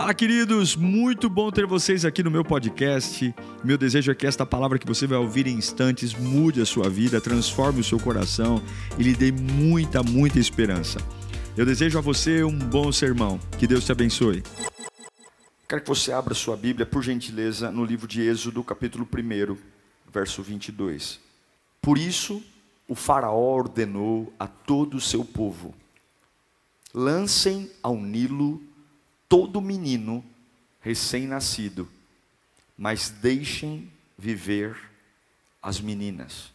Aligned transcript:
Fala, 0.00 0.14
queridos! 0.14 0.76
Muito 0.76 1.28
bom 1.28 1.50
ter 1.50 1.66
vocês 1.66 2.06
aqui 2.06 2.22
no 2.22 2.30
meu 2.30 2.42
podcast. 2.42 3.34
Meu 3.62 3.76
desejo 3.76 4.10
é 4.10 4.14
que 4.14 4.26
esta 4.26 4.46
palavra 4.46 4.78
que 4.78 4.86
você 4.86 5.06
vai 5.06 5.18
ouvir 5.18 5.46
em 5.46 5.52
instantes 5.52 6.14
mude 6.14 6.58
a 6.58 6.64
sua 6.64 6.88
vida, 6.88 7.20
transforme 7.20 7.80
o 7.80 7.84
seu 7.84 8.00
coração 8.00 8.62
e 8.98 9.02
lhe 9.02 9.14
dê 9.14 9.30
muita, 9.30 10.02
muita 10.02 10.38
esperança. 10.38 10.98
Eu 11.54 11.66
desejo 11.66 11.98
a 11.98 12.00
você 12.00 12.42
um 12.42 12.58
bom 12.58 12.90
sermão. 12.90 13.38
Que 13.58 13.66
Deus 13.66 13.84
te 13.84 13.92
abençoe. 13.92 14.42
Quero 15.68 15.82
que 15.82 15.88
você 15.88 16.12
abra 16.12 16.32
sua 16.32 16.56
Bíblia, 16.56 16.86
por 16.86 17.02
gentileza, 17.02 17.70
no 17.70 17.84
livro 17.84 18.08
de 18.08 18.22
Êxodo, 18.22 18.64
capítulo 18.64 19.06
1, 19.06 19.54
verso 20.10 20.42
22. 20.42 21.20
Por 21.82 21.98
isso, 21.98 22.42
o 22.88 22.94
Faraó 22.94 23.54
ordenou 23.54 24.32
a 24.38 24.46
todo 24.46 24.96
o 24.96 25.00
seu 25.00 25.26
povo: 25.26 25.74
lancem 26.94 27.70
ao 27.82 27.96
Nilo 27.98 28.62
todo 29.30 29.60
menino 29.60 30.24
recém-nascido, 30.80 31.88
mas 32.76 33.10
deixem 33.10 33.88
viver 34.18 34.76
as 35.62 35.80
meninas. 35.80 36.52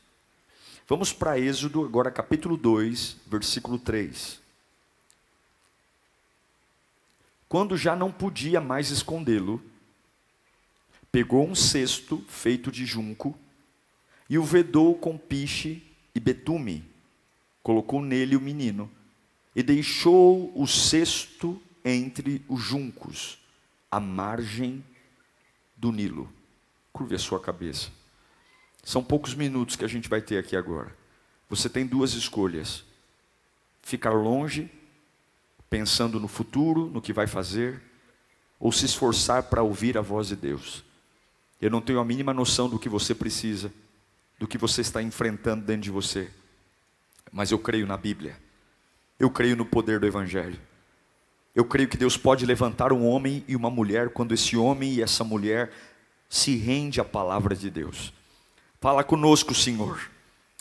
Vamos 0.86 1.14
para 1.14 1.40
Êxodo, 1.40 1.86
agora 1.86 2.12
capítulo 2.12 2.58
2, 2.58 3.16
versículo 3.28 3.80
3. 3.80 4.42
Quando 7.48 7.78
já 7.78 7.96
não 7.96 8.12
podia 8.12 8.60
mais 8.60 8.92
escondê-lo, 8.92 9.64
pegou 11.10 11.48
um 11.48 11.56
cesto 11.56 12.26
feito 12.28 12.70
de 12.70 12.86
junco 12.86 13.40
e 14.30 14.38
o 14.38 14.44
vedou 14.44 14.96
com 14.96 15.18
piche 15.18 15.82
e 16.14 16.20
betume. 16.20 16.84
Colocou 17.64 18.02
nele 18.02 18.36
o 18.36 18.42
menino 18.42 18.92
e 19.56 19.64
deixou 19.64 20.52
o 20.54 20.68
cesto 20.68 21.62
entre 21.86 22.44
os 22.50 22.60
juncos, 22.60 23.38
à 23.92 24.00
margem 24.00 24.84
do 25.78 25.92
Nilo. 25.92 26.28
Curve 26.92 27.14
a 27.14 27.20
sua 27.20 27.40
cabeça. 27.40 27.90
São 28.84 29.04
poucos 29.04 29.36
minutos 29.36 29.76
que 29.76 29.86
a 29.86 29.88
gente 29.88 30.10
vai 30.10 30.22
ter 30.22 30.40
aqui 30.40 30.56
agora. 30.56 30.96
Você 31.48 31.70
tem 31.70 31.86
duas 31.86 32.14
escolhas: 32.14 32.84
ficar 33.84 34.14
longe, 34.14 34.70
pensando 35.70 36.20
no 36.20 36.28
futuro, 36.28 36.88
no 36.88 37.02
que 37.02 37.14
vai 37.14 37.28
fazer, 37.28 37.82
ou 38.60 38.72
se 38.72 38.86
esforçar 38.86 39.44
para 39.44 39.62
ouvir 39.62 39.98
a 39.98 40.02
voz 40.02 40.28
de 40.28 40.36
Deus. 40.36 40.84
Eu 41.62 41.70
não 41.70 41.82
tenho 41.82 42.00
a 42.00 42.06
mínima 42.06 42.34
noção 42.34 42.68
do 42.68 42.80
que 42.80 42.90
você 42.90 43.14
precisa, 43.14 43.72
do 44.40 44.48
que 44.48 44.58
você 44.58 44.82
está 44.82 45.02
enfrentando 45.02 45.66
dentro 45.66 45.84
de 45.84 45.92
você, 45.92 46.32
mas 47.32 47.52
eu 47.52 47.60
creio 47.60 47.88
na 47.88 47.98
Bíblia, 47.98 48.38
eu 49.20 49.30
creio 49.30 49.56
no 49.56 49.66
poder 49.66 50.00
do 50.00 50.06
Evangelho. 50.06 50.60
Eu 51.56 51.64
creio 51.64 51.88
que 51.88 51.96
Deus 51.96 52.18
pode 52.18 52.46
levantar 52.46 52.92
um 52.92 53.08
homem 53.08 53.42
e 53.48 53.56
uma 53.56 53.70
mulher 53.70 54.10
quando 54.10 54.34
esse 54.34 54.58
homem 54.58 54.96
e 54.96 55.02
essa 55.02 55.24
mulher 55.24 55.72
se 56.28 56.58
rende 56.58 57.00
à 57.00 57.06
palavra 57.06 57.56
de 57.56 57.70
Deus. 57.70 58.12
Fala 58.82 59.06
conosco, 59.06 59.56
Senhor. 59.56 60.00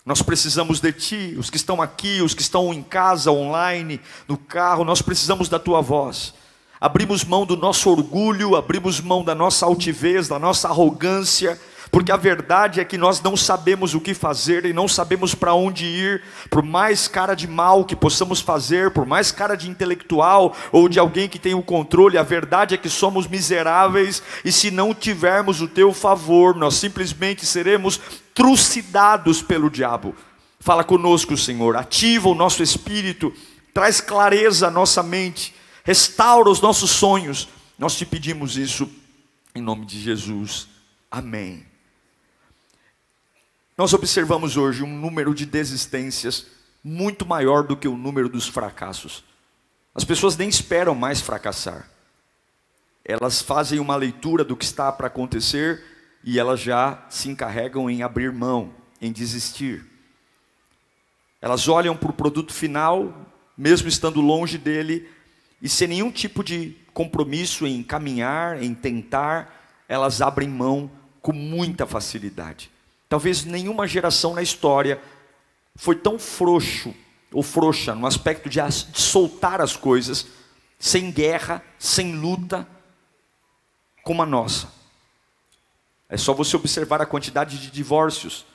Nós 0.05 0.21
precisamos 0.21 0.79
de 0.79 0.93
Ti, 0.93 1.35
os 1.37 1.49
que 1.49 1.57
estão 1.57 1.81
aqui, 1.81 2.21
os 2.21 2.33
que 2.33 2.41
estão 2.41 2.73
em 2.73 2.81
casa, 2.81 3.29
online, 3.29 3.99
no 4.27 4.37
carro, 4.37 4.85
nós 4.85 5.01
precisamos 5.01 5.49
da 5.49 5.59
Tua 5.59 5.81
voz. 5.81 6.33
Abrimos 6.79 7.25
mão 7.25 7.45
do 7.45 7.57
nosso 7.57 7.89
orgulho, 7.89 8.55
abrimos 8.55 9.01
mão 9.01 9.23
da 9.23 9.35
nossa 9.35 9.65
altivez, 9.65 10.27
da 10.29 10.39
nossa 10.39 10.69
arrogância, 10.69 11.59
porque 11.91 12.11
a 12.11 12.17
verdade 12.17 12.79
é 12.79 12.85
que 12.85 12.97
nós 12.97 13.21
não 13.21 13.37
sabemos 13.37 13.93
o 13.93 14.01
que 14.01 14.13
fazer 14.13 14.65
e 14.65 14.73
não 14.73 14.87
sabemos 14.87 15.35
para 15.35 15.53
onde 15.53 15.85
ir, 15.85 16.23
por 16.49 16.63
mais 16.63 17.07
cara 17.07 17.35
de 17.35 17.47
mal 17.47 17.85
que 17.85 17.95
possamos 17.95 18.41
fazer, 18.41 18.91
por 18.91 19.05
mais 19.05 19.31
cara 19.31 19.55
de 19.55 19.69
intelectual 19.69 20.55
ou 20.71 20.89
de 20.89 20.99
alguém 20.99 21.29
que 21.29 21.39
tem 21.39 21.53
o 21.53 21.63
controle, 21.63 22.17
a 22.17 22.23
verdade 22.23 22.73
é 22.73 22.77
que 22.77 22.89
somos 22.89 23.27
miseráveis 23.27 24.21
e 24.43 24.51
se 24.51 24.71
não 24.71 24.93
tivermos 24.93 25.61
o 25.61 25.67
teu 25.67 25.93
favor, 25.93 26.55
nós 26.55 26.75
simplesmente 26.75 27.45
seremos 27.45 27.99
trucidados 28.33 29.41
pelo 29.41 29.69
diabo. 29.69 30.15
Fala 30.59 30.83
conosco, 30.83 31.37
Senhor, 31.37 31.75
ativa 31.75 32.27
o 32.27 32.35
nosso 32.35 32.63
espírito, 32.63 33.31
traz 33.73 34.01
clareza 34.01 34.67
à 34.67 34.71
nossa 34.71 35.03
mente, 35.03 35.53
restaura 35.83 36.49
os 36.49 36.59
nossos 36.59 36.89
sonhos. 36.89 37.47
Nós 37.77 37.95
te 37.95 38.05
pedimos 38.05 38.57
isso 38.57 38.89
em 39.53 39.61
nome 39.61 39.85
de 39.85 40.01
Jesus. 40.01 40.67
Amém. 41.09 41.74
Nós 43.77 43.93
observamos 43.93 44.55
hoje 44.55 44.83
um 44.83 44.97
número 44.97 45.35
de 45.35 45.45
desistências 45.45 46.45
muito 46.81 47.25
maior 47.25 47.63
do 47.63 47.75
que 47.75 47.89
o 47.89 47.97
número 47.97 48.29
dos 48.29 48.47
fracassos. 48.47 49.21
As 49.93 50.05
pessoas 50.05 50.37
nem 50.37 50.47
esperam 50.47 50.95
mais 50.95 51.19
fracassar. 51.19 51.89
Elas 53.03 53.41
fazem 53.41 53.79
uma 53.79 53.97
leitura 53.97 54.45
do 54.45 54.55
que 54.55 54.63
está 54.63 54.89
para 54.93 55.07
acontecer 55.07 55.83
e 56.23 56.39
elas 56.39 56.61
já 56.61 57.05
se 57.09 57.27
encarregam 57.27 57.89
em 57.89 58.01
abrir 58.01 58.31
mão, 58.31 58.73
em 59.01 59.11
desistir. 59.11 59.85
Elas 61.41 61.67
olham 61.67 61.97
para 61.97 62.09
o 62.09 62.13
produto 62.13 62.53
final, 62.53 63.13
mesmo 63.57 63.89
estando 63.89 64.21
longe 64.21 64.57
dele, 64.57 65.09
e 65.61 65.67
sem 65.67 65.89
nenhum 65.89 66.11
tipo 66.11 66.45
de 66.45 66.77
compromisso 66.93 67.67
em 67.67 67.83
caminhar, 67.83 68.63
em 68.63 68.73
tentar, 68.73 69.83
elas 69.89 70.21
abrem 70.21 70.47
mão 70.47 70.89
com 71.21 71.33
muita 71.33 71.85
facilidade. 71.85 72.71
Talvez 73.07 73.45
nenhuma 73.45 73.87
geração 73.87 74.33
na 74.33 74.41
história 74.41 75.01
foi 75.75 75.95
tão 75.95 76.17
frouxo 76.17 76.93
ou 77.31 77.43
frouxa 77.43 77.93
no 77.93 78.07
aspecto 78.07 78.49
de, 78.49 78.59
de 78.59 79.01
soltar 79.01 79.61
as 79.61 79.75
coisas, 79.75 80.27
sem 80.79 81.11
guerra, 81.11 81.63
sem 81.77 82.15
luta, 82.15 82.67
como 84.03 84.21
a 84.21 84.25
nossa. 84.25 84.71
É 86.07 86.17
só 86.17 86.33
você 86.33 86.55
observar 86.55 87.01
a 87.01 87.05
quantidade 87.05 87.59
de 87.59 87.71
divórcios, 87.71 88.45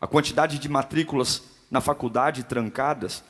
a 0.00 0.06
quantidade 0.06 0.58
de 0.58 0.68
matrículas 0.68 1.42
na 1.70 1.80
faculdade 1.80 2.44
trancadas, 2.44 3.24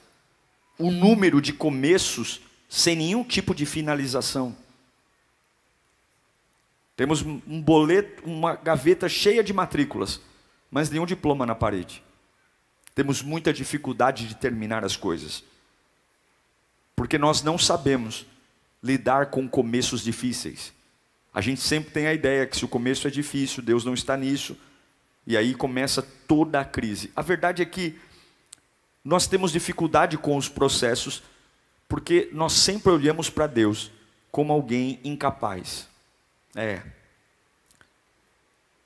o 0.78 0.91
número 0.91 1.41
de 1.41 1.53
começos 1.53 2.41
sem 2.69 2.97
nenhum 2.97 3.22
tipo 3.22 3.54
de 3.54 3.64
finalização. 3.64 4.56
Temos 6.97 7.22
um 7.22 7.62
boleto, 7.62 8.25
uma 8.25 8.54
gaveta 8.54 9.09
cheia 9.09 9.43
de 9.43 9.53
matrículas, 9.53 10.20
mas 10.74 10.90
nenhum 10.90 11.06
diploma 11.06 11.46
na 11.46 11.54
parede. 11.54 12.02
Temos 12.96 13.22
muita 13.22 13.52
dificuldade 13.52 14.26
de 14.26 14.34
terminar 14.34 14.84
as 14.84 14.96
coisas, 14.96 15.44
porque 16.96 17.16
nós 17.16 17.44
não 17.44 17.56
sabemos 17.56 18.26
lidar 18.82 19.26
com 19.26 19.48
começos 19.48 20.02
difíceis. 20.02 20.72
A 21.32 21.40
gente 21.40 21.60
sempre 21.60 21.92
tem 21.92 22.08
a 22.08 22.12
ideia 22.12 22.44
que 22.44 22.56
se 22.56 22.64
o 22.64 22.68
começo 22.68 23.06
é 23.06 23.10
difícil, 23.10 23.62
Deus 23.62 23.84
não 23.84 23.94
está 23.94 24.16
nisso, 24.16 24.56
e 25.24 25.36
aí 25.36 25.54
começa 25.54 26.02
toda 26.26 26.60
a 26.60 26.64
crise. 26.64 27.12
A 27.14 27.22
verdade 27.22 27.62
é 27.62 27.64
que 27.64 27.96
nós 29.04 29.28
temos 29.28 29.52
dificuldade 29.52 30.18
com 30.18 30.36
os 30.36 30.48
processos, 30.48 31.22
porque 31.88 32.28
nós 32.32 32.52
sempre 32.52 32.90
olhamos 32.90 33.30
para 33.30 33.46
Deus 33.46 33.92
como 34.28 34.52
alguém 34.52 34.98
incapaz. 35.04 35.88
É, 36.56 36.82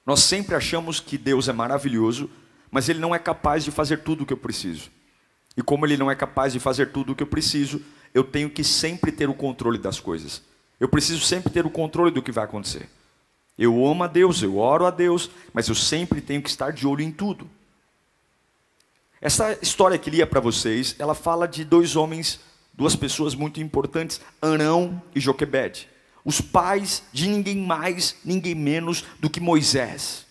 nós 0.09 0.21
sempre 0.21 0.55
achamos 0.55 1.01
que 1.01 1.19
Deus 1.19 1.49
é 1.49 1.53
maravilhoso, 1.53 2.31
mas 2.71 2.89
Ele 2.89 2.99
não 2.99 3.15
é 3.15 3.19
capaz 3.19 3.63
de 3.63 3.71
fazer 3.71 3.99
tudo 3.99 4.23
o 4.23 4.27
que 4.27 4.33
eu 4.33 4.39
preciso. 4.39 4.91
E 5.55 5.63
como 5.63 5.85
Ele 5.85 5.99
não 5.99 6.11
é 6.11 6.15
capaz 6.15 6.55
de 6.55 6.59
fazer 6.59 6.93
tudo 6.93 7.13
o 7.13 7.15
que 7.15 7.23
eu 7.23 7.27
preciso, 7.27 7.83
eu 8.15 8.25
tenho 8.25 8.49
que 8.49 8.65
sempre 8.65 9.13
ter 9.13 9.29
o 9.29 9.35
controle 9.35 9.77
das 9.77 10.01
coisas. 10.01 10.41
Eu 10.81 10.89
preciso 10.89 11.21
sempre 11.21 11.53
ter 11.53 11.67
o 11.67 11.71
controle 11.71 12.11
do 12.11 12.23
que 12.23 12.33
vai 12.33 12.45
acontecer. 12.45 12.89
Eu 13.59 13.87
amo 13.87 14.03
a 14.03 14.07
Deus, 14.07 14.43
eu 14.43 14.57
oro 14.57 14.87
a 14.87 14.91
Deus, 14.91 15.31
mas 15.53 15.69
eu 15.69 15.75
sempre 15.75 16.23
tenho 16.23 16.41
que 16.41 16.49
estar 16.49 16.73
de 16.73 16.87
olho 16.87 17.03
em 17.03 17.13
tudo. 17.13 17.47
Essa 19.21 19.59
história 19.61 19.99
que 19.99 20.09
lia 20.09 20.27
para 20.27 20.41
vocês, 20.41 20.97
ela 20.99 21.15
fala 21.15 21.47
de 21.47 21.67
dois 21.67 21.97
homens, 21.97 22.41
duas 22.73 22.97
pessoas 22.97 23.35
muito 23.35 23.61
importantes, 23.61 24.23
Arão 24.41 25.03
e 25.15 25.21
Joquebede 25.21 25.87
os 26.25 26.41
pais 26.41 27.03
de 27.13 27.29
ninguém 27.29 27.57
mais, 27.57 28.17
ninguém 28.25 28.55
menos 28.55 29.05
do 29.19 29.31
que 29.31 29.41
Moisés. 29.41 30.27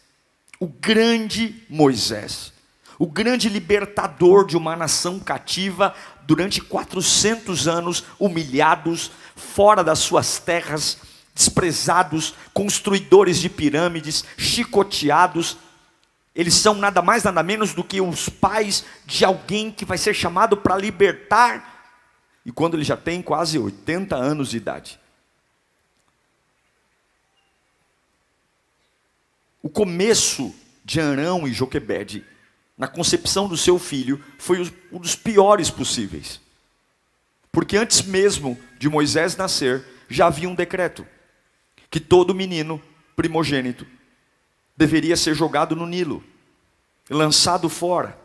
O 0.60 0.68
grande 0.68 1.64
Moisés, 1.70 2.54
o 3.00 3.06
grande 3.06 3.48
libertador 3.50 4.46
de 4.46 4.58
uma 4.58 4.76
nação 4.76 5.20
cativa 5.20 5.94
durante 6.26 6.60
400 6.62 7.68
anos, 7.68 8.04
humilhados, 8.20 9.12
fora 9.36 9.84
das 9.84 10.00
suas 10.00 10.40
terras, 10.40 10.98
desprezados, 11.34 12.34
construidores 12.54 13.40
de 13.40 13.50
pirâmides, 13.50 14.26
chicoteados. 14.38 15.58
Eles 16.36 16.56
são 16.56 16.74
nada 16.74 17.02
mais, 17.02 17.24
nada 17.24 17.44
menos 17.44 17.74
do 17.74 17.84
que 17.84 18.02
os 18.02 18.28
pais 18.28 18.84
de 19.06 19.24
alguém 19.24 19.72
que 19.72 19.86
vai 19.86 19.98
ser 19.98 20.14
chamado 20.14 20.58
para 20.58 20.78
libertar, 20.78 21.76
e 22.44 22.52
quando 22.52 22.76
ele 22.76 22.84
já 22.84 22.98
tem 22.98 23.22
quase 23.22 23.60
80 23.60 24.16
anos 24.16 24.50
de 24.50 24.58
idade. 24.58 25.00
O 29.68 29.70
começo 29.70 30.56
de 30.86 31.02
Arão 31.02 31.46
e 31.46 31.52
Joquebede, 31.52 32.24
na 32.78 32.88
concepção 32.88 33.50
do 33.50 33.58
seu 33.58 33.78
filho, 33.78 34.24
foi 34.38 34.62
um 34.90 34.98
dos 34.98 35.14
piores 35.14 35.70
possíveis. 35.70 36.40
Porque 37.52 37.76
antes 37.76 38.02
mesmo 38.02 38.58
de 38.80 38.88
Moisés 38.88 39.36
nascer, 39.36 39.84
já 40.08 40.28
havia 40.28 40.48
um 40.48 40.56
decreto 40.56 41.06
que 41.92 42.00
todo 42.00 42.34
menino 42.34 42.82
primogênito 43.14 43.86
deveria 44.78 45.18
ser 45.18 45.36
jogado 45.36 45.76
no 45.76 45.86
Nilo, 45.86 46.24
lançado 47.10 47.68
fora. 47.68 48.18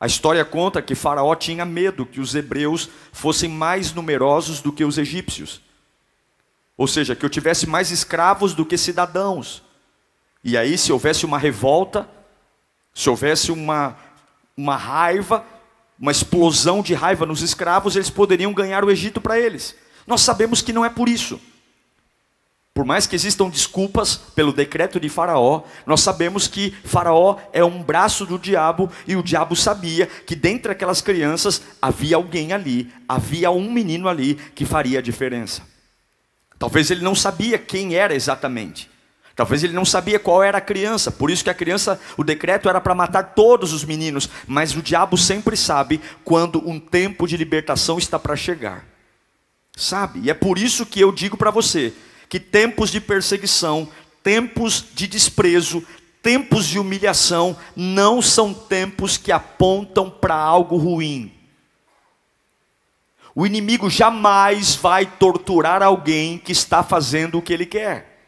A 0.00 0.08
história 0.08 0.44
conta 0.44 0.82
que 0.82 0.96
Faraó 0.96 1.36
tinha 1.36 1.64
medo 1.64 2.04
que 2.04 2.18
os 2.18 2.34
hebreus 2.34 2.90
fossem 3.12 3.48
mais 3.48 3.92
numerosos 3.92 4.60
do 4.60 4.72
que 4.72 4.84
os 4.84 4.98
egípcios. 4.98 5.67
Ou 6.78 6.86
seja, 6.86 7.16
que 7.16 7.24
eu 7.24 7.28
tivesse 7.28 7.66
mais 7.66 7.90
escravos 7.90 8.54
do 8.54 8.64
que 8.64 8.78
cidadãos. 8.78 9.64
E 10.44 10.56
aí, 10.56 10.78
se 10.78 10.92
houvesse 10.92 11.26
uma 11.26 11.36
revolta, 11.36 12.08
se 12.94 13.10
houvesse 13.10 13.50
uma, 13.50 13.96
uma 14.56 14.76
raiva, 14.76 15.44
uma 15.98 16.12
explosão 16.12 16.80
de 16.80 16.94
raiva 16.94 17.26
nos 17.26 17.42
escravos, 17.42 17.96
eles 17.96 18.08
poderiam 18.08 18.54
ganhar 18.54 18.84
o 18.84 18.90
Egito 18.92 19.20
para 19.20 19.38
eles. 19.40 19.74
Nós 20.06 20.20
sabemos 20.20 20.62
que 20.62 20.72
não 20.72 20.84
é 20.84 20.88
por 20.88 21.08
isso. 21.08 21.40
Por 22.72 22.84
mais 22.84 23.08
que 23.08 23.16
existam 23.16 23.50
desculpas 23.50 24.14
pelo 24.36 24.52
decreto 24.52 25.00
de 25.00 25.08
Faraó, 25.08 25.64
nós 25.84 26.00
sabemos 26.00 26.46
que 26.46 26.70
Faraó 26.84 27.38
é 27.52 27.64
um 27.64 27.82
braço 27.82 28.24
do 28.24 28.38
diabo 28.38 28.88
e 29.04 29.16
o 29.16 29.22
diabo 29.22 29.56
sabia 29.56 30.06
que 30.06 30.36
dentre 30.36 30.70
aquelas 30.70 31.00
crianças 31.00 31.60
havia 31.82 32.14
alguém 32.14 32.52
ali, 32.52 32.88
havia 33.08 33.50
um 33.50 33.68
menino 33.68 34.08
ali 34.08 34.36
que 34.54 34.64
faria 34.64 35.00
a 35.00 35.02
diferença. 35.02 35.62
Talvez 36.58 36.90
ele 36.90 37.02
não 37.02 37.14
sabia 37.14 37.58
quem 37.58 37.94
era 37.94 38.14
exatamente. 38.14 38.90
Talvez 39.38 39.62
ele 39.62 39.72
não 39.72 39.84
sabia 39.84 40.18
qual 40.18 40.42
era 40.42 40.58
a 40.58 40.60
criança, 40.60 41.12
por 41.12 41.30
isso 41.30 41.44
que 41.44 41.50
a 41.50 41.54
criança, 41.54 42.00
o 42.16 42.24
decreto 42.24 42.68
era 42.68 42.80
para 42.80 42.92
matar 42.92 43.22
todos 43.22 43.72
os 43.72 43.84
meninos, 43.84 44.28
mas 44.48 44.74
o 44.74 44.82
diabo 44.82 45.16
sempre 45.16 45.56
sabe 45.56 46.00
quando 46.24 46.60
um 46.68 46.80
tempo 46.80 47.24
de 47.24 47.36
libertação 47.36 47.98
está 47.98 48.18
para 48.18 48.34
chegar. 48.34 48.84
Sabe? 49.76 50.22
E 50.24 50.30
é 50.30 50.34
por 50.34 50.58
isso 50.58 50.84
que 50.84 50.98
eu 50.98 51.12
digo 51.12 51.36
para 51.36 51.52
você, 51.52 51.92
que 52.28 52.40
tempos 52.40 52.90
de 52.90 53.00
perseguição, 53.00 53.88
tempos 54.24 54.84
de 54.92 55.06
desprezo, 55.06 55.84
tempos 56.20 56.66
de 56.66 56.80
humilhação 56.80 57.56
não 57.76 58.20
são 58.20 58.52
tempos 58.52 59.16
que 59.16 59.30
apontam 59.30 60.10
para 60.10 60.34
algo 60.34 60.76
ruim. 60.76 61.37
O 63.38 63.46
inimigo 63.46 63.88
jamais 63.88 64.74
vai 64.74 65.06
torturar 65.06 65.80
alguém 65.80 66.38
que 66.38 66.50
está 66.50 66.82
fazendo 66.82 67.38
o 67.38 67.40
que 67.40 67.52
ele 67.52 67.66
quer. 67.66 68.18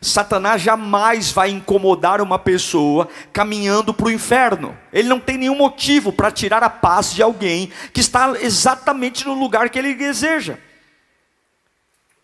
Satanás 0.00 0.60
jamais 0.60 1.30
vai 1.30 1.50
incomodar 1.50 2.20
uma 2.20 2.36
pessoa 2.36 3.08
caminhando 3.32 3.94
para 3.94 4.06
o 4.06 4.10
inferno. 4.10 4.76
Ele 4.92 5.08
não 5.08 5.20
tem 5.20 5.38
nenhum 5.38 5.54
motivo 5.54 6.12
para 6.12 6.32
tirar 6.32 6.64
a 6.64 6.68
paz 6.68 7.14
de 7.14 7.22
alguém 7.22 7.70
que 7.92 8.00
está 8.00 8.32
exatamente 8.40 9.24
no 9.24 9.34
lugar 9.34 9.70
que 9.70 9.78
ele 9.78 9.94
deseja. 9.94 10.58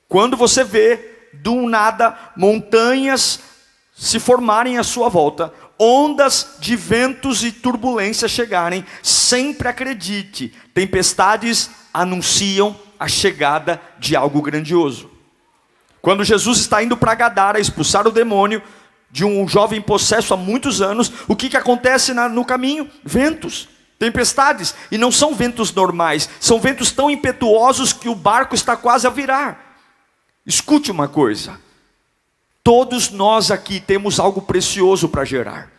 Quando 0.09 0.37
você 0.37 0.65
vê, 0.65 1.29
do 1.35 1.69
nada, 1.69 2.19
montanhas 2.37 3.39
se 3.95 4.19
formarem 4.19 4.79
à 4.79 4.83
sua 4.83 5.09
volta, 5.09 5.55
ondas 5.79 6.57
de 6.59 6.75
ventos 6.75 7.45
e 7.45 7.53
turbulências 7.53 8.33
chegarem, 8.33 8.85
sempre 9.01 9.69
acredite, 9.69 10.53
tempestades 10.75 11.71
anunciam 11.95 12.77
a 12.99 13.07
chegada 13.07 13.81
de 13.99 14.17
algo 14.17 14.43
grandioso. 14.43 15.11
Quando 16.03 16.25
Jesus 16.25 16.59
está 16.59 16.83
indo 16.83 16.97
para 16.97 17.15
Gadara 17.15 17.61
expulsar 17.61 18.07
o 18.07 18.13
demônio 18.13 18.61
de 19.11 19.25
um 19.25 19.47
jovem 19.47 19.81
possesso 19.81 20.35
há 20.35 20.37
muitos 20.37 20.83
anos, 20.83 21.11
o 21.29 21.37
que, 21.37 21.49
que 21.49 21.57
acontece 21.57 22.13
na, 22.13 22.29
no 22.29 22.45
caminho? 22.45 22.91
Ventos, 23.05 23.69
tempestades, 23.99 24.75
e 24.91 24.99
não 24.99 25.13
são 25.13 25.35
ventos 25.35 25.73
normais, 25.73 26.29
são 26.41 26.61
ventos 26.61 26.91
tão 26.91 27.09
impetuosos 27.09 27.93
que 27.93 28.09
o 28.09 28.15
barco 28.15 28.55
está 28.55 28.77
quase 28.77 29.07
a 29.07 29.11
virar. 29.11 29.79
Escute 30.45 30.91
uma 30.91 31.09
coisa: 31.09 31.59
todos 32.63 33.11
nós 33.11 33.51
aqui 33.51 33.81
temos 33.81 34.19
algo 34.19 34.43
precioso 34.43 35.09
para 35.09 35.25
gerar. 35.25 35.71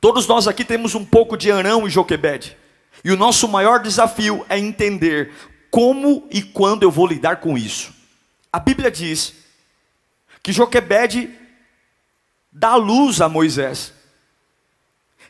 Todos 0.00 0.28
nós 0.28 0.46
aqui 0.46 0.64
temos 0.64 0.94
um 0.94 1.04
pouco 1.04 1.36
de 1.36 1.50
Arão 1.50 1.88
e 1.88 1.90
Joquebede. 1.90 2.56
E 3.04 3.10
o 3.10 3.16
nosso 3.16 3.48
maior 3.48 3.80
desafio 3.80 4.44
é 4.48 4.58
entender 4.58 5.32
como 5.70 6.26
e 6.30 6.42
quando 6.42 6.82
eu 6.82 6.90
vou 6.90 7.06
lidar 7.06 7.36
com 7.36 7.56
isso. 7.56 7.94
A 8.52 8.58
Bíblia 8.58 8.90
diz 8.90 9.34
que 10.42 10.52
Joquebede 10.52 11.30
dá 12.50 12.74
luz 12.74 13.20
a 13.20 13.28
Moisés. 13.28 13.92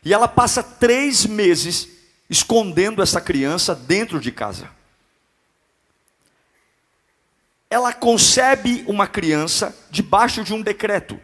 E 0.03 0.13
ela 0.13 0.27
passa 0.27 0.63
três 0.63 1.25
meses 1.25 1.89
escondendo 2.29 3.01
essa 3.01 3.19
criança 3.19 3.75
dentro 3.75 4.19
de 4.19 4.31
casa 4.31 4.69
ela 7.69 7.93
concebe 7.93 8.83
uma 8.87 9.05
criança 9.05 9.75
debaixo 9.91 10.43
de 10.43 10.53
um 10.53 10.61
decreto. 10.61 11.19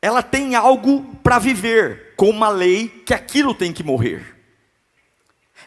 Ela 0.00 0.22
tem 0.22 0.54
algo 0.54 1.16
para 1.16 1.40
viver, 1.40 2.14
com 2.16 2.30
uma 2.30 2.48
lei 2.48 2.88
que 3.04 3.12
aquilo 3.12 3.52
tem 3.52 3.72
que 3.72 3.82
morrer. 3.82 4.37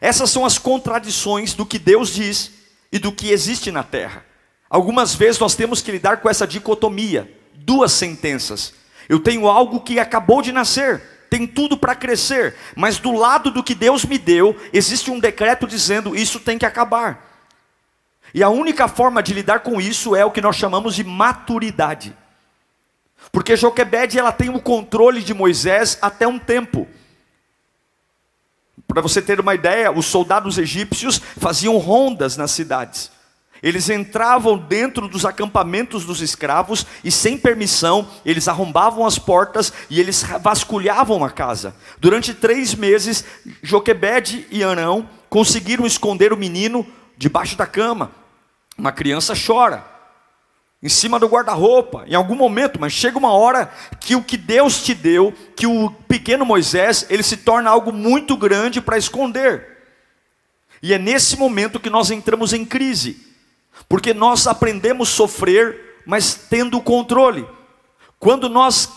Essas 0.02 0.32
são 0.32 0.44
as 0.44 0.58
contradições 0.58 1.54
do 1.54 1.64
que 1.64 1.78
Deus 1.78 2.10
diz 2.10 2.52
e 2.92 2.98
do 2.98 3.12
que 3.12 3.30
existe 3.30 3.72
na 3.72 3.84
terra. 3.84 4.26
Algumas 4.68 5.14
vezes 5.14 5.40
nós 5.40 5.54
temos 5.54 5.82
que 5.82 5.92
lidar 5.92 6.18
com 6.18 6.30
essa 6.30 6.48
dicotomia, 6.48 7.32
duas 7.54 7.92
sentenças. 7.92 8.74
Eu 9.08 9.20
tenho 9.20 9.48
algo 9.48 9.80
que 9.82 10.00
acabou 10.00 10.42
de 10.42 10.52
nascer, 10.52 11.04
tem 11.30 11.46
tudo 11.46 11.78
para 11.78 11.94
crescer, 11.94 12.56
mas 12.76 12.98
do 12.98 13.12
lado 13.12 13.52
do 13.52 13.64
que 13.64 13.76
Deus 13.76 14.04
me 14.04 14.18
deu, 14.18 14.60
existe 14.74 15.12
um 15.12 15.20
decreto 15.20 15.68
dizendo 15.68 16.16
isso 16.16 16.40
tem 16.40 16.58
que 16.58 16.66
acabar. 16.66 17.30
E 18.34 18.42
a 18.42 18.50
única 18.50 18.88
forma 18.88 19.22
de 19.22 19.34
lidar 19.34 19.60
com 19.60 19.80
isso 19.80 20.16
é 20.16 20.26
o 20.26 20.32
que 20.32 20.42
nós 20.42 20.56
chamamos 20.56 20.96
de 20.96 21.04
maturidade. 21.04 22.16
Porque 23.32 23.56
Joquebede 23.56 24.18
ela 24.18 24.32
tem 24.32 24.50
o 24.50 24.60
controle 24.60 25.22
de 25.22 25.34
Moisés 25.34 25.98
até 26.02 26.28
um 26.28 26.40
tempo. 26.40 26.88
Para 28.88 29.02
você 29.02 29.22
ter 29.22 29.40
uma 29.40 29.56
ideia, 29.56 29.92
os 29.92 30.06
soldados 30.06 30.58
egípcios 30.58 31.22
faziam 31.38 31.78
rondas 31.78 32.36
nas 32.36 32.52
cidades. 32.52 33.12
Eles 33.64 33.90
entravam 33.90 34.58
dentro 34.58 35.08
dos 35.08 35.24
acampamentos 35.24 36.04
dos 36.04 36.20
escravos 36.20 36.86
e, 37.04 37.12
sem 37.12 37.38
permissão, 37.38 38.08
eles 38.26 38.48
arrombavam 38.48 39.06
as 39.06 39.20
portas 39.20 39.72
e 39.88 40.00
eles 40.00 40.24
vasculhavam 40.42 41.24
a 41.24 41.30
casa. 41.30 41.76
Durante 42.00 42.34
três 42.34 42.74
meses, 42.74 43.24
Joquebede 43.62 44.48
e 44.50 44.64
Arão 44.64 45.08
conseguiram 45.30 45.86
esconder 45.86 46.34
o 46.34 46.38
menino 46.38 46.86
debaixo 47.16 47.56
da 47.56 47.68
cama. 47.68 48.12
Uma 48.76 48.92
criança 48.92 49.34
chora 49.36 49.86
em 50.84 50.90
cima 50.90 51.20
do 51.20 51.28
guarda-roupa, 51.28 52.06
em 52.08 52.16
algum 52.16 52.36
momento, 52.36 52.80
mas 52.80 52.92
chega 52.92 53.18
uma 53.18 53.32
hora 53.32 53.72
que 54.00 54.16
o 54.16 54.24
que 54.24 54.36
Deus 54.36 54.82
te 54.84 54.96
deu, 54.96 55.32
que 55.56 55.68
o 55.68 55.92
pequeno 56.08 56.44
Moisés, 56.44 57.06
ele 57.10 57.22
se 57.22 57.38
torna 57.38 57.70
algo 57.70 57.94
muito 57.94 58.36
grande 58.36 58.82
para 58.82 58.98
esconder. 58.98 59.78
E 60.82 60.92
é 60.94 60.98
nesse 60.98 61.38
momento 61.38 61.80
que 61.80 61.90
nós 61.90 62.10
entramos 62.10 62.52
em 62.52 62.66
crise, 62.66 63.28
porque 63.88 64.12
nós 64.14 64.48
aprendemos 64.48 65.10
a 65.10 65.12
sofrer, 65.12 66.02
mas 66.06 66.34
tendo 66.34 66.78
o 66.78 66.82
controle. 66.82 67.46
Quando 68.18 68.50
nós 68.50 68.90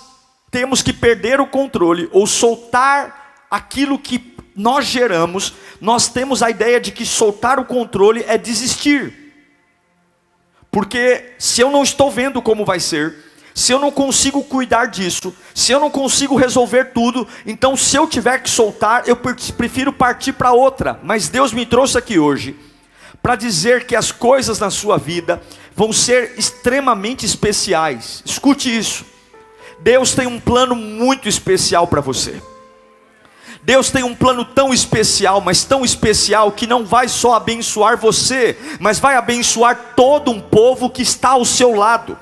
temos 0.51 0.81
que 0.81 0.93
perder 0.93 1.39
o 1.39 1.47
controle 1.47 2.09
ou 2.13 2.27
soltar 2.27 3.47
aquilo 3.51 3.99
que 3.99 4.35
nós 4.57 4.87
geramos, 4.87 5.53
nós 5.81 6.09
temos 6.09 6.43
a 6.43 6.49
ideia 6.49 6.81
de 6.81 6.93
que 6.93 7.05
soltar 7.05 7.59
o 7.59 7.65
controle 7.67 8.25
é 8.27 8.39
desistir. 8.39 9.24
Porque 10.75 11.35
se 11.39 11.61
eu 11.61 11.71
não 11.71 11.85
estou 11.85 12.11
vendo 12.11 12.43
como 12.43 12.65
vai 12.65 12.81
ser, 12.81 13.15
se 13.55 13.71
eu 13.71 13.79
não 13.79 13.93
consigo 13.93 14.43
cuidar 14.43 14.87
disso, 14.87 15.33
se 15.55 15.71
eu 15.71 15.79
não 15.79 15.89
consigo 15.89 16.35
resolver 16.35 16.87
tudo, 16.87 17.29
então 17.47 17.77
se 17.77 17.97
eu 17.97 18.09
tiver 18.09 18.43
que 18.43 18.51
soltar, 18.51 19.05
eu 19.07 19.15
prefiro 19.15 19.93
partir 19.93 20.33
para 20.33 20.53
outra. 20.53 20.99
Mas 21.05 21.29
Deus 21.29 21.53
me 21.53 21.65
trouxe 21.65 21.97
aqui 21.97 22.19
hoje 22.19 22.57
para 23.23 23.37
dizer 23.37 23.87
que 23.87 23.95
as 23.95 24.11
coisas 24.11 24.59
na 24.59 24.69
sua 24.69 24.99
vida 24.99 25.41
vão 25.77 25.93
ser 25.93 26.35
extremamente 26.37 27.25
especiais. 27.25 28.21
Escute 28.27 28.77
isso. 28.77 29.07
Deus 29.79 30.13
tem 30.13 30.27
um 30.27 30.41
plano 30.41 30.75
muito 30.75 31.29
especial 31.29 31.87
para 31.87 32.01
você. 32.01 32.43
Deus 33.65 33.91
tem 33.91 34.05
um 34.05 34.15
plano 34.15 34.45
tão 34.45 34.75
especial, 34.75 35.41
mas 35.41 35.65
tão 35.65 35.87
especial, 35.87 36.53
que 36.53 36.67
não 36.67 36.85
vai 36.85 37.09
só 37.09 37.33
abençoar 37.33 37.97
você, 37.97 38.59
mas 38.79 38.99
vai 38.99 39.17
abençoar 39.17 39.95
todo 39.97 40.31
um 40.31 40.39
povo 40.39 40.91
que 40.91 41.01
está 41.01 41.31
ao 41.31 41.47
seu 41.47 41.75
lado. 41.75 42.19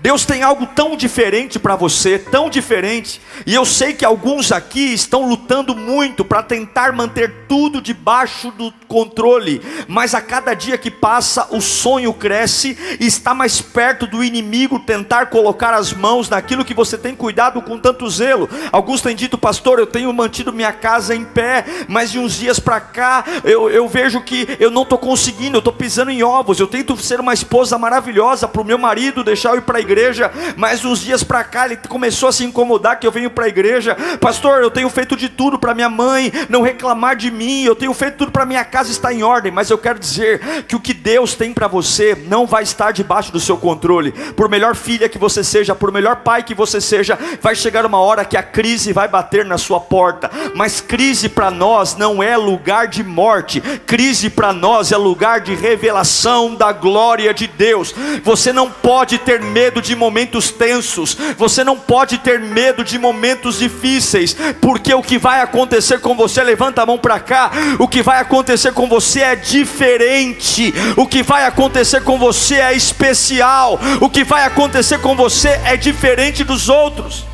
Deus 0.00 0.24
tem 0.24 0.42
algo 0.42 0.66
tão 0.66 0.96
diferente 0.96 1.58
para 1.58 1.76
você, 1.76 2.18
tão 2.18 2.50
diferente. 2.50 3.20
E 3.46 3.54
eu 3.54 3.64
sei 3.64 3.92
que 3.92 4.04
alguns 4.04 4.52
aqui 4.52 4.92
estão 4.92 5.28
lutando 5.28 5.74
muito 5.74 6.24
para 6.24 6.42
tentar 6.42 6.92
manter 6.92 7.46
tudo 7.48 7.80
debaixo 7.80 8.50
do 8.50 8.72
controle, 8.88 9.60
mas 9.88 10.14
a 10.14 10.20
cada 10.20 10.54
dia 10.54 10.78
que 10.78 10.90
passa, 10.90 11.48
o 11.50 11.60
sonho 11.60 12.12
cresce 12.12 12.76
e 13.00 13.06
está 13.06 13.34
mais 13.34 13.60
perto 13.60 14.06
do 14.06 14.22
inimigo 14.22 14.78
tentar 14.78 15.26
colocar 15.26 15.74
as 15.74 15.92
mãos 15.92 16.28
naquilo 16.28 16.64
que 16.64 16.74
você 16.74 16.96
tem 16.96 17.14
cuidado 17.14 17.60
com 17.62 17.78
tanto 17.78 18.08
zelo. 18.08 18.48
Alguns 18.72 19.00
têm 19.00 19.14
dito, 19.14 19.36
pastor, 19.36 19.78
eu 19.78 19.86
tenho 19.86 20.12
mantido 20.12 20.52
minha 20.52 20.72
casa 20.72 21.14
em 21.14 21.24
pé, 21.24 21.64
mas 21.88 22.10
de 22.10 22.18
uns 22.18 22.34
dias 22.34 22.58
para 22.58 22.80
cá 22.80 23.24
eu, 23.44 23.70
eu 23.70 23.88
vejo 23.88 24.20
que 24.20 24.56
eu 24.58 24.70
não 24.70 24.82
estou 24.82 24.98
conseguindo, 24.98 25.56
eu 25.56 25.60
estou 25.60 25.72
pisando 25.72 26.10
em 26.10 26.22
ovos. 26.22 26.58
Eu 26.58 26.66
tento 26.66 26.96
ser 26.96 27.20
uma 27.20 27.34
esposa 27.34 27.78
maravilhosa 27.78 28.48
para 28.48 28.62
o 28.62 28.64
meu 28.64 28.78
marido, 28.78 29.24
deixar 29.24 29.50
eu 29.50 29.56
ir 29.56 29.62
para 29.62 29.75
a 29.76 29.80
igreja, 29.80 30.30
mas 30.56 30.84
uns 30.84 31.00
dias 31.00 31.22
para 31.22 31.44
cá 31.44 31.66
ele 31.66 31.76
começou 31.88 32.28
a 32.28 32.32
se 32.32 32.44
incomodar 32.44 32.98
que 32.98 33.06
eu 33.06 33.12
venho 33.12 33.30
para 33.30 33.46
a 33.46 33.48
igreja. 33.48 33.96
Pastor, 34.20 34.62
eu 34.62 34.70
tenho 34.70 34.88
feito 34.88 35.16
de 35.16 35.28
tudo 35.28 35.58
para 35.58 35.74
minha 35.74 35.88
mãe 35.88 36.32
não 36.48 36.62
reclamar 36.62 37.16
de 37.16 37.30
mim, 37.30 37.64
eu 37.64 37.74
tenho 37.74 37.92
feito 37.94 38.16
tudo 38.16 38.32
para 38.32 38.46
minha 38.46 38.64
casa 38.64 38.90
estar 38.90 39.12
em 39.12 39.22
ordem, 39.22 39.52
mas 39.52 39.70
eu 39.70 39.78
quero 39.78 39.98
dizer 39.98 40.64
que 40.66 40.76
o 40.76 40.80
que 40.80 40.94
Deus 40.94 41.34
tem 41.34 41.52
para 41.52 41.66
você 41.66 42.16
não 42.26 42.46
vai 42.46 42.62
estar 42.62 42.92
debaixo 42.92 43.32
do 43.32 43.40
seu 43.40 43.56
controle. 43.56 44.12
Por 44.12 44.48
melhor 44.48 44.74
filha 44.74 45.08
que 45.08 45.18
você 45.18 45.42
seja, 45.42 45.74
por 45.74 45.92
melhor 45.92 46.16
pai 46.16 46.42
que 46.42 46.54
você 46.54 46.80
seja, 46.80 47.18
vai 47.40 47.54
chegar 47.54 47.84
uma 47.84 47.98
hora 47.98 48.24
que 48.24 48.36
a 48.36 48.42
crise 48.42 48.92
vai 48.92 49.08
bater 49.08 49.44
na 49.44 49.58
sua 49.58 49.80
porta. 49.80 50.30
Mas 50.54 50.80
crise 50.80 51.28
para 51.28 51.50
nós 51.50 51.96
não 51.96 52.22
é 52.22 52.36
lugar 52.36 52.88
de 52.88 53.02
morte, 53.02 53.60
crise 53.86 54.30
para 54.30 54.52
nós 54.52 54.92
é 54.92 54.96
lugar 54.96 55.40
de 55.40 55.54
revelação 55.54 56.54
da 56.54 56.72
glória 56.72 57.32
de 57.34 57.46
Deus. 57.46 57.94
Você 58.22 58.52
não 58.52 58.70
pode 58.70 59.18
ter 59.18 59.40
medo 59.40 59.65
de 59.82 59.94
momentos 59.94 60.50
tensos, 60.50 61.16
você 61.36 61.62
não 61.62 61.78
pode 61.78 62.18
ter 62.18 62.40
medo 62.40 62.84
de 62.84 62.98
momentos 62.98 63.58
difíceis, 63.58 64.36
porque 64.60 64.92
o 64.94 65.02
que 65.02 65.18
vai 65.18 65.40
acontecer 65.40 66.00
com 66.00 66.14
você, 66.14 66.42
levanta 66.42 66.82
a 66.82 66.86
mão 66.86 66.98
para 66.98 67.20
cá, 67.20 67.50
o 67.78 67.88
que 67.88 68.02
vai 68.02 68.20
acontecer 68.20 68.72
com 68.72 68.88
você 68.88 69.20
é 69.20 69.36
diferente, 69.36 70.72
o 70.96 71.06
que 71.06 71.22
vai 71.22 71.44
acontecer 71.44 72.02
com 72.02 72.18
você 72.18 72.56
é 72.56 72.72
especial, 72.72 73.78
o 74.00 74.08
que 74.08 74.24
vai 74.24 74.44
acontecer 74.44 74.98
com 74.98 75.14
você 75.14 75.60
é 75.64 75.76
diferente 75.76 76.44
dos 76.44 76.68
outros. 76.68 77.24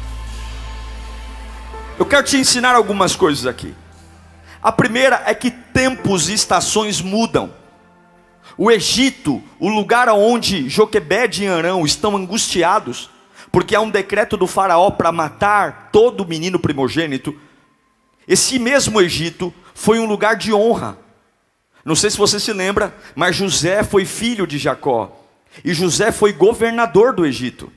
Eu 1.98 2.06
quero 2.06 2.24
te 2.24 2.36
ensinar 2.36 2.74
algumas 2.74 3.14
coisas 3.14 3.46
aqui. 3.46 3.74
A 4.62 4.72
primeira 4.72 5.22
é 5.26 5.34
que 5.34 5.50
tempos 5.50 6.28
e 6.28 6.34
estações 6.34 7.00
mudam. 7.00 7.62
O 8.56 8.70
Egito, 8.70 9.42
o 9.58 9.68
lugar 9.68 10.08
onde 10.08 10.68
Joquebed 10.68 11.42
e 11.42 11.49
Arão 11.49 11.84
estão 11.84 12.16
angustiados, 12.16 13.11
porque 13.50 13.75
há 13.75 13.80
um 13.80 13.90
decreto 13.90 14.37
do 14.37 14.46
faraó 14.46 14.90
para 14.90 15.12
matar 15.12 15.90
todo 15.92 16.26
menino 16.26 16.58
primogênito. 16.58 17.34
Esse 18.26 18.58
mesmo 18.58 19.00
Egito 19.00 19.52
foi 19.75 19.99
um 19.99 20.06
lugar 20.06 20.37
de 20.37 20.52
honra. 20.52 20.99
Não 21.84 21.96
sei 21.96 22.11
se 22.11 22.18
você 22.18 22.38
se 22.38 22.52
lembra, 22.52 22.94
mas 23.14 23.37
José 23.37 23.82
foi 23.82 24.04
filho 24.04 24.46
de 24.46 24.58
Jacó. 24.58 25.18
E 25.64 25.75
José 25.75 26.12
foi 26.12 26.32
governador 26.32 27.12
do 27.12 27.26
Egito. 27.26 27.70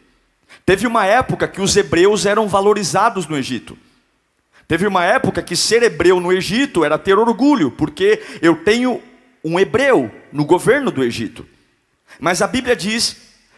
Teve 0.66 0.88
uma 0.88 1.06
época 1.06 1.48
que 1.48 1.62
os 1.62 1.76
hebreus 1.76 2.26
eram 2.26 2.48
valorizados 2.48 3.28
no 3.28 3.38
Egito. 3.38 3.78
Teve 4.68 4.88
uma 4.88 5.04
época 5.04 5.42
que 5.42 5.56
ser 5.56 5.84
hebreu 5.84 6.20
no 6.20 6.32
Egito 6.32 6.84
era 6.84 6.98
ter 6.98 7.18
orgulho, 7.18 7.70
porque 7.70 8.22
eu 8.42 8.56
tenho 8.56 9.02
um 9.46 9.60
hebreu 9.60 10.12
no 10.34 10.44
governo 10.44 10.90
do 10.90 11.04
Egito. 11.04 11.46
Mas 12.20 12.42
a 12.42 12.48
Bíblia 12.48 12.76
diz 12.76 13.18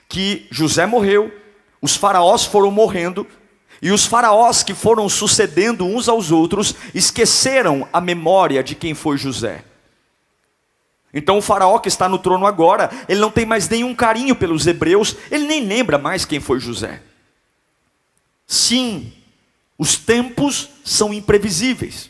que 0.09 0.45
José 0.51 0.85
morreu, 0.85 1.33
os 1.81 1.95
faraós 1.95 2.43
foram 2.43 2.69
morrendo, 2.69 3.25
e 3.81 3.89
os 3.89 4.05
faraós 4.05 4.63
que 4.63 4.73
foram 4.73 5.07
sucedendo 5.07 5.85
uns 5.85 6.09
aos 6.09 6.29
outros 6.29 6.75
esqueceram 6.93 7.87
a 7.93 8.01
memória 8.01 8.61
de 8.61 8.75
quem 8.75 8.93
foi 8.93 9.17
José. 9.17 9.63
Então 11.13 11.37
o 11.37 11.41
faraó 11.41 11.79
que 11.79 11.87
está 11.87 12.09
no 12.09 12.19
trono 12.19 12.45
agora, 12.45 12.91
ele 13.07 13.21
não 13.21 13.31
tem 13.31 13.45
mais 13.45 13.69
nenhum 13.69 13.95
carinho 13.95 14.35
pelos 14.35 14.67
hebreus, 14.67 15.15
ele 15.31 15.45
nem 15.45 15.63
lembra 15.63 15.97
mais 15.97 16.25
quem 16.25 16.41
foi 16.41 16.59
José. 16.59 17.01
Sim, 18.45 19.13
os 19.77 19.95
tempos 19.95 20.69
são 20.83 21.13
imprevisíveis. 21.13 22.09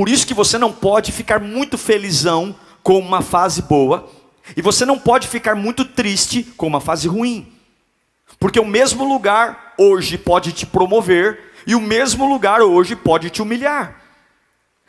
Por 0.00 0.08
isso 0.08 0.26
que 0.26 0.32
você 0.32 0.56
não 0.56 0.72
pode 0.72 1.12
ficar 1.12 1.38
muito 1.40 1.76
felizão 1.76 2.56
com 2.82 2.98
uma 2.98 3.20
fase 3.20 3.60
boa, 3.60 4.08
e 4.56 4.62
você 4.62 4.86
não 4.86 4.98
pode 4.98 5.28
ficar 5.28 5.54
muito 5.54 5.84
triste 5.84 6.42
com 6.56 6.66
uma 6.66 6.80
fase 6.80 7.06
ruim. 7.06 7.52
Porque 8.38 8.58
o 8.58 8.64
mesmo 8.64 9.04
lugar 9.04 9.74
hoje 9.76 10.16
pode 10.16 10.52
te 10.52 10.64
promover 10.64 11.52
e 11.66 11.74
o 11.74 11.80
mesmo 11.82 12.26
lugar 12.26 12.62
hoje 12.62 12.96
pode 12.96 13.28
te 13.28 13.42
humilhar. 13.42 14.00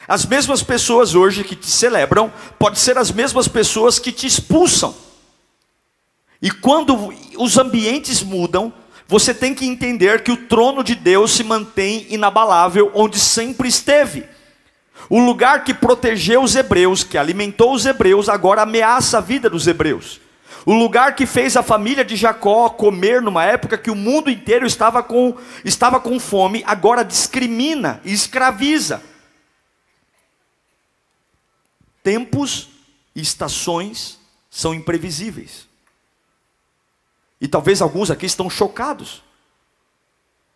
As 0.08 0.26
mesmas 0.26 0.64
pessoas 0.64 1.14
hoje 1.14 1.44
que 1.44 1.58
te 1.58 1.68
celebram, 1.68 2.32
pode 2.58 2.80
ser 2.80 2.98
as 2.98 3.12
mesmas 3.12 3.50
pessoas 3.50 4.00
que 4.00 4.14
te 4.14 4.26
expulsam. 4.26 4.96
E 6.42 6.50
quando 6.50 7.14
os 7.38 7.58
ambientes 7.58 8.24
mudam, 8.24 8.72
você 9.10 9.34
tem 9.34 9.54
que 9.54 9.66
entender 9.66 10.24
que 10.24 10.32
o 10.32 10.48
trono 10.48 10.82
de 10.82 10.96
Deus 10.96 11.32
se 11.32 11.44
mantém 11.44 12.08
inabalável 12.10 12.90
onde 12.96 13.20
sempre 13.20 13.68
esteve. 13.68 14.40
O 15.10 15.20
lugar 15.20 15.64
que 15.64 15.74
protegeu 15.74 16.42
os 16.42 16.56
hebreus, 16.56 17.04
que 17.04 17.18
alimentou 17.18 17.74
os 17.74 17.86
hebreus, 17.86 18.30
agora 18.30 18.62
ameaça 18.62 19.18
a 19.18 19.22
vida 19.22 19.50
dos 19.50 19.68
hebreus. 19.68 20.22
O 20.66 20.74
lugar 20.74 21.16
que 21.16 21.26
fez 21.26 21.58
a 21.58 21.64
família 21.64 22.06
de 22.06 22.16
Jacó 22.16 22.70
comer 22.70 23.22
numa 23.22 23.44
época 23.44 23.78
que 23.78 23.90
o 23.90 23.96
mundo 23.96 24.30
inteiro 24.30 24.66
estava 24.66 25.02
com, 25.02 25.36
estava 25.66 26.00
com 26.00 26.20
fome, 26.20 26.64
agora 26.66 27.04
discrimina 27.04 28.00
e 28.06 28.14
escraviza. 28.14 29.02
Tempos 32.04 32.70
e 33.16 33.22
estações 33.22 34.20
são 34.50 34.74
imprevisíveis. 34.74 35.68
E 37.40 37.48
talvez 37.48 37.82
alguns 37.82 38.12
aqui 38.12 38.28
estão 38.28 38.50
chocados. 38.50 39.24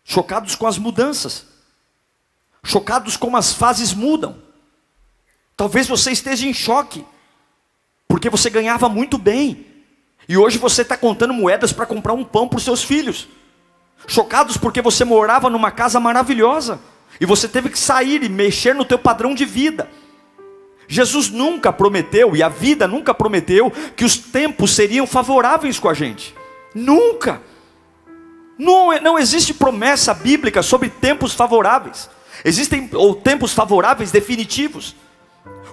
Chocados 0.04 0.54
com 0.54 0.68
as 0.68 0.78
mudanças. 0.78 1.55
Chocados 2.66 3.16
como 3.16 3.36
as 3.36 3.52
fases 3.52 3.94
mudam. 3.94 4.36
Talvez 5.56 5.86
você 5.86 6.10
esteja 6.10 6.48
em 6.48 6.52
choque, 6.52 7.06
porque 8.08 8.28
você 8.28 8.50
ganhava 8.50 8.88
muito 8.88 9.16
bem, 9.16 9.64
e 10.28 10.36
hoje 10.36 10.58
você 10.58 10.82
está 10.82 10.96
contando 10.96 11.32
moedas 11.32 11.72
para 11.72 11.86
comprar 11.86 12.12
um 12.12 12.24
pão 12.24 12.48
para 12.48 12.56
os 12.56 12.64
seus 12.64 12.82
filhos. 12.82 13.28
Chocados 14.08 14.56
porque 14.56 14.82
você 14.82 15.04
morava 15.04 15.48
numa 15.48 15.70
casa 15.70 16.00
maravilhosa, 16.00 16.80
e 17.20 17.24
você 17.24 17.46
teve 17.46 17.70
que 17.70 17.78
sair 17.78 18.24
e 18.24 18.28
mexer 18.28 18.74
no 18.74 18.84
teu 18.84 18.98
padrão 18.98 19.32
de 19.32 19.44
vida. 19.44 19.88
Jesus 20.88 21.30
nunca 21.30 21.72
prometeu, 21.72 22.34
e 22.34 22.42
a 22.42 22.48
vida 22.48 22.88
nunca 22.88 23.14
prometeu, 23.14 23.70
que 23.94 24.04
os 24.04 24.16
tempos 24.16 24.74
seriam 24.74 25.06
favoráveis 25.06 25.78
com 25.78 25.88
a 25.88 25.94
gente. 25.94 26.34
Nunca. 26.74 27.40
Não, 28.58 28.90
não 29.00 29.16
existe 29.16 29.54
promessa 29.54 30.12
bíblica 30.12 30.64
sobre 30.64 30.90
tempos 30.90 31.32
favoráveis. 31.32 32.10
Existem 32.46 32.88
ou 32.92 33.12
tempos 33.12 33.52
favoráveis 33.52 34.12
definitivos. 34.12 34.94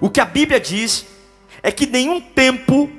O 0.02 0.10
que 0.10 0.20
a 0.20 0.26
Bíblia 0.26 0.60
diz 0.60 1.06
é 1.62 1.72
que 1.72 1.86
nenhum 1.86 2.20
tempo 2.20 2.90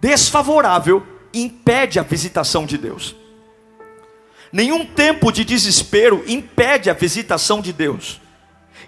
desfavorável 0.00 1.06
impede 1.32 2.00
a 2.00 2.02
visitação 2.02 2.66
de 2.66 2.76
Deus. 2.76 3.14
Nenhum 4.52 4.84
tempo 4.84 5.30
de 5.30 5.44
desespero 5.44 6.24
impede 6.26 6.90
a 6.90 6.94
visitação 6.94 7.60
de 7.60 7.72
Deus. 7.72 8.20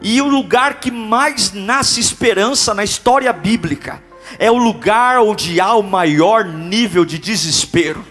E 0.03 0.21
o 0.21 0.27
lugar 0.27 0.81
que 0.81 0.91
mais 0.91 1.53
nasce 1.53 2.01
esperança 2.01 2.75
na 2.75 2.83
história 2.83 3.33
bíblica 3.33 4.03
é 4.37 4.51
o 4.51 4.57
lugar 4.57 5.21
onde 5.21 5.61
há 5.61 5.75
o 5.75 5.83
maior 5.85 6.45
nível 6.45 7.05
de 7.05 7.21
desespero. 7.21 8.05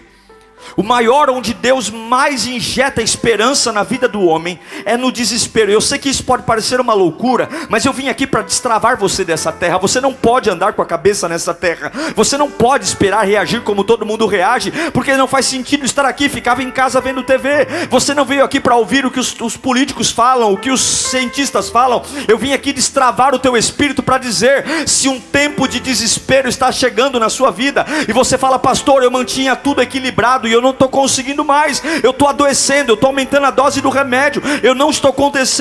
O 0.76 0.82
maior 0.82 1.30
onde 1.30 1.52
Deus 1.52 1.90
mais 1.90 2.46
injeta 2.46 3.02
esperança 3.02 3.72
na 3.72 3.82
vida 3.82 4.08
do 4.08 4.22
homem 4.22 4.58
é 4.84 4.96
no 4.96 5.12
desespero. 5.12 5.70
Eu 5.70 5.80
sei 5.80 5.98
que 5.98 6.08
isso 6.08 6.24
pode 6.24 6.44
parecer 6.44 6.80
uma 6.80 6.94
loucura, 6.94 7.48
mas 7.68 7.84
eu 7.84 7.92
vim 7.92 8.08
aqui 8.08 8.26
para 8.26 8.42
destravar 8.42 8.98
você 8.98 9.24
dessa 9.24 9.52
terra. 9.52 9.78
Você 9.78 10.00
não 10.00 10.12
pode 10.12 10.50
andar 10.50 10.72
com 10.72 10.82
a 10.82 10.86
cabeça 10.86 11.28
nessa 11.28 11.54
terra. 11.54 11.92
Você 12.14 12.36
não 12.36 12.50
pode 12.50 12.84
esperar 12.84 13.26
reagir 13.26 13.62
como 13.62 13.84
todo 13.84 14.06
mundo 14.06 14.26
reage, 14.26 14.72
porque 14.92 15.16
não 15.16 15.26
faz 15.26 15.46
sentido 15.46 15.84
estar 15.84 16.04
aqui. 16.04 16.28
Ficava 16.28 16.62
em 16.62 16.70
casa 16.70 17.00
vendo 17.00 17.22
TV. 17.22 17.66
Você 17.90 18.14
não 18.14 18.24
veio 18.24 18.44
aqui 18.44 18.60
para 18.60 18.76
ouvir 18.76 19.04
o 19.04 19.10
que 19.10 19.20
os, 19.20 19.34
os 19.40 19.56
políticos 19.56 20.10
falam, 20.10 20.52
o 20.52 20.56
que 20.56 20.70
os 20.70 20.80
cientistas 20.80 21.68
falam. 21.68 22.02
Eu 22.26 22.38
vim 22.38 22.52
aqui 22.52 22.72
destravar 22.72 23.34
o 23.34 23.38
teu 23.38 23.56
espírito 23.56 24.02
para 24.02 24.18
dizer 24.18 24.64
se 24.86 25.08
um 25.08 25.20
tempo 25.20 25.68
de 25.68 25.80
desespero 25.80 26.48
está 26.48 26.70
chegando 26.72 27.20
na 27.20 27.28
sua 27.28 27.50
vida 27.50 27.84
e 28.08 28.12
você 28.12 28.38
fala, 28.38 28.58
pastor, 28.58 29.02
eu 29.02 29.10
mantinha 29.10 29.54
tudo 29.54 29.82
equilibrado 29.82 30.48
e 30.48 30.55
eu 30.56 30.62
não 30.62 30.70
estou 30.70 30.88
conseguindo 30.88 31.44
mais, 31.44 31.82
eu 32.02 32.10
estou 32.10 32.28
adoecendo, 32.28 32.90
eu 32.90 32.94
estou 32.94 33.08
aumentando 33.08 33.46
a 33.46 33.50
dose 33.50 33.80
do 33.80 33.88
remédio, 33.88 34.42
eu 34.62 34.74
não 34.74 34.90
estou 34.90 35.14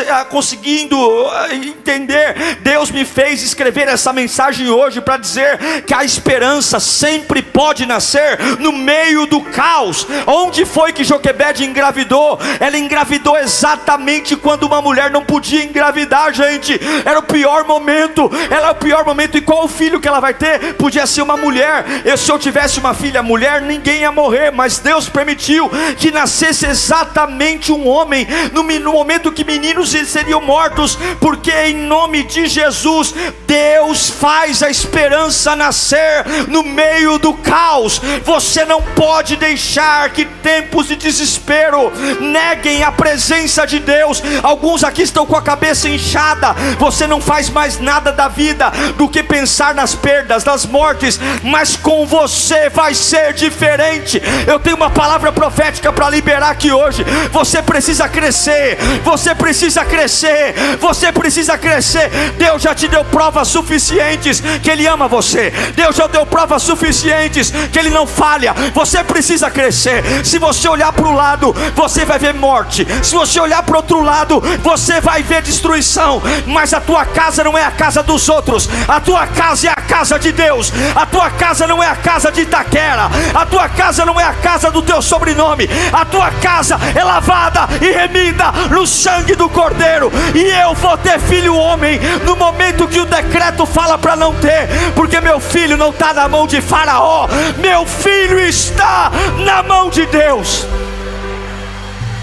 ah, 0.10 0.26
conseguindo 0.26 0.98
ah, 1.30 1.54
entender. 1.54 2.58
Deus 2.62 2.92
me 2.92 3.06
fez 3.06 3.44
escrever 3.44 3.88
essa 3.88 4.12
mensagem 4.12 4.70
hoje 4.70 5.02
para 5.02 5.18
dizer 5.18 5.84
que 5.86 5.94
a 5.94 6.04
esperança 6.04 6.80
sempre 6.80 7.42
pode 7.42 7.86
nascer 7.86 8.40
no 8.60 8.72
meio 8.72 9.26
do 9.26 9.42
caos. 9.42 10.08
Onde 10.26 10.66
foi 10.66 10.92
que 10.92 11.04
Joquebede 11.04 11.66
engravidou? 11.66 12.40
Ela 12.60 12.78
engravidou 12.78 13.38
exatamente 13.38 14.36
quando 14.36 14.64
uma 14.64 14.82
mulher 14.82 15.12
não 15.12 15.24
podia 15.24 15.64
engravidar, 15.64 16.34
gente. 16.34 16.80
Era 17.04 17.20
o 17.20 17.24
pior 17.24 17.66
momento, 17.66 18.30
era 18.50 18.72
o 18.72 18.76
pior 18.76 19.06
momento. 19.06 19.38
E 19.38 19.42
qual 19.42 19.66
o 19.66 19.68
filho 19.68 20.00
que 20.00 20.08
ela 20.08 20.20
vai 20.20 20.34
ter? 20.34 20.74
Podia 20.76 21.06
ser 21.06 21.22
uma 21.22 21.38
mulher. 21.38 21.86
Eu, 22.06 22.18
se 22.18 22.32
eu 22.32 22.40
tivesse 22.40 22.80
uma 22.80 22.94
filha 22.94 23.22
mulher, 23.22 23.62
ninguém 23.62 24.02
ia 24.02 24.12
morrer, 24.12 24.52
mas 24.52 24.75
Deus 24.78 25.10
permitiu 25.10 25.70
que 25.98 26.12
nascesse 26.12 26.66
exatamente 26.66 27.72
um 27.72 27.88
homem 27.88 28.28
no, 28.52 28.64
no 28.64 28.92
momento 28.92 29.32
que 29.32 29.44
meninos 29.44 29.90
seriam 30.06 30.42
mortos, 30.42 30.98
porque 31.20 31.52
em 31.52 31.76
nome 31.76 32.24
de 32.24 32.48
Jesus, 32.48 33.14
Deus 33.48 34.10
faz 34.10 34.62
a 34.64 34.70
esperança 34.70 35.56
nascer 35.56 36.26
no 36.48 36.64
meio 36.64 37.18
do 37.18 37.34
caos. 37.34 38.02
Você 38.24 38.66
não 38.66 38.82
pode 38.82 39.36
deixar 39.36 40.10
que 40.10 40.26
tempos 40.26 40.88
de 40.88 40.96
desespero 40.96 41.92
neguem 42.20 42.84
a 42.84 42.92
presença 42.92 43.66
de 43.66 43.80
Deus. 43.80 44.22
Alguns 44.44 44.84
aqui 44.84 45.02
estão 45.02 45.26
com 45.26 45.36
a 45.36 45.42
cabeça 45.42 45.90
inchada. 45.90 46.54
Você 46.80 47.08
não 47.08 47.22
faz 47.22 47.50
mais 47.50 47.80
nada 47.80 48.12
da 48.12 48.28
vida 48.28 48.72
do 48.98 49.08
que 49.08 49.24
pensar 49.24 49.74
nas 49.74 49.96
perdas, 49.96 50.44
nas 50.44 50.66
mortes, 50.66 51.20
mas 51.44 51.76
com 51.76 52.06
você 52.06 52.70
vai 52.70 52.94
ser 52.94 53.34
diferente. 53.34 54.22
Eu 54.48 54.60
tenho 54.66 54.78
uma 54.78 54.90
palavra 54.90 55.32
profética 55.32 55.94
para 55.94 56.10
liberar 56.10 56.50
aqui 56.50 56.72
hoje. 56.72 57.06
Você 57.32 57.62
precisa 57.62 58.10
crescer. 58.10 58.80
Você 59.04 59.36
precisa 59.36 59.86
crescer. 59.86 60.56
Você 60.82 61.12
precisa 61.12 61.56
crescer. 61.56 62.10
Deus 62.36 62.64
já 62.64 62.74
te 62.74 62.88
deu 62.88 63.06
provas 63.06 63.48
suficientes 63.48 64.42
que 64.64 64.72
Ele 64.72 64.88
ama 64.88 65.08
você. 65.08 65.52
Deus 65.76 65.96
já 65.96 66.08
deu 66.08 66.26
provas 66.26 66.64
suficientes 66.64 67.54
que 67.72 67.78
Ele 67.78 67.92
não 67.92 68.08
falha. 68.08 68.56
Você 68.74 69.04
precisa 69.04 69.52
crescer. 69.52 70.04
Se 70.26 70.40
você 70.40 70.68
olhar 70.68 70.92
para 70.92 71.08
o 71.08 71.14
lado, 71.14 71.56
você 71.76 72.04
vai 72.04 72.18
ver 72.18 72.34
morte. 72.34 72.88
Se 73.04 73.14
você 73.14 73.40
olhar 73.40 73.62
para 73.62 73.78
outro 73.78 74.02
lado, 74.02 74.42
você 74.64 75.00
vai 75.00 75.22
ver 75.22 75.44
destruição. 75.44 76.24
Mas 76.48 76.74
a 76.74 76.82
tua 76.82 77.06
casa 77.06 77.44
não 77.44 77.56
é 77.56 77.64
a 77.64 77.72
casa 77.72 78.02
dos 78.02 78.28
outros. 78.30 78.68
A 78.88 79.00
tua 79.00 79.28
casa 79.28 79.68
é 79.68 79.70
a 79.70 79.76
casa 79.76 80.18
de 80.18 80.32
Deus. 80.32 80.74
A 80.96 81.06
tua 81.06 81.30
casa 81.30 81.68
não 81.68 81.84
é 81.84 81.88
a 81.88 81.96
casa 81.96 82.32
de 82.32 82.42
Itaquera. 82.42 83.12
A 83.32 83.46
tua 83.46 83.70
casa 83.70 84.04
não 84.04 84.20
é 84.20 84.24
a 84.24 84.34
casa 84.34 84.55
do 84.72 84.82
teu 84.82 85.02
sobrenome. 85.02 85.70
A 85.92 86.06
tua 86.06 86.32
casa 86.32 86.80
é 86.96 87.04
lavada 87.04 87.68
e 87.82 87.92
remida 87.92 88.52
no 88.72 88.88
sangue 88.88 89.36
do 89.36 89.50
Cordeiro. 89.50 90.12
E 90.34 90.44
eu 90.62 90.74
vou 90.74 90.98
ter 90.98 91.20
filho 91.20 91.56
homem 91.56 92.00
no 92.24 92.36
momento 92.36 92.88
que 92.88 93.00
o 93.00 93.06
decreto 93.06 93.66
fala 93.66 93.98
para 93.98 94.16
não 94.16 94.34
ter, 94.36 94.68
porque 94.96 95.20
meu 95.20 95.40
filho 95.40 95.78
não 95.78 95.90
está 95.90 96.14
na 96.14 96.28
mão 96.28 96.48
de 96.48 96.62
Faraó, 96.62 97.28
meu 97.58 97.86
filho 97.86 98.40
está 98.40 99.12
na 99.44 99.62
mão 99.64 99.90
de 99.90 100.06
Deus. 100.06 100.66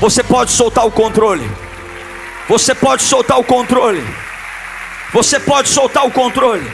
Você 0.00 0.22
pode 0.22 0.50
soltar 0.50 0.84
o 0.84 0.90
controle. 0.90 1.48
Você 2.48 2.74
pode 2.74 3.02
soltar 3.02 3.38
o 3.38 3.44
controle. 3.44 4.04
Você 5.12 5.38
pode 5.38 5.68
soltar 5.68 6.04
o 6.04 6.10
controle. 6.10 6.68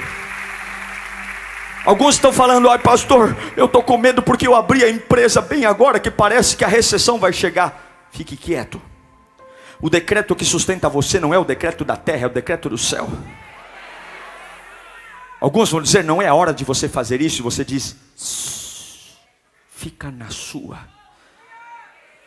Alguns 1.85 2.17
estão 2.17 2.33
falando, 2.33 2.69
ai 2.69 2.79
pastor, 2.79 3.37
eu 3.57 3.67
estou 3.67 3.83
com 3.83 3.97
medo 3.97 4.23
porque 4.23 4.47
eu 4.47 4.55
abri 4.55 4.85
a 4.85 4.91
empresa 4.91 5.41
bem 5.41 5.65
agora 5.65 5.99
que 5.99 6.11
parece 6.11 6.57
que 6.57 6.65
a 6.65 6.69
recessão 6.69 7.19
vai 7.19 7.33
chegar. 7.33 8.09
Fique 8.11 8.37
quieto. 8.37 8.81
O 9.81 9.89
decreto 9.89 10.35
que 10.35 10.45
sustenta 10.45 10.89
você 10.89 11.21
não 11.21 11.33
é 11.33 11.39
o 11.39 11.45
decreto 11.45 11.85
da 11.85 11.97
terra, 11.97 12.25
é 12.25 12.27
o 12.27 12.33
decreto 12.33 12.69
do 12.69 12.77
céu. 12.77 13.09
Alguns 15.41 15.71
vão 15.71 15.81
dizer, 15.81 16.03
não 16.03 16.21
é 16.21 16.27
a 16.27 16.35
hora 16.35 16.53
de 16.53 16.65
você 16.65 16.89
fazer 16.89 17.21
isso, 17.21 17.41
e 17.41 17.43
você 17.43 17.65
diz, 17.65 17.97
fica 19.71 20.11
na 20.11 20.31
sua. 20.31 20.81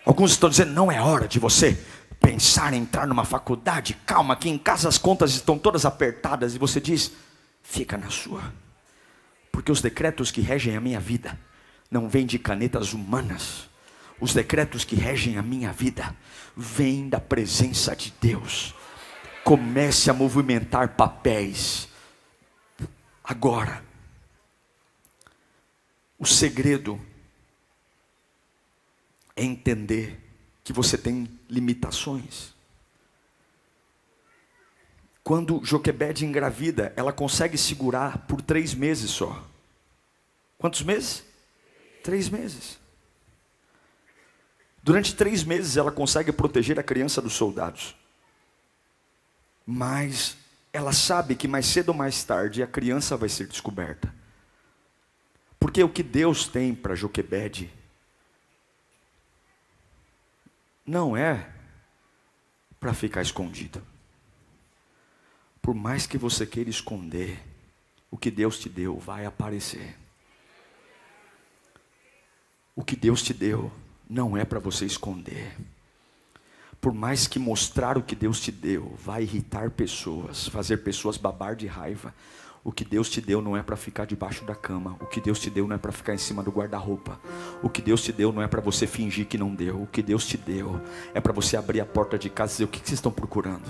Alguns 0.05 0.31
estão 0.31 0.49
dizendo, 0.49 0.71
não 0.71 0.89
é 0.89 1.01
hora 1.01 1.27
de 1.27 1.37
você 1.37 1.77
pensar 2.21 2.73
em 2.73 2.77
entrar 2.77 3.05
numa 3.05 3.25
faculdade, 3.25 3.97
calma, 4.05 4.33
aqui 4.33 4.49
em 4.49 4.57
casa 4.57 4.87
as 4.87 4.97
contas 4.97 5.31
estão 5.31 5.57
todas 5.57 5.85
apertadas, 5.85 6.55
e 6.55 6.57
você 6.57 6.79
diz, 6.79 7.11
fica 7.61 7.97
na 7.97 8.09
sua. 8.09 8.41
Porque 9.51 9.71
os 9.71 9.81
decretos 9.81 10.31
que 10.31 10.41
regem 10.41 10.75
a 10.75 10.81
minha 10.81 10.99
vida 10.99 11.39
não 11.89 12.07
vêm 12.07 12.25
de 12.25 12.39
canetas 12.39 12.93
humanas, 12.93 13.69
os 14.19 14.33
decretos 14.33 14.85
que 14.85 14.95
regem 14.95 15.37
a 15.37 15.41
minha 15.41 15.73
vida 15.73 16.15
vêm 16.55 17.09
da 17.09 17.19
presença 17.19 17.95
de 17.95 18.13
Deus. 18.21 18.73
Comece 19.43 20.09
a 20.09 20.13
movimentar 20.13 20.89
papéis 20.95 21.89
agora. 23.23 23.83
O 26.19 26.25
segredo 26.25 27.01
é 29.35 29.43
entender 29.43 30.19
que 30.63 30.71
você 30.71 30.97
tem 30.97 31.27
limitações. 31.49 32.53
Quando 35.23 35.63
Joquebede 35.63 36.25
engravida, 36.25 36.93
ela 36.95 37.13
consegue 37.13 37.57
segurar 37.57 38.19
por 38.27 38.41
três 38.41 38.73
meses 38.73 39.11
só. 39.11 39.47
Quantos 40.57 40.81
meses? 40.81 41.23
Três 42.03 42.27
meses. 42.29 42.79
Durante 44.83 45.15
três 45.15 45.43
meses 45.43 45.77
ela 45.77 45.91
consegue 45.91 46.31
proteger 46.31 46.79
a 46.79 46.83
criança 46.83 47.21
dos 47.21 47.33
soldados. 47.33 47.95
Mas 49.65 50.35
ela 50.73 50.91
sabe 50.91 51.35
que 51.35 51.47
mais 51.47 51.67
cedo 51.67 51.89
ou 51.89 51.95
mais 51.95 52.23
tarde 52.23 52.63
a 52.63 52.67
criança 52.67 53.15
vai 53.15 53.29
ser 53.29 53.47
descoberta. 53.47 54.13
Porque 55.59 55.83
o 55.83 55.89
que 55.89 56.01
Deus 56.01 56.47
tem 56.47 56.73
para 56.73 56.95
Joquebede 56.95 57.71
não 60.85 61.15
é 61.15 61.47
para 62.79 62.93
ficar 62.95 63.21
escondido. 63.21 63.90
Por 65.61 65.75
mais 65.75 66.07
que 66.07 66.17
você 66.17 66.45
queira 66.45 66.69
esconder, 66.69 67.39
o 68.09 68.17
que 68.17 68.31
Deus 68.31 68.59
te 68.59 68.67
deu 68.67 68.97
vai 68.97 69.25
aparecer. 69.25 69.95
O 72.75 72.83
que 72.83 72.95
Deus 72.95 73.21
te 73.21 73.33
deu 73.33 73.71
não 74.09 74.35
é 74.35 74.43
para 74.43 74.59
você 74.59 74.85
esconder. 74.85 75.55
Por 76.79 76.93
mais 76.93 77.27
que 77.27 77.37
mostrar 77.37 77.97
o 77.97 78.01
que 78.01 78.15
Deus 78.15 78.41
te 78.41 78.51
deu 78.51 78.95
vai 78.97 79.21
irritar 79.21 79.69
pessoas, 79.69 80.47
fazer 80.47 80.77
pessoas 80.77 81.15
babar 81.15 81.55
de 81.55 81.67
raiva, 81.67 82.13
o 82.63 82.71
que 82.71 82.83
Deus 82.83 83.09
te 83.09 83.19
deu 83.19 83.41
não 83.41 83.57
é 83.57 83.63
para 83.63 83.75
ficar 83.75 84.05
debaixo 84.05 84.45
da 84.45 84.53
cama. 84.53 84.95
O 84.99 85.05
que 85.05 85.19
Deus 85.19 85.39
te 85.39 85.49
deu 85.49 85.67
não 85.67 85.75
é 85.75 85.79
para 85.79 85.91
ficar 85.91 86.13
em 86.13 86.17
cima 86.17 86.43
do 86.43 86.51
guarda-roupa. 86.51 87.19
O 87.63 87.69
que 87.69 87.81
Deus 87.81 88.03
te 88.03 88.11
deu 88.11 88.31
não 88.31 88.41
é 88.41 88.47
para 88.47 88.61
você 88.61 88.85
fingir 88.85 89.25
que 89.25 89.37
não 89.37 89.53
deu. 89.53 89.81
O 89.81 89.87
que 89.87 90.01
Deus 90.03 90.25
te 90.27 90.37
deu 90.37 90.79
é 91.13 91.19
para 91.19 91.33
você 91.33 91.57
abrir 91.57 91.81
a 91.81 91.85
porta 91.85 92.19
de 92.19 92.29
casa 92.29 92.51
e 92.51 92.53
dizer: 92.53 92.63
O 92.65 92.67
que 92.67 92.77
vocês 92.77 92.93
estão 92.93 93.11
procurando? 93.11 93.67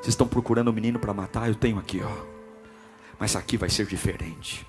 Vocês 0.00 0.08
estão 0.08 0.26
procurando 0.26 0.70
um 0.70 0.74
menino 0.74 0.98
para 0.98 1.14
matar? 1.14 1.48
Eu 1.48 1.54
tenho 1.54 1.78
aqui, 1.78 2.00
ó. 2.02 2.26
Mas 3.18 3.36
aqui 3.36 3.56
vai 3.56 3.68
ser 3.68 3.86
diferente. 3.86 4.66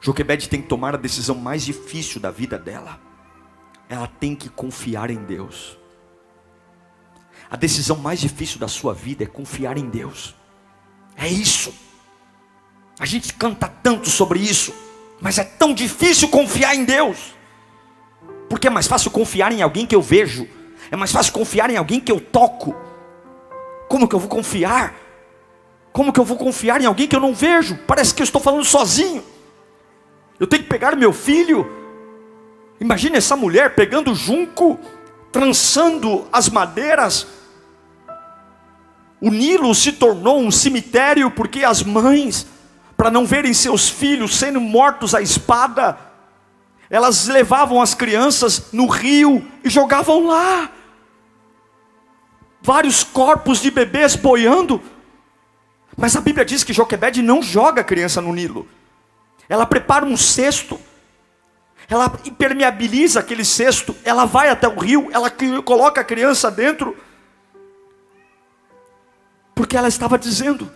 Joquebede 0.00 0.48
tem 0.48 0.62
que 0.62 0.68
tomar 0.68 0.94
a 0.94 0.98
decisão 0.98 1.34
mais 1.34 1.64
difícil 1.64 2.20
da 2.20 2.30
vida 2.30 2.58
dela 2.58 3.10
ela 3.90 4.06
tem 4.06 4.36
que 4.36 4.48
confiar 4.48 5.10
em 5.10 5.16
Deus. 5.16 5.76
A 7.50 7.56
decisão 7.56 7.96
mais 7.96 8.20
difícil 8.20 8.60
da 8.60 8.68
sua 8.68 8.94
vida 8.94 9.24
é 9.24 9.26
confiar 9.26 9.76
em 9.76 9.90
Deus. 9.90 10.36
É 11.16 11.26
isso. 11.26 11.74
A 13.00 13.04
gente 13.04 13.34
canta 13.34 13.66
tanto 13.66 14.08
sobre 14.08 14.38
isso, 14.38 14.72
mas 15.20 15.38
é 15.38 15.44
tão 15.44 15.74
difícil 15.74 16.28
confiar 16.28 16.76
em 16.76 16.84
Deus. 16.84 17.34
Porque 18.48 18.68
é 18.68 18.70
mais 18.70 18.86
fácil 18.86 19.10
confiar 19.10 19.50
em 19.50 19.60
alguém 19.60 19.84
que 19.84 19.94
eu 19.94 20.02
vejo, 20.02 20.46
é 20.88 20.94
mais 20.94 21.10
fácil 21.10 21.32
confiar 21.32 21.68
em 21.68 21.76
alguém 21.76 21.98
que 21.98 22.12
eu 22.12 22.20
toco. 22.20 22.76
Como 23.90 24.08
que 24.08 24.14
eu 24.14 24.20
vou 24.20 24.28
confiar? 24.30 24.94
Como 25.92 26.14
que 26.14 26.20
eu 26.20 26.24
vou 26.24 26.38
confiar 26.38 26.80
em 26.80 26.86
alguém 26.86 27.06
que 27.06 27.16
eu 27.16 27.20
não 27.20 27.34
vejo? 27.34 27.76
Parece 27.86 28.14
que 28.14 28.22
eu 28.22 28.24
estou 28.24 28.40
falando 28.40 28.64
sozinho. 28.64 29.22
Eu 30.38 30.46
tenho 30.46 30.62
que 30.62 30.68
pegar 30.70 30.96
meu 30.96 31.12
filho 31.12 31.80
Imagine 32.80 33.18
essa 33.18 33.36
mulher 33.36 33.74
pegando 33.74 34.14
junco, 34.14 34.80
trançando 35.30 36.26
as 36.32 36.48
madeiras. 36.48 37.26
O 39.20 39.30
Nilo 39.30 39.74
se 39.74 39.92
tornou 39.92 40.40
um 40.40 40.50
cemitério 40.50 41.30
porque 41.30 41.62
as 41.62 41.82
mães, 41.82 42.46
para 42.96 43.10
não 43.10 43.26
verem 43.26 43.52
seus 43.52 43.90
filhos 43.90 44.34
sendo 44.34 44.60
mortos 44.60 45.14
à 45.14 45.20
espada, 45.20 45.98
elas 46.88 47.28
levavam 47.28 47.82
as 47.82 47.92
crianças 47.92 48.72
no 48.72 48.86
rio 48.86 49.46
e 49.62 49.68
jogavam 49.68 50.26
lá. 50.26 50.70
Vários 52.62 53.02
corpos 53.02 53.60
de 53.60 53.70
bebês 53.70 54.16
boiando. 54.16 54.82
Mas 55.96 56.14
a 56.16 56.20
Bíblia 56.20 56.44
diz 56.44 56.62
que 56.62 56.72
Joquebede 56.72 57.22
não 57.22 57.42
joga 57.42 57.80
a 57.80 57.84
criança 57.84 58.20
no 58.20 58.32
Nilo. 58.32 58.68
Ela 59.48 59.66
prepara 59.66 60.04
um 60.04 60.16
cesto. 60.16 60.78
Ela 61.90 62.12
impermeabiliza 62.24 63.18
aquele 63.18 63.44
cesto, 63.44 63.96
ela 64.04 64.24
vai 64.24 64.48
até 64.48 64.68
o 64.68 64.78
rio, 64.78 65.08
ela 65.12 65.28
coloca 65.64 66.00
a 66.00 66.04
criança 66.04 66.48
dentro, 66.48 66.96
porque 69.56 69.76
ela 69.76 69.88
estava 69.88 70.16
dizendo: 70.16 70.70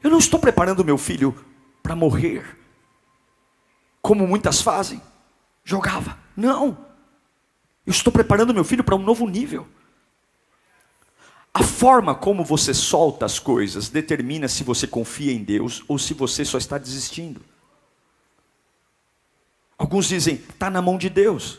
Eu 0.00 0.08
não 0.08 0.18
estou 0.18 0.38
preparando 0.38 0.84
meu 0.84 0.96
filho 0.96 1.34
para 1.82 1.96
morrer, 1.96 2.56
como 4.00 4.28
muitas 4.28 4.62
fazem, 4.62 5.02
jogava, 5.64 6.16
não, 6.36 6.78
eu 7.84 7.90
estou 7.90 8.12
preparando 8.12 8.54
meu 8.54 8.62
filho 8.62 8.84
para 8.84 8.94
um 8.94 9.02
novo 9.02 9.26
nível. 9.28 9.66
A 11.56 11.62
forma 11.62 12.14
como 12.14 12.44
você 12.44 12.74
solta 12.74 13.24
as 13.24 13.38
coisas 13.38 13.88
determina 13.88 14.46
se 14.46 14.62
você 14.62 14.86
confia 14.86 15.32
em 15.32 15.42
Deus 15.42 15.82
ou 15.88 15.98
se 15.98 16.12
você 16.12 16.44
só 16.44 16.58
está 16.58 16.76
desistindo. 16.76 17.40
Alguns 19.78 20.06
dizem, 20.06 20.34
está 20.34 20.68
na 20.68 20.82
mão 20.82 20.98
de 20.98 21.08
Deus. 21.08 21.58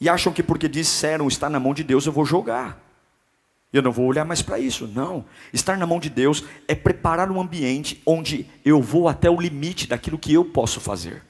E 0.00 0.08
acham 0.08 0.32
que 0.32 0.42
porque 0.42 0.66
disseram 0.66 1.28
está 1.28 1.48
na 1.48 1.60
mão 1.60 1.72
de 1.72 1.84
Deus, 1.84 2.04
eu 2.04 2.10
vou 2.10 2.24
jogar. 2.24 2.82
Eu 3.72 3.80
não 3.80 3.92
vou 3.92 4.06
olhar 4.06 4.24
mais 4.24 4.42
para 4.42 4.58
isso. 4.58 4.88
Não. 4.88 5.24
Estar 5.52 5.78
na 5.78 5.86
mão 5.86 6.00
de 6.00 6.10
Deus 6.10 6.42
é 6.66 6.74
preparar 6.74 7.30
um 7.30 7.40
ambiente 7.40 8.02
onde 8.04 8.44
eu 8.64 8.82
vou 8.82 9.06
até 9.06 9.30
o 9.30 9.40
limite 9.40 9.86
daquilo 9.86 10.18
que 10.18 10.34
eu 10.34 10.44
posso 10.44 10.80
fazer. 10.80 11.22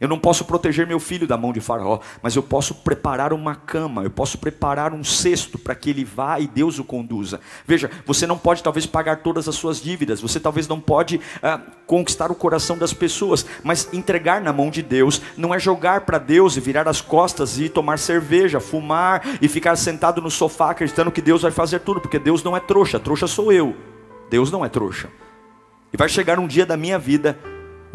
Eu 0.00 0.08
não 0.08 0.18
posso 0.18 0.44
proteger 0.44 0.86
meu 0.86 1.00
filho 1.00 1.26
da 1.26 1.36
mão 1.36 1.52
de 1.52 1.60
Faraó, 1.60 2.00
mas 2.22 2.36
eu 2.36 2.42
posso 2.42 2.74
preparar 2.74 3.32
uma 3.32 3.54
cama, 3.54 4.02
eu 4.02 4.10
posso 4.10 4.38
preparar 4.38 4.92
um 4.92 5.02
cesto 5.02 5.58
para 5.58 5.74
que 5.74 5.90
ele 5.90 6.04
vá 6.04 6.38
e 6.38 6.46
Deus 6.46 6.78
o 6.78 6.84
conduza. 6.84 7.40
Veja, 7.66 7.90
você 8.04 8.26
não 8.26 8.36
pode 8.36 8.62
talvez 8.62 8.84
pagar 8.86 9.16
todas 9.18 9.48
as 9.48 9.54
suas 9.54 9.80
dívidas, 9.80 10.20
você 10.20 10.38
talvez 10.38 10.68
não 10.68 10.80
pode 10.80 11.20
ah, 11.42 11.60
conquistar 11.86 12.30
o 12.30 12.34
coração 12.34 12.76
das 12.76 12.92
pessoas, 12.92 13.46
mas 13.62 13.88
entregar 13.92 14.40
na 14.40 14.52
mão 14.52 14.70
de 14.70 14.82
Deus 14.82 15.22
não 15.36 15.54
é 15.54 15.58
jogar 15.58 16.02
para 16.02 16.18
Deus 16.18 16.56
e 16.56 16.60
virar 16.60 16.86
as 16.88 17.00
costas 17.00 17.58
e 17.58 17.68
tomar 17.68 17.98
cerveja, 17.98 18.60
fumar 18.60 19.22
e 19.40 19.48
ficar 19.48 19.76
sentado 19.76 20.20
no 20.20 20.30
sofá 20.30 20.70
acreditando 20.70 21.10
que 21.10 21.22
Deus 21.22 21.42
vai 21.42 21.50
fazer 21.50 21.80
tudo, 21.80 22.00
porque 22.00 22.18
Deus 22.18 22.42
não 22.42 22.56
é 22.56 22.60
trouxa, 22.60 23.00
trouxa 23.00 23.26
sou 23.26 23.52
eu. 23.52 23.74
Deus 24.28 24.50
não 24.50 24.64
é 24.64 24.68
trouxa. 24.68 25.08
E 25.92 25.96
vai 25.96 26.08
chegar 26.08 26.38
um 26.38 26.46
dia 26.46 26.66
da 26.66 26.76
minha 26.76 26.98
vida 26.98 27.38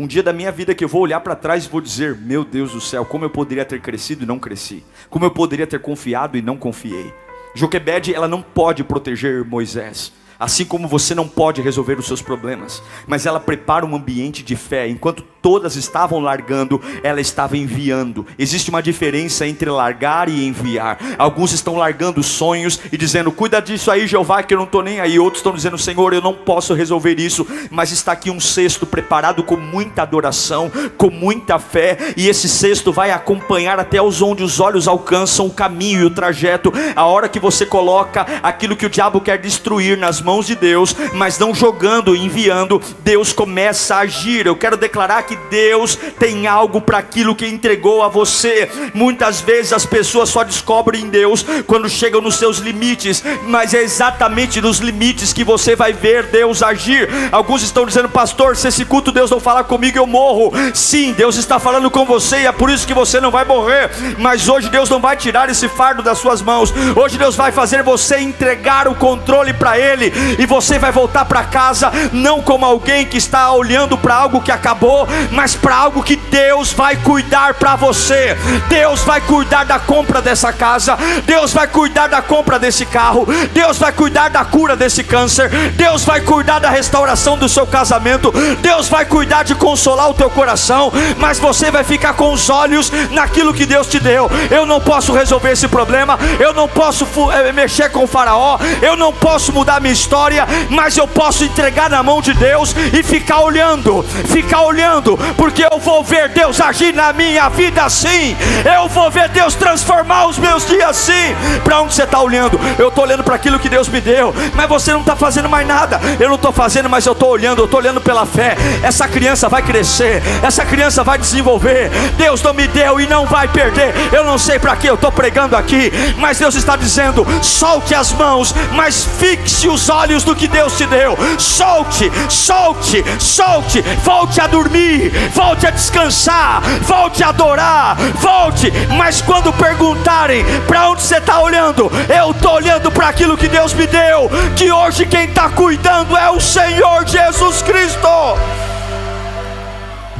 um 0.01 0.07
dia 0.07 0.23
da 0.23 0.33
minha 0.33 0.51
vida 0.51 0.73
que 0.73 0.83
eu 0.83 0.87
vou 0.87 1.01
olhar 1.01 1.19
para 1.19 1.35
trás 1.35 1.63
e 1.63 1.69
vou 1.69 1.79
dizer: 1.79 2.17
Meu 2.17 2.43
Deus 2.43 2.71
do 2.71 2.81
céu, 2.81 3.05
como 3.05 3.23
eu 3.23 3.29
poderia 3.29 3.63
ter 3.63 3.79
crescido 3.79 4.23
e 4.23 4.25
não 4.25 4.39
cresci, 4.39 4.83
como 5.11 5.25
eu 5.25 5.29
poderia 5.29 5.67
ter 5.67 5.79
confiado 5.79 6.35
e 6.35 6.41
não 6.41 6.57
confiei. 6.57 7.13
Joquebede, 7.53 8.11
ela 8.11 8.27
não 8.27 8.41
pode 8.41 8.83
proteger 8.83 9.45
Moisés, 9.45 10.11
assim 10.39 10.65
como 10.65 10.87
você 10.87 11.13
não 11.13 11.27
pode 11.27 11.61
resolver 11.61 11.99
os 11.99 12.07
seus 12.07 12.19
problemas, 12.19 12.81
mas 13.05 13.27
ela 13.27 13.39
prepara 13.39 13.85
um 13.85 13.95
ambiente 13.95 14.41
de 14.41 14.55
fé, 14.55 14.87
enquanto 14.87 15.21
todas 15.41 15.75
estavam 15.75 16.19
largando, 16.19 16.81
ela 17.03 17.19
estava 17.19 17.57
enviando. 17.57 18.25
Existe 18.37 18.69
uma 18.69 18.81
diferença 18.81 19.47
entre 19.47 19.69
largar 19.69 20.29
e 20.29 20.45
enviar. 20.45 20.97
Alguns 21.17 21.51
estão 21.51 21.75
largando 21.75 22.21
sonhos 22.21 22.79
e 22.91 22.97
dizendo: 22.97 23.31
Cuida 23.31 23.61
disso 23.61 23.89
aí, 23.89 24.07
Jeová, 24.07 24.43
que 24.43 24.53
eu 24.53 24.57
não 24.57 24.65
estou 24.65 24.83
nem 24.83 24.99
aí. 24.99 25.19
Outros 25.19 25.39
estão 25.39 25.53
dizendo: 25.53 25.77
Senhor, 25.77 26.13
eu 26.13 26.21
não 26.21 26.33
posso 26.33 26.73
resolver 26.73 27.19
isso. 27.19 27.47
Mas 27.69 27.91
está 27.91 28.11
aqui 28.11 28.29
um 28.29 28.39
cesto 28.39 28.85
preparado 28.85 29.43
com 29.43 29.57
muita 29.57 30.03
adoração, 30.03 30.71
com 30.97 31.09
muita 31.09 31.59
fé, 31.59 31.97
e 32.15 32.27
esse 32.27 32.47
cesto 32.47 32.91
vai 32.91 33.11
acompanhar 33.11 33.79
até 33.79 34.01
os 34.01 34.21
onde 34.21 34.43
os 34.43 34.59
olhos 34.59 34.87
alcançam 34.87 35.47
o 35.47 35.51
caminho 35.51 36.01
e 36.01 36.05
o 36.05 36.09
trajeto. 36.09 36.71
A 36.95 37.05
hora 37.05 37.29
que 37.29 37.39
você 37.39 37.65
coloca 37.65 38.25
aquilo 38.43 38.75
que 38.75 38.85
o 38.85 38.89
diabo 38.89 39.21
quer 39.21 39.37
destruir 39.37 39.97
nas 39.97 40.21
mãos 40.21 40.45
de 40.45 40.55
Deus, 40.55 40.95
mas 41.13 41.39
não 41.39 41.53
jogando, 41.53 42.15
enviando, 42.15 42.81
Deus 42.99 43.33
começa 43.33 43.95
a 43.95 43.99
agir. 43.99 44.45
Eu 44.45 44.55
quero 44.55 44.77
declarar 44.77 45.23
que 45.23 45.30
que 45.31 45.35
Deus 45.49 45.97
tem 46.19 46.45
algo 46.45 46.81
para 46.81 46.97
aquilo 46.97 47.33
que 47.33 47.47
entregou 47.47 48.03
a 48.03 48.09
você. 48.09 48.69
Muitas 48.93 49.39
vezes 49.39 49.71
as 49.71 49.85
pessoas 49.85 50.27
só 50.27 50.43
descobrem 50.43 51.07
Deus 51.07 51.45
quando 51.65 51.89
chegam 51.89 52.19
nos 52.19 52.35
seus 52.35 52.57
limites, 52.57 53.23
mas 53.43 53.73
é 53.73 53.81
exatamente 53.81 54.59
nos 54.59 54.79
limites 54.79 55.31
que 55.31 55.45
você 55.45 55.73
vai 55.73 55.93
ver 55.93 56.23
Deus 56.23 56.61
agir. 56.61 57.07
Alguns 57.31 57.63
estão 57.63 57.85
dizendo, 57.85 58.09
pastor, 58.09 58.57
se 58.57 58.67
esse 58.67 58.83
culto 58.83 59.11
Deus 59.11 59.31
não 59.31 59.39
falar 59.39 59.63
comigo, 59.63 59.97
eu 59.97 60.05
morro. 60.05 60.51
Sim, 60.73 61.13
Deus 61.13 61.37
está 61.37 61.59
falando 61.59 61.89
com 61.89 62.05
você 62.05 62.41
e 62.41 62.45
é 62.45 62.51
por 62.51 62.69
isso 62.69 62.85
que 62.85 62.93
você 62.93 63.21
não 63.21 63.31
vai 63.31 63.45
morrer. 63.45 63.89
Mas 64.17 64.49
hoje 64.49 64.69
Deus 64.69 64.89
não 64.89 64.99
vai 64.99 65.15
tirar 65.15 65.49
esse 65.49 65.69
fardo 65.69 66.03
das 66.03 66.17
suas 66.17 66.41
mãos. 66.41 66.73
Hoje 66.95 67.17
Deus 67.17 67.37
vai 67.37 67.53
fazer 67.53 67.83
você 67.83 68.19
entregar 68.19 68.85
o 68.89 68.95
controle 68.95 69.53
para 69.53 69.79
Ele 69.79 70.11
e 70.37 70.45
você 70.45 70.77
vai 70.77 70.91
voltar 70.91 71.23
para 71.23 71.45
casa 71.45 71.89
não 72.11 72.41
como 72.41 72.65
alguém 72.65 73.05
que 73.05 73.17
está 73.17 73.49
olhando 73.53 73.97
para 73.97 74.15
algo 74.15 74.41
que 74.41 74.51
acabou, 74.51 75.07
mas 75.31 75.55
para 75.55 75.75
algo 75.75 76.03
que 76.03 76.15
Deus 76.15 76.73
vai 76.73 76.95
cuidar 76.95 77.53
para 77.55 77.75
você. 77.75 78.37
Deus 78.67 79.01
vai 79.01 79.21
cuidar 79.21 79.63
da 79.65 79.79
compra 79.79 80.21
dessa 80.21 80.51
casa, 80.53 80.97
Deus 81.25 81.53
vai 81.53 81.67
cuidar 81.67 82.07
da 82.07 82.21
compra 82.21 82.57
desse 82.57 82.85
carro, 82.85 83.27
Deus 83.53 83.77
vai 83.77 83.91
cuidar 83.91 84.29
da 84.29 84.43
cura 84.45 84.75
desse 84.75 85.03
câncer, 85.03 85.49
Deus 85.75 86.03
vai 86.03 86.21
cuidar 86.21 86.59
da 86.59 86.69
restauração 86.69 87.37
do 87.37 87.49
seu 87.49 87.67
casamento, 87.67 88.31
Deus 88.61 88.87
vai 88.87 89.05
cuidar 89.05 89.43
de 89.43 89.55
consolar 89.55 90.09
o 90.09 90.13
teu 90.13 90.29
coração, 90.29 90.91
mas 91.17 91.39
você 91.39 91.69
vai 91.69 91.83
ficar 91.83 92.13
com 92.13 92.31
os 92.33 92.49
olhos 92.49 92.91
naquilo 93.11 93.53
que 93.53 93.65
Deus 93.65 93.87
te 93.87 93.99
deu. 93.99 94.29
Eu 94.49 94.65
não 94.65 94.79
posso 94.79 95.13
resolver 95.13 95.51
esse 95.51 95.67
problema, 95.67 96.17
eu 96.39 96.53
não 96.53 96.67
posso 96.67 97.05
eh, 97.31 97.51
mexer 97.51 97.89
com 97.89 98.03
o 98.03 98.07
Faraó, 98.07 98.57
eu 98.81 98.95
não 98.95 99.11
posso 99.13 99.51
mudar 99.51 99.81
minha 99.81 99.93
história, 99.93 100.47
mas 100.69 100.97
eu 100.97 101.07
posso 101.07 101.43
entregar 101.43 101.89
na 101.89 102.03
mão 102.03 102.21
de 102.21 102.33
Deus 102.33 102.75
e 102.93 103.03
ficar 103.03 103.41
olhando, 103.41 104.03
ficar 104.27 104.61
olhando 104.61 105.10
porque 105.37 105.63
eu 105.63 105.79
vou 105.79 106.03
ver 106.03 106.29
Deus 106.29 106.59
agir 106.61 106.93
na 106.93 107.13
minha 107.13 107.49
vida 107.49 107.83
assim, 107.83 108.35
eu 108.65 108.87
vou 108.89 109.09
ver 109.09 109.29
Deus 109.29 109.55
transformar 109.55 110.27
os 110.27 110.37
meus 110.37 110.67
dias 110.67 110.89
assim. 110.89 111.35
Para 111.63 111.81
onde 111.81 111.93
você 111.93 112.03
está 112.03 112.19
olhando? 112.19 112.59
Eu 112.77 112.89
estou 112.89 113.03
olhando 113.03 113.23
para 113.23 113.35
aquilo 113.35 113.59
que 113.59 113.69
Deus 113.69 113.87
me 113.87 114.01
deu, 114.01 114.33
mas 114.55 114.67
você 114.67 114.91
não 114.91 115.01
está 115.01 115.15
fazendo 115.15 115.49
mais 115.49 115.67
nada. 115.67 115.99
Eu 116.19 116.29
não 116.29 116.35
estou 116.35 116.51
fazendo, 116.51 116.89
mas 116.89 117.05
eu 117.05 117.13
estou 117.13 117.29
olhando, 117.29 117.59
eu 117.59 117.65
estou 117.65 117.79
olhando 117.79 118.01
pela 118.01 118.25
fé. 118.25 118.55
Essa 118.83 119.07
criança 119.07 119.49
vai 119.49 119.61
crescer, 119.61 120.21
essa 120.43 120.65
criança 120.65 121.03
vai 121.03 121.17
desenvolver. 121.17 121.89
Deus 122.17 122.41
não 122.41 122.53
me 122.53 122.67
deu 122.67 122.99
e 122.99 123.07
não 123.07 123.25
vai 123.25 123.47
perder. 123.47 123.93
Eu 124.11 124.23
não 124.23 124.37
sei 124.37 124.59
para 124.59 124.75
que 124.75 124.87
eu 124.87 124.95
estou 124.95 125.11
pregando 125.11 125.55
aqui, 125.55 125.91
mas 126.17 126.39
Deus 126.39 126.55
está 126.55 126.75
dizendo: 126.75 127.25
solte 127.41 127.95
as 127.95 128.11
mãos, 128.11 128.53
mas 128.73 129.03
fixe 129.19 129.67
os 129.67 129.89
olhos 129.89 130.23
no 130.25 130.35
que 130.35 130.47
Deus 130.47 130.77
te 130.77 130.85
deu. 130.85 131.17
Solte, 131.37 132.11
solte, 132.29 133.03
solte, 133.19 133.81
volte 134.03 134.41
a 134.41 134.47
dormir 134.47 135.00
volte 135.09 135.67
a 135.67 135.71
descansar, 135.71 136.61
volte 136.81 137.23
a 137.23 137.29
adorar, 137.29 137.95
volte. 138.15 138.71
Mas 138.97 139.21
quando 139.21 139.51
perguntarem 139.53 140.43
para 140.67 140.89
onde 140.89 141.01
você 141.01 141.17
está 141.17 141.39
olhando, 141.41 141.91
eu 142.09 142.31
estou 142.31 142.53
olhando 142.53 142.91
para 142.91 143.09
aquilo 143.09 143.37
que 143.37 143.47
Deus 143.47 143.73
me 143.73 143.87
deu. 143.87 144.29
Que 144.55 144.71
hoje 144.71 145.05
quem 145.05 145.25
está 145.25 145.49
cuidando 145.49 146.15
é 146.17 146.29
o 146.29 146.39
Senhor 146.39 147.07
Jesus 147.07 147.61
Cristo. 147.61 148.07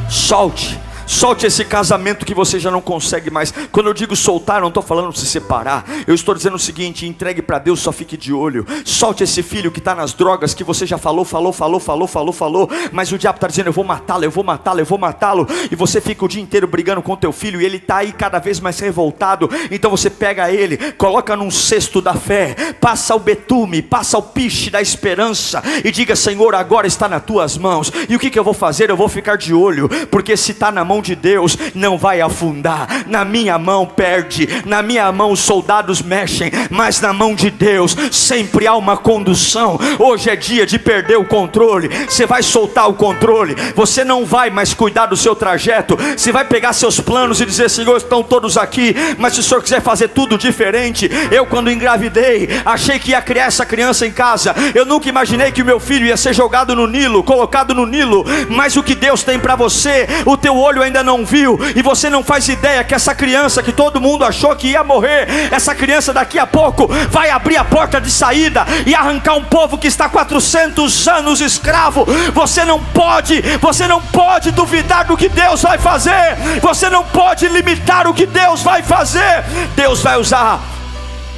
Solte 0.10 0.81
Solte 1.12 1.45
esse 1.45 1.65
casamento 1.65 2.26
que 2.26 2.34
você 2.34 2.58
já 2.58 2.71
não 2.71 2.80
consegue 2.80 3.30
mais. 3.30 3.54
Quando 3.69 3.88
eu 3.88 3.93
digo 3.93 4.15
soltar, 4.15 4.62
não 4.62 4.69
estou 4.69 4.82
falando 4.82 5.15
se 5.15 5.26
separar. 5.26 5.84
Eu 6.08 6.15
estou 6.15 6.34
dizendo 6.34 6.56
o 6.56 6.60
seguinte: 6.60 7.06
entregue 7.06 7.41
para 7.41 7.60
Deus, 7.60 7.82
só 7.82 7.91
fique 7.91 8.15
de 8.15 8.32
olho. 8.32 8.65
Solte 8.86 9.21
esse 9.21 9.43
filho 9.43 9.71
que 9.71 9.80
está 9.80 9.93
nas 9.93 10.13
drogas, 10.13 10.54
que 10.54 10.63
você 10.63 10.86
já 10.86 10.97
falou, 10.97 11.26
falou, 11.26 11.52
falou, 11.52 11.82
falou, 11.82 12.08
falou, 12.08 12.32
falou. 12.34 12.69
Mas 12.93 13.12
o 13.12 13.17
diabo 13.17 13.36
está 13.36 13.47
dizendo: 13.47 13.67
eu 13.67 13.74
vou 13.74 13.84
matá-lo, 13.84 14.24
eu 14.24 14.32
vou 14.32 14.41
matá-lo, 14.41 14.80
eu 14.80 14.86
vou 14.86 14.97
matá-lo. 14.97 15.45
E 15.69 15.76
você 15.76 16.00
fica 16.00 16.24
o 16.24 16.30
dia 16.30 16.41
inteiro 16.41 16.65
brigando 16.65 17.02
com 17.02 17.13
teu 17.17 17.34
filho 17.34 17.62
e 17.62 17.65
ele 17.65 17.76
está 17.76 17.97
aí 17.97 18.13
cada 18.13 18.39
vez 18.39 18.62
mais 18.62 18.80
revoltado. 18.80 19.50
Então 19.69 19.91
você 19.91 20.10
pega 20.10 20.50
ele, 20.50 20.78
coloca 20.93 21.36
num 21.36 21.52
cesto 21.52 22.02
da 22.02 22.13
fé, 22.13 22.56
passa 22.80 23.13
o 23.13 23.19
betume, 23.19 23.82
passa 23.82 24.17
o 24.17 24.24
piche 24.24 24.69
da 24.69 24.82
esperança 24.82 25.62
e 25.84 25.91
diga: 25.91 26.15
Senhor, 26.15 26.56
agora 26.56 26.88
está 26.88 27.10
nas 27.10 27.26
tuas 27.26 27.58
mãos. 27.58 27.91
E 28.08 28.15
o 28.15 28.19
que, 28.19 28.30
que 28.30 28.39
eu 28.39 28.45
vou 28.45 28.54
fazer? 28.54 28.89
Eu 28.89 28.95
vou 28.95 29.10
ficar 29.10 29.36
de 29.36 29.54
olho, 29.54 29.89
porque 30.10 30.38
se 30.38 30.54
está 30.54 30.71
na 30.71 30.86
mão 30.86 31.01
de 31.02 31.16
Deus 31.16 31.58
não 31.76 31.98
vai 31.98 32.22
afundar. 32.22 33.06
Na 33.08 33.26
minha 33.26 33.58
mão 33.58 33.86
perde, 33.86 34.48
na 34.66 34.82
minha 34.82 35.12
mão 35.12 35.32
os 35.32 35.40
soldados 35.40 36.02
mexem, 36.02 36.52
mas 36.70 37.02
na 37.02 37.12
mão 37.12 37.36
de 37.36 37.50
Deus 37.50 37.96
sempre 38.12 38.68
há 38.68 38.76
uma 38.76 38.96
condução. 38.96 39.80
Hoje 40.00 40.30
é 40.30 40.36
dia 40.36 40.66
de 40.66 40.80
perder 40.80 41.18
o 41.18 41.26
controle. 41.26 41.90
Você 42.08 42.26
vai 42.26 42.44
soltar 42.44 42.90
o 42.90 42.94
controle. 42.94 43.56
Você 43.76 44.04
não 44.04 44.26
vai 44.26 44.50
mais 44.50 44.74
cuidar 44.74 45.08
do 45.08 45.18
seu 45.18 45.36
trajeto. 45.36 45.98
Você 46.16 46.32
vai 46.32 46.46
pegar 46.46 46.74
seus 46.74 47.00
planos 47.00 47.42
e 47.42 47.46
dizer: 47.46 47.70
Senhor, 47.70 47.98
estão 47.98 48.24
todos 48.24 48.58
aqui, 48.58 48.96
mas 49.18 49.34
se 49.34 49.40
o 49.40 49.44
Senhor 49.44 49.62
quiser 49.62 49.82
fazer 49.82 50.10
tudo 50.10 50.38
diferente, 50.38 51.10
eu 51.32 51.46
quando 51.46 51.72
engravidei, 51.72 52.50
achei 52.66 53.00
que 53.00 53.12
ia 53.12 53.22
criar 53.22 53.46
essa 53.46 53.66
criança 53.66 54.06
em 54.06 54.12
casa. 54.12 54.56
Eu 54.74 54.86
nunca 54.86 55.10
imaginei 55.10 55.52
que 55.52 55.62
o 55.62 55.66
meu 55.66 55.80
filho 55.80 56.06
ia 56.06 56.18
ser 56.18 56.34
jogado 56.34 56.76
no 56.76 56.88
Nilo, 56.88 57.24
colocado 57.24 57.74
no 57.74 57.86
Nilo. 57.86 58.26
Mas 58.50 58.76
o 58.76 58.84
que 58.84 58.96
Deus 58.96 59.24
tem 59.24 59.40
para 59.40 59.56
você, 59.56 60.08
o 60.26 60.38
teu 60.38 60.56
olho 60.56 60.81
olho 60.82 60.88
ainda 60.88 61.04
não 61.04 61.26
viu, 61.26 61.60
e 61.76 61.82
você 61.82 62.10
não 62.10 62.24
faz 62.24 62.50
ideia 62.50 62.84
que 62.84 62.94
essa 62.94 63.13
criança 63.13 63.62
que 63.62 63.72
todo 63.72 64.02
mundo 64.02 64.26
achou 64.26 64.56
que 64.56 64.70
ia 64.70 64.84
morrer, 64.84 65.28
essa 65.52 65.74
criança 65.76 66.13
daqui 66.13 66.39
a 66.39 66.48
pouco 66.48 66.88
vai 67.10 67.30
abrir 67.30 67.58
a 67.58 67.63
porta 67.63 68.02
de 68.02 68.10
saída 68.10 68.65
e 68.86 68.94
arrancar 68.94 69.36
um 69.36 69.44
povo 69.44 69.78
que 69.78 69.88
está 69.88 70.10
400 70.10 71.08
anos 71.08 71.41
escravo. 71.41 72.06
Você 72.34 72.65
não 72.65 72.84
pode, 72.84 73.41
você 73.60 73.88
não 73.88 74.02
pode 74.02 74.52
duvidar 74.52 75.06
do 75.06 75.15
que 75.15 75.30
Deus 75.30 75.62
vai 75.62 75.78
fazer, 75.78 76.36
você 76.62 76.89
não 76.89 77.04
pode 77.04 77.48
limitar 77.48 78.08
o 78.08 78.13
que 78.13 78.26
Deus 78.26 78.62
vai 78.62 78.82
fazer. 78.82 79.44
Deus 79.76 80.02
vai 80.02 80.17
usar. 80.17 80.60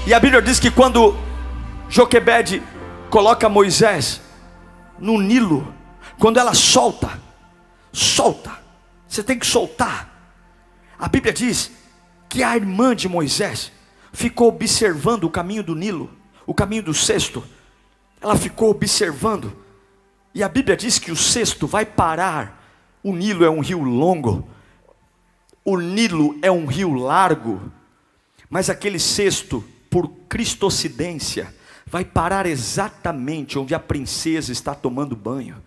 E 0.06 0.14
a 0.14 0.20
Bíblia 0.20 0.42
diz 0.42 0.60
que 0.60 0.72
quando 0.72 1.16
Joquebede 1.90 2.62
coloca 3.10 3.48
Moisés 3.48 4.22
no 5.00 5.22
Nilo, 5.22 5.74
quando 6.20 6.40
ela 6.40 6.54
solta, 6.54 7.10
solta, 7.92 8.63
você 9.14 9.24
tem 9.24 9.38
que 9.38 9.46
soltar. 9.46 10.12
A 10.98 11.08
Bíblia 11.08 11.32
diz 11.32 11.72
que 12.28 12.42
a 12.42 12.56
irmã 12.56 12.96
de 12.96 13.08
Moisés 13.08 13.72
ficou 14.12 14.48
observando 14.48 15.26
o 15.26 15.30
caminho 15.30 15.64
do 15.64 15.76
Nilo, 15.76 16.10
o 16.48 16.54
caminho 16.54 16.84
do 16.84 16.94
cesto. 16.94 17.44
Ela 18.20 18.36
ficou 18.36 18.72
observando. 18.72 19.56
E 20.34 20.42
a 20.42 20.50
Bíblia 20.50 20.76
diz 20.76 20.98
que 20.98 21.12
o 21.12 21.16
cesto 21.16 21.68
vai 21.68 21.86
parar. 21.86 22.60
O 23.04 23.16
Nilo 23.16 23.46
é 23.46 23.50
um 23.50 23.60
rio 23.60 23.84
longo. 23.84 24.48
O 25.64 25.78
Nilo 25.78 26.40
é 26.42 26.52
um 26.52 26.66
rio 26.66 26.94
largo. 26.94 27.72
Mas 28.50 28.70
aquele 28.70 29.00
cesto, 29.00 29.64
por 29.92 30.08
cristocidência, 30.28 31.54
vai 31.86 32.04
parar 32.04 32.48
exatamente 32.48 33.60
onde 33.60 33.76
a 33.76 33.80
princesa 33.80 34.52
está 34.52 34.74
tomando 34.74 35.16
banho. 35.16 35.62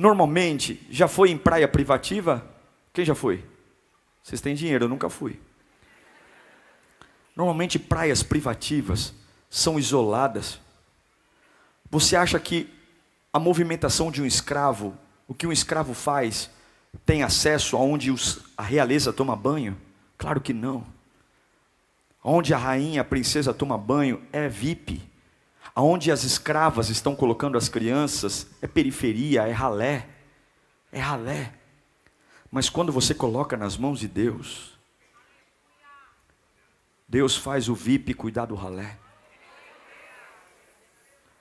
Normalmente, 0.00 0.80
já 0.88 1.06
foi 1.06 1.30
em 1.30 1.36
praia 1.36 1.68
privativa? 1.68 2.42
Quem 2.90 3.04
já 3.04 3.14
foi? 3.14 3.44
Vocês 4.22 4.40
têm 4.40 4.54
dinheiro, 4.54 4.86
eu 4.86 4.88
nunca 4.88 5.10
fui. 5.10 5.38
Normalmente, 7.36 7.78
praias 7.78 8.22
privativas 8.22 9.12
são 9.50 9.78
isoladas. 9.78 10.58
Você 11.90 12.16
acha 12.16 12.40
que 12.40 12.66
a 13.30 13.38
movimentação 13.38 14.10
de 14.10 14.22
um 14.22 14.24
escravo, 14.24 14.96
o 15.28 15.34
que 15.34 15.46
um 15.46 15.52
escravo 15.52 15.92
faz, 15.92 16.48
tem 17.04 17.22
acesso 17.22 17.76
aonde 17.76 18.10
a 18.56 18.62
realeza 18.62 19.12
toma 19.12 19.36
banho? 19.36 19.76
Claro 20.16 20.40
que 20.40 20.54
não. 20.54 20.82
Onde 22.24 22.54
a 22.54 22.58
rainha, 22.58 23.02
a 23.02 23.04
princesa 23.04 23.52
toma 23.52 23.76
banho 23.76 24.22
é 24.32 24.48
VIP. 24.48 25.09
Aonde 25.80 26.12
as 26.12 26.24
escravas 26.24 26.90
estão 26.90 27.16
colocando 27.16 27.56
as 27.56 27.66
crianças 27.66 28.46
é 28.60 28.66
periferia, 28.66 29.48
é 29.48 29.50
ralé. 29.50 30.06
É 30.92 31.00
ralé. 31.00 31.54
Mas 32.50 32.68
quando 32.68 32.92
você 32.92 33.14
coloca 33.14 33.56
nas 33.56 33.78
mãos 33.78 33.98
de 33.98 34.06
Deus, 34.06 34.78
Deus 37.08 37.34
faz 37.34 37.66
o 37.70 37.74
VIP 37.74 38.12
cuidar 38.12 38.44
do 38.44 38.54
ralé. 38.54 38.98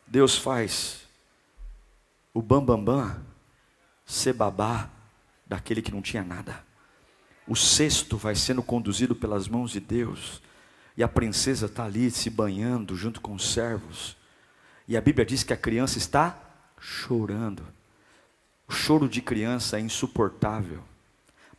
Deus 0.08 0.38
faz 0.38 1.06
o 2.34 2.42
bambambam 2.42 2.96
bam, 2.96 3.08
bam, 3.10 3.26
ser 4.06 4.32
babá 4.32 4.90
daquele 5.46 5.82
que 5.82 5.92
não 5.92 6.02
tinha 6.02 6.24
nada. 6.24 6.64
O 7.46 7.58
cesto 7.58 8.16
vai 8.16 8.36
sendo 8.36 8.64
conduzido 8.64 9.14
pelas 9.14 9.50
mãos 9.50 9.72
de 9.72 9.82
Deus. 9.82 10.42
E 10.96 11.04
a 11.04 11.10
princesa 11.10 11.66
está 11.66 11.84
ali 11.84 12.10
se 12.10 12.30
banhando 12.30 12.96
junto 12.96 13.20
com 13.20 13.34
os 13.34 13.52
servos. 13.52 14.18
E 14.90 14.98
a 14.98 15.02
Bíblia 15.02 15.24
diz 15.24 15.44
que 15.44 15.54
a 15.54 15.58
criança 15.58 16.00
está 16.00 16.36
chorando. 16.80 17.62
O 18.68 18.74
choro 18.74 19.08
de 19.08 19.22
criança 19.22 19.78
é 19.78 19.80
insuportável. 19.80 20.84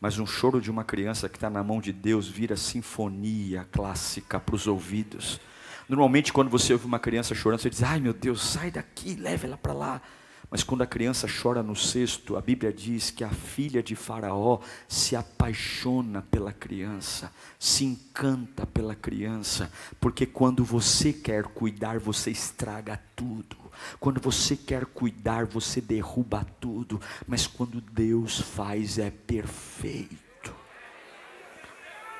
Mas 0.00 0.18
um 0.18 0.26
choro 0.26 0.60
de 0.60 0.68
uma 0.68 0.82
criança 0.82 1.28
que 1.28 1.36
está 1.36 1.48
na 1.48 1.62
mão 1.62 1.80
de 1.80 1.92
Deus 1.92 2.26
vira 2.26 2.56
sinfonia 2.56 3.68
clássica 3.70 4.40
para 4.40 4.56
os 4.56 4.66
ouvidos. 4.66 5.40
Normalmente, 5.88 6.32
quando 6.32 6.50
você 6.50 6.72
ouve 6.72 6.86
uma 6.86 6.98
criança 6.98 7.32
chorando, 7.32 7.60
você 7.60 7.70
diz: 7.70 7.84
Ai 7.84 8.00
meu 8.00 8.12
Deus, 8.12 8.42
sai 8.42 8.68
daqui, 8.68 9.14
leve 9.14 9.46
ela 9.46 9.56
para 9.56 9.74
lá. 9.74 10.02
Mas 10.50 10.64
quando 10.64 10.82
a 10.82 10.86
criança 10.86 11.28
chora 11.28 11.62
no 11.62 11.76
cesto, 11.76 12.36
a 12.36 12.40
Bíblia 12.40 12.72
diz 12.72 13.10
que 13.10 13.22
a 13.22 13.30
filha 13.30 13.80
de 13.80 13.94
Faraó 13.94 14.58
se 14.88 15.14
apaixona 15.14 16.22
pela 16.22 16.52
criança, 16.52 17.32
se 17.56 17.84
encanta 17.84 18.66
pela 18.66 18.96
criança, 18.96 19.70
porque 20.00 20.26
quando 20.26 20.64
você 20.64 21.12
quer 21.12 21.44
cuidar, 21.44 22.00
você 22.00 22.32
estraga 22.32 23.00
tudo. 23.14 23.56
Quando 24.00 24.20
você 24.20 24.56
quer 24.56 24.86
cuidar, 24.86 25.46
você 25.46 25.80
derruba 25.80 26.44
tudo. 26.60 27.00
Mas 27.28 27.46
quando 27.46 27.80
Deus 27.80 28.40
faz, 28.40 28.98
é 28.98 29.10
perfeito. 29.10 30.20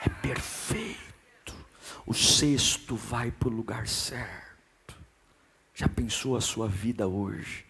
É 0.01 0.09
perfeito. 0.09 1.55
O 2.07 2.15
cesto 2.15 2.95
vai 2.95 3.33
para 3.33 3.49
o 3.49 3.53
lugar 3.53 3.89
certo. 3.89 4.95
Já 5.75 5.89
pensou 5.89 6.37
a 6.37 6.41
sua 6.41 6.69
vida 6.69 7.09
hoje? 7.09 7.70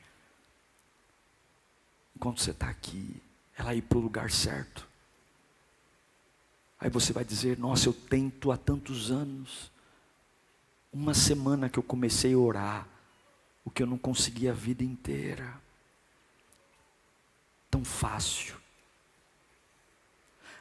Enquanto 2.21 2.43
você 2.43 2.51
está 2.51 2.69
aqui, 2.69 3.17
ela 3.57 3.75
ir 3.75 3.81
para 3.81 3.97
o 3.97 4.01
lugar 4.03 4.31
certo. 4.31 4.87
Aí 6.79 6.91
você 6.91 7.15
vai 7.15 7.25
dizer: 7.25 7.59
Nossa, 7.59 7.89
eu 7.89 7.95
tento 7.95 8.53
há 8.53 8.59
tantos 8.59 9.11
anos. 9.11 9.73
Uma 10.93 11.15
semana 11.15 11.71
que 11.71 11.79
eu 11.79 11.83
comecei 11.83 12.35
a 12.35 12.39
orar, 12.39 12.87
o 13.65 13.71
que 13.71 13.83
eu 13.83 13.87
não 13.87 13.97
consegui 13.97 14.51
a 14.51 14.53
vida 14.53 14.85
inteira. 14.85 15.59
Tão 17.71 17.83
fácil. 17.83 18.55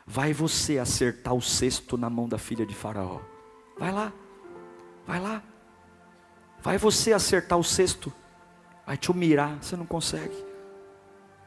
Vai 0.06 0.32
você 0.32 0.80
acertar 0.80 1.34
o 1.34 1.42
cesto 1.42 1.98
na 1.98 2.10
mão 2.10 2.30
da 2.30 2.38
filha 2.38 2.66
de 2.66 2.74
Faraó. 2.74 3.20
Vai 3.78 3.92
lá, 3.92 4.14
vai 5.06 5.20
lá. 5.20 5.44
Vai 6.62 6.78
você 6.78 7.12
acertar 7.12 7.60
o 7.60 7.64
cesto. 7.64 8.14
Vai 8.86 8.96
te 8.96 9.12
humilhar, 9.12 9.62
você 9.62 9.76
não 9.76 9.86
consegue. 9.86 10.49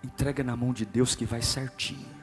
Entrega 0.05 0.43
na 0.43 0.57
mão 0.57 0.73
de 0.73 0.85
Deus 0.85 1.15
que 1.15 1.25
vai 1.25 1.43
certinho. 1.43 2.23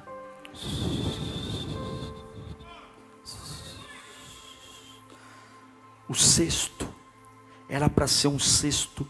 O 6.07 6.15
cesto 6.15 6.87
era 7.69 7.89
para 7.89 8.07
ser 8.07 8.27
um 8.27 8.39
cesto 8.39 9.07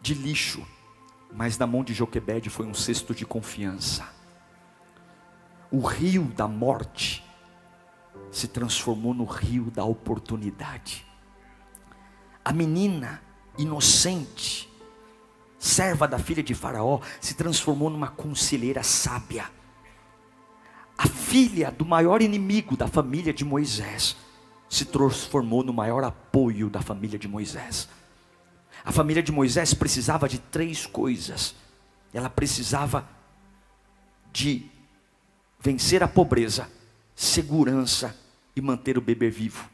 de 0.00 0.14
lixo, 0.14 0.66
mas 1.32 1.56
na 1.56 1.66
mão 1.66 1.84
de 1.84 1.94
Joquebede 1.94 2.50
foi 2.50 2.66
um 2.66 2.74
cesto 2.74 3.14
de 3.14 3.24
confiança. 3.24 4.08
O 5.70 5.80
rio 5.80 6.24
da 6.24 6.48
morte 6.48 7.24
se 8.30 8.48
transformou 8.48 9.14
no 9.14 9.24
rio 9.24 9.70
da 9.70 9.84
oportunidade. 9.84 11.06
A 12.44 12.52
menina 12.52 13.22
inocente 13.58 14.69
serva 15.60 16.08
da 16.08 16.18
filha 16.18 16.42
de 16.42 16.54
Faraó, 16.54 17.00
se 17.20 17.34
transformou 17.34 17.90
numa 17.90 18.08
conselheira 18.08 18.82
sábia. 18.82 19.44
A 20.96 21.06
filha 21.06 21.70
do 21.70 21.84
maior 21.84 22.22
inimigo 22.22 22.76
da 22.76 22.88
família 22.88 23.32
de 23.32 23.44
Moisés 23.44 24.16
se 24.68 24.86
transformou 24.86 25.62
no 25.62 25.72
maior 25.72 26.02
apoio 26.02 26.70
da 26.70 26.80
família 26.80 27.18
de 27.18 27.28
Moisés. 27.28 27.88
A 28.82 28.90
família 28.90 29.22
de 29.22 29.30
Moisés 29.30 29.74
precisava 29.74 30.26
de 30.26 30.38
três 30.38 30.86
coisas. 30.86 31.54
Ela 32.12 32.30
precisava 32.30 33.06
de 34.32 34.66
vencer 35.60 36.02
a 36.02 36.08
pobreza, 36.08 36.70
segurança 37.14 38.16
e 38.56 38.62
manter 38.62 38.96
o 38.96 39.02
bebê 39.02 39.28
vivo. 39.28 39.68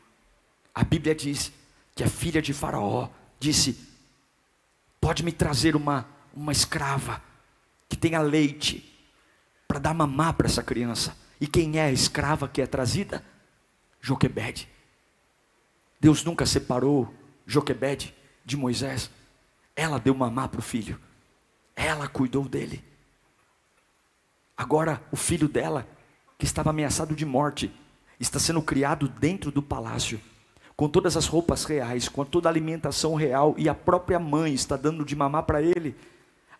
A 0.74 0.82
Bíblia 0.82 1.14
diz 1.14 1.52
que 1.94 2.02
a 2.02 2.08
filha 2.08 2.42
de 2.42 2.52
Faraó 2.52 3.08
disse: 3.38 3.85
Pode 5.06 5.22
me 5.22 5.30
trazer 5.30 5.76
uma, 5.76 6.04
uma 6.34 6.50
escrava 6.50 7.22
que 7.88 7.96
tenha 7.96 8.20
leite 8.20 8.92
para 9.68 9.78
dar 9.78 9.94
mamar 9.94 10.34
para 10.34 10.48
essa 10.48 10.64
criança. 10.64 11.16
E 11.40 11.46
quem 11.46 11.78
é 11.78 11.82
a 11.82 11.92
escrava 11.92 12.48
que 12.48 12.60
é 12.60 12.66
trazida? 12.66 13.24
Joquebede. 14.00 14.68
Deus 16.00 16.24
nunca 16.24 16.44
separou 16.44 17.14
Joquebede 17.46 18.12
de 18.44 18.56
Moisés. 18.56 19.08
Ela 19.76 20.00
deu 20.00 20.12
mamar 20.12 20.48
para 20.48 20.58
o 20.58 20.62
filho. 20.62 21.00
Ela 21.76 22.08
cuidou 22.08 22.48
dele. 22.48 22.82
Agora, 24.56 25.00
o 25.12 25.16
filho 25.16 25.48
dela, 25.48 25.86
que 26.36 26.44
estava 26.44 26.70
ameaçado 26.70 27.14
de 27.14 27.24
morte, 27.24 27.72
está 28.18 28.40
sendo 28.40 28.60
criado 28.60 29.06
dentro 29.06 29.52
do 29.52 29.62
palácio 29.62 30.20
com 30.76 30.88
todas 30.88 31.16
as 31.16 31.26
roupas 31.26 31.64
reais, 31.64 32.08
com 32.08 32.24
toda 32.24 32.48
a 32.48 32.52
alimentação 32.52 33.14
real, 33.14 33.54
e 33.56 33.68
a 33.68 33.74
própria 33.74 34.18
mãe 34.18 34.52
está 34.52 34.76
dando 34.76 35.04
de 35.04 35.16
mamar 35.16 35.44
para 35.44 35.62
ele. 35.62 35.96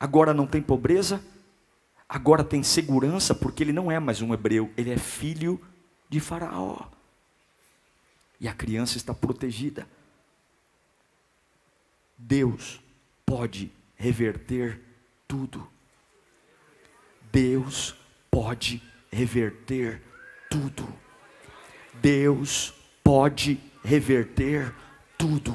Agora 0.00 0.32
não 0.32 0.46
tem 0.46 0.62
pobreza, 0.62 1.22
agora 2.08 2.42
tem 2.42 2.62
segurança, 2.62 3.34
porque 3.34 3.62
ele 3.62 3.72
não 3.72 3.90
é 3.90 4.00
mais 4.00 4.22
um 4.22 4.32
hebreu, 4.32 4.72
ele 4.76 4.90
é 4.90 4.96
filho 4.96 5.60
de 6.08 6.18
Faraó. 6.18 6.78
E 8.40 8.48
a 8.48 8.54
criança 8.54 8.96
está 8.96 9.12
protegida. 9.12 9.86
Deus 12.16 12.80
pode 13.24 13.70
reverter 13.96 14.80
tudo. 15.28 15.66
Deus 17.30 17.94
pode 18.30 18.82
reverter 19.10 20.02
tudo. 20.50 20.86
Deus 21.94 22.72
pode 23.02 23.58
reverter 23.86 24.74
tudo. 25.16 25.54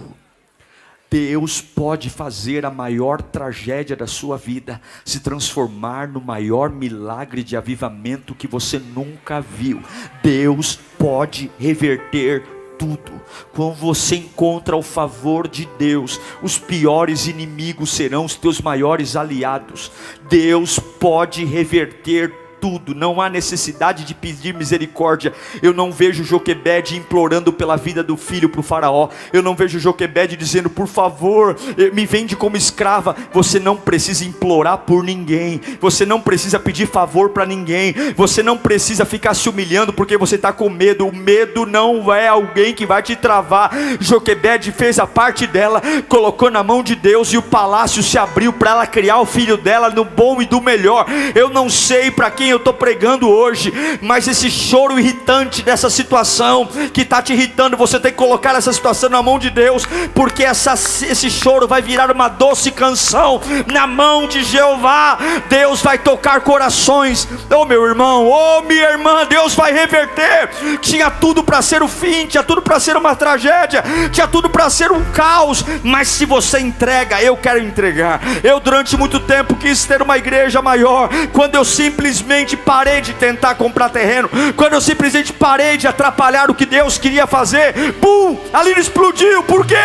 Deus 1.09 1.59
pode 1.59 2.09
fazer 2.09 2.65
a 2.65 2.71
maior 2.71 3.21
tragédia 3.21 3.97
da 3.97 4.07
sua 4.07 4.37
vida 4.37 4.81
se 5.03 5.19
transformar 5.19 6.07
no 6.07 6.21
maior 6.21 6.69
milagre 6.69 7.43
de 7.43 7.57
avivamento 7.57 8.33
que 8.33 8.47
você 8.47 8.79
nunca 8.79 9.41
viu. 9.41 9.81
Deus 10.23 10.79
pode 10.97 11.51
reverter 11.59 12.43
tudo. 12.79 13.21
Quando 13.53 13.75
você 13.75 14.15
encontra 14.15 14.77
o 14.77 14.81
favor 14.81 15.49
de 15.49 15.67
Deus, 15.77 16.17
os 16.41 16.57
piores 16.57 17.27
inimigos 17.27 17.91
serão 17.91 18.23
os 18.23 18.35
teus 18.35 18.61
maiores 18.61 19.17
aliados. 19.17 19.91
Deus 20.29 20.79
pode 20.79 21.43
reverter 21.43 22.40
tudo, 22.61 22.93
não 22.93 23.19
há 23.19 23.27
necessidade 23.27 24.05
de 24.05 24.13
pedir 24.13 24.53
misericórdia. 24.53 25.33
Eu 25.63 25.73
não 25.73 25.91
vejo 25.91 26.23
Joquebede 26.23 26.95
implorando 26.95 27.51
pela 27.51 27.75
vida 27.75 28.03
do 28.03 28.15
filho 28.15 28.47
para 28.47 28.59
o 28.59 28.63
faraó. 28.63 29.09
Eu 29.33 29.41
não 29.41 29.55
vejo 29.55 29.79
Joquebede 29.79 30.37
dizendo, 30.37 30.69
por 30.69 30.87
favor, 30.87 31.57
eh, 31.75 31.89
me 31.89 32.05
vende 32.05 32.35
como 32.35 32.55
escrava. 32.55 33.15
Você 33.33 33.59
não 33.59 33.75
precisa 33.75 34.23
implorar 34.23 34.79
por 34.79 35.03
ninguém. 35.03 35.59
Você 35.81 36.05
não 36.05 36.21
precisa 36.21 36.59
pedir 36.59 36.87
favor 36.87 37.31
para 37.31 37.45
ninguém. 37.45 37.95
Você 38.15 38.43
não 38.43 38.57
precisa 38.57 39.03
ficar 39.05 39.33
se 39.33 39.49
humilhando 39.49 39.91
porque 39.91 40.15
você 40.15 40.35
está 40.35 40.53
com 40.53 40.69
medo. 40.69 41.07
O 41.07 41.15
medo 41.15 41.65
não 41.65 42.13
é 42.13 42.27
alguém 42.27 42.73
que 42.75 42.85
vai 42.85 43.01
te 43.01 43.15
travar. 43.15 43.71
Joquebede 43.99 44.71
fez 44.71 44.99
a 44.99 45.07
parte 45.07 45.47
dela, 45.47 45.81
colocou 46.07 46.51
na 46.51 46.61
mão 46.61 46.83
de 46.83 46.95
Deus 46.95 47.33
e 47.33 47.37
o 47.37 47.41
palácio 47.41 48.03
se 48.03 48.17
abriu 48.17 48.53
para 48.53 48.71
ela 48.71 48.85
criar 48.85 49.19
o 49.19 49.25
filho 49.25 49.57
dela 49.57 49.89
no 49.89 50.05
bom 50.05 50.41
e 50.41 50.45
do 50.45 50.61
melhor. 50.61 51.07
Eu 51.33 51.49
não 51.49 51.67
sei 51.69 52.11
para 52.11 52.29
quem 52.29 52.50
eu 52.51 52.57
estou 52.57 52.73
pregando 52.73 53.29
hoje, 53.29 53.73
mas 54.01 54.27
esse 54.27 54.49
choro 54.49 54.99
irritante 54.99 55.61
dessa 55.61 55.89
situação 55.89 56.67
que 56.93 57.01
está 57.01 57.21
te 57.21 57.33
irritando, 57.33 57.77
você 57.77 57.99
tem 57.99 58.11
que 58.11 58.17
colocar 58.17 58.55
essa 58.55 58.71
situação 58.71 59.09
na 59.09 59.21
mão 59.21 59.39
de 59.39 59.49
Deus, 59.49 59.85
porque 60.13 60.43
essa, 60.43 60.73
esse 60.73 61.29
choro 61.29 61.67
vai 61.67 61.81
virar 61.81 62.11
uma 62.11 62.27
doce 62.27 62.71
canção 62.71 63.41
na 63.67 63.87
mão 63.87 64.27
de 64.27 64.43
Jeová. 64.43 65.17
Deus 65.49 65.81
vai 65.81 65.97
tocar 65.97 66.41
corações, 66.41 67.27
oh 67.53 67.65
meu 67.65 67.85
irmão, 67.85 68.27
oh 68.27 68.61
minha 68.61 68.89
irmã, 68.91 69.25
Deus 69.25 69.53
vai 69.53 69.71
reverter. 69.71 70.49
Tinha 70.81 71.09
tudo 71.09 71.43
para 71.43 71.61
ser 71.61 71.81
o 71.81 71.87
fim, 71.87 72.25
tinha 72.25 72.43
tudo 72.43 72.61
para 72.61 72.79
ser 72.79 72.95
uma 72.97 73.15
tragédia, 73.15 73.83
tinha 74.11 74.27
tudo 74.27 74.49
para 74.49 74.69
ser 74.69 74.91
um 74.91 75.03
caos, 75.11 75.63
mas 75.83 76.07
se 76.07 76.25
você 76.25 76.59
entrega, 76.59 77.21
eu 77.21 77.37
quero 77.37 77.59
entregar. 77.59 78.21
Eu 78.43 78.59
durante 78.59 78.97
muito 78.97 79.19
tempo 79.19 79.55
quis 79.55 79.85
ter 79.85 80.01
uma 80.01 80.17
igreja 80.17 80.61
maior, 80.61 81.09
quando 81.33 81.55
eu 81.55 81.63
simplesmente 81.63 82.40
simplesmente 82.41 82.57
parei 82.57 83.01
de 83.01 83.13
tentar 83.13 83.55
comprar 83.55 83.89
terreno, 83.89 84.29
quando 84.55 84.73
eu 84.73 84.81
simplesmente 84.81 85.31
parei 85.33 85.77
de 85.77 85.87
atrapalhar 85.87 86.49
o 86.49 86.55
que 86.55 86.65
Deus 86.65 86.97
queria 86.97 87.27
fazer, 87.27 87.93
bum, 87.99 88.37
ali 88.53 88.71
explodiu. 88.71 89.43
Por 89.43 89.65
quê? 89.65 89.75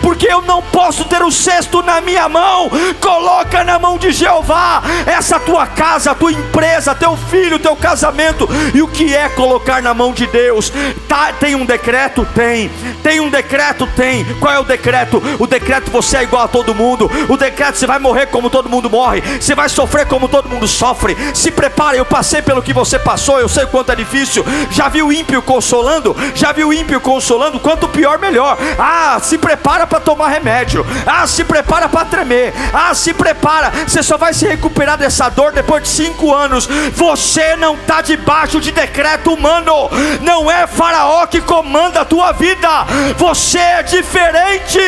Porque 0.00 0.26
eu 0.26 0.42
não 0.42 0.62
posso 0.62 1.04
ter 1.04 1.22
o 1.22 1.30
cesto 1.30 1.82
na 1.82 2.00
minha 2.00 2.28
mão. 2.28 2.70
Coloca 3.00 3.64
na 3.64 3.78
mão 3.78 3.98
de 3.98 4.12
Jeová 4.12 4.82
essa 5.06 5.40
tua 5.40 5.66
casa, 5.66 6.14
tua 6.14 6.32
empresa, 6.32 6.94
teu 6.94 7.16
filho, 7.16 7.58
teu 7.58 7.74
casamento. 7.74 8.48
E 8.74 8.82
o 8.82 8.88
que 8.88 9.14
é 9.14 9.28
colocar 9.28 9.82
na 9.82 9.94
mão 9.94 10.12
de 10.12 10.26
Deus? 10.26 10.72
Tá, 11.08 11.32
tem 11.32 11.54
um 11.54 11.64
decreto? 11.64 12.26
Tem. 12.34 12.70
Tem 13.02 13.20
um 13.20 13.30
decreto? 13.30 13.86
Tem. 13.96 14.24
Qual 14.40 14.52
é 14.52 14.58
o 14.58 14.64
decreto? 14.64 15.22
O 15.38 15.46
decreto 15.46 15.90
você 15.90 16.18
é 16.18 16.22
igual 16.22 16.44
a 16.44 16.48
todo 16.48 16.74
mundo. 16.74 17.10
O 17.28 17.36
decreto 17.36 17.78
você 17.78 17.86
vai 17.86 17.98
morrer 17.98 18.26
como 18.26 18.50
todo 18.50 18.68
mundo 18.68 18.90
morre. 18.90 19.22
Você 19.40 19.54
vai 19.54 19.68
sofrer 19.68 20.06
como 20.06 20.28
todo 20.28 20.48
mundo 20.48 20.68
sofre. 20.68 21.16
Se 21.34 21.50
prepare, 21.50 22.03
eu 22.04 22.06
passei 22.06 22.42
pelo 22.42 22.62
que 22.62 22.74
você 22.74 22.98
passou, 22.98 23.40
eu 23.40 23.48
sei 23.48 23.64
quanto 23.64 23.90
é 23.90 23.96
difícil. 23.96 24.44
Já 24.70 24.88
viu 24.88 25.10
ímpio 25.10 25.40
consolando? 25.40 26.14
Já 26.34 26.52
viu 26.52 26.72
ímpio 26.72 27.00
consolando? 27.00 27.58
Quanto 27.58 27.88
pior, 27.88 28.18
melhor. 28.18 28.58
Ah, 28.78 29.18
se 29.22 29.38
prepara 29.38 29.86
para 29.86 30.00
tomar 30.00 30.28
remédio. 30.28 30.86
Ah, 31.06 31.26
se 31.26 31.42
prepara 31.44 31.88
para 31.88 32.04
tremer. 32.04 32.52
Ah, 32.74 32.94
se 32.94 33.14
prepara. 33.14 33.72
Você 33.86 34.02
só 34.02 34.18
vai 34.18 34.34
se 34.34 34.46
recuperar 34.46 34.98
dessa 34.98 35.30
dor 35.30 35.52
depois 35.52 35.82
de 35.84 35.88
cinco 35.88 36.34
anos. 36.34 36.68
Você 36.94 37.56
não 37.56 37.74
está 37.74 38.02
debaixo 38.02 38.60
de 38.60 38.70
decreto 38.70 39.32
humano. 39.32 39.88
Não 40.20 40.50
é 40.50 40.66
Faraó 40.66 41.26
que 41.26 41.40
comanda 41.40 42.02
a 42.02 42.04
tua 42.04 42.32
vida. 42.32 42.68
Você 43.16 43.58
é 43.58 43.82
diferente. 43.82 44.78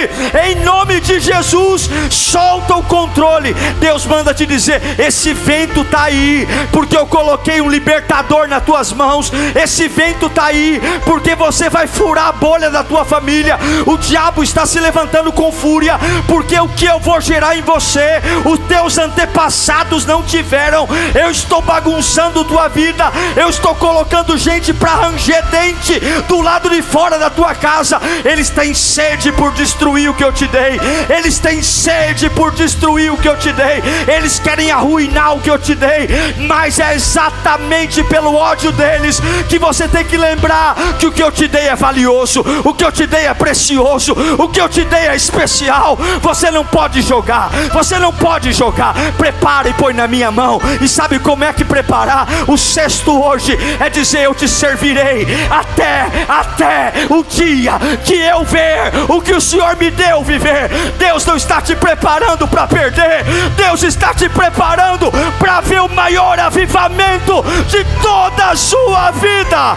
Em 0.44 0.56
nome 0.56 1.00
de 1.00 1.18
Jesus, 1.18 1.88
solta 2.10 2.76
o 2.76 2.82
controle. 2.82 3.54
Deus 3.80 4.04
manda 4.04 4.34
te 4.34 4.44
dizer: 4.44 4.82
esse 4.98 5.32
vento 5.32 5.80
está 5.80 6.02
aí, 6.02 6.46
porque 6.70 6.96
coloquei 7.06 7.60
um 7.60 7.68
libertador 7.68 8.48
nas 8.48 8.64
tuas 8.64 8.92
mãos. 8.92 9.32
Esse 9.54 9.88
vento 9.88 10.26
está 10.26 10.46
aí, 10.46 10.80
porque 11.04 11.34
você 11.34 11.68
vai 11.68 11.86
furar 11.86 12.28
a 12.28 12.32
bolha 12.32 12.70
da 12.70 12.82
tua 12.82 13.04
família. 13.04 13.58
O 13.86 13.96
diabo 13.96 14.42
está 14.42 14.66
se 14.66 14.80
levantando 14.80 15.32
com 15.32 15.52
fúria, 15.52 15.98
porque 16.26 16.58
o 16.58 16.68
que 16.68 16.86
eu 16.86 16.98
vou 17.00 17.20
gerar 17.20 17.56
em 17.56 17.62
você, 17.62 18.20
os 18.44 18.58
teus 18.60 18.98
antepassados 18.98 20.04
não 20.04 20.22
tiveram. 20.22 20.88
Eu 21.14 21.30
estou 21.30 21.62
bagunçando 21.62 22.44
tua 22.44 22.68
vida, 22.68 23.12
eu 23.36 23.48
estou 23.48 23.74
colocando 23.74 24.36
gente 24.36 24.72
para 24.72 24.94
ranger 24.94 25.44
dente 25.46 26.00
do 26.28 26.40
lado 26.40 26.68
de 26.70 26.82
fora 26.82 27.18
da 27.18 27.30
tua 27.30 27.54
casa. 27.54 28.00
Eles 28.24 28.50
têm 28.50 28.74
sede 28.74 29.32
por 29.32 29.52
destruir 29.52 30.10
o 30.10 30.14
que 30.14 30.24
eu 30.24 30.32
te 30.32 30.46
dei, 30.46 30.80
eles 31.08 31.38
têm 31.38 31.62
sede 31.62 32.28
por 32.30 32.52
destruir 32.52 33.12
o 33.12 33.16
que 33.16 33.28
eu 33.28 33.36
te 33.36 33.52
dei, 33.52 33.82
eles 34.08 34.38
querem 34.38 34.70
arruinar 34.70 35.34
o 35.34 35.40
que 35.40 35.50
eu 35.50 35.58
te 35.58 35.74
dei, 35.74 36.08
mas 36.46 36.78
é 36.78 36.95
exatamente 36.96 38.02
pelo 38.04 38.34
ódio 38.34 38.72
deles 38.72 39.20
que 39.48 39.58
você 39.58 39.86
tem 39.86 40.04
que 40.04 40.16
lembrar 40.16 40.74
que 40.98 41.06
o 41.06 41.12
que 41.12 41.22
eu 41.22 41.30
te 41.30 41.46
dei 41.46 41.68
é 41.68 41.76
valioso, 41.76 42.44
o 42.64 42.72
que 42.72 42.84
eu 42.84 42.90
te 42.90 43.06
dei 43.06 43.26
é 43.26 43.34
precioso, 43.34 44.16
o 44.38 44.48
que 44.48 44.60
eu 44.60 44.68
te 44.68 44.82
dei 44.84 45.06
é 45.06 45.14
especial. 45.14 45.98
Você 46.22 46.50
não 46.50 46.64
pode 46.64 47.02
jogar, 47.02 47.50
você 47.72 47.98
não 47.98 48.12
pode 48.12 48.52
jogar. 48.52 48.94
Prepara 49.18 49.68
e 49.68 49.74
põe 49.74 49.92
na 49.92 50.08
minha 50.08 50.30
mão. 50.30 50.60
E 50.80 50.88
sabe 50.88 51.18
como 51.18 51.44
é 51.44 51.52
que 51.52 51.64
preparar? 51.64 52.26
O 52.48 52.56
sexto 52.56 53.22
hoje 53.22 53.56
é 53.78 53.90
dizer: 53.90 54.22
Eu 54.22 54.34
te 54.34 54.48
servirei 54.48 55.26
até, 55.50 56.06
até 56.26 56.92
o 57.10 57.22
dia 57.22 57.74
que 58.04 58.14
eu 58.14 58.44
ver 58.44 58.92
o 59.08 59.20
que 59.20 59.34
o 59.34 59.40
Senhor 59.40 59.76
me 59.76 59.90
deu 59.90 60.24
viver. 60.24 60.70
Deus 60.98 61.26
não 61.26 61.36
está 61.36 61.60
te 61.60 61.76
preparando 61.76 62.48
para 62.48 62.66
perder, 62.66 63.24
Deus 63.56 63.82
está 63.82 64.14
te 64.14 64.28
preparando 64.28 65.12
para 65.38 65.60
ver 65.60 65.82
o 65.82 65.88
maior 65.88 66.38
avivamento 66.38 66.75
avivamento 66.76 67.42
de 67.68 67.82
toda 68.02 68.50
a 68.50 68.56
sua 68.56 69.10
vida. 69.12 69.76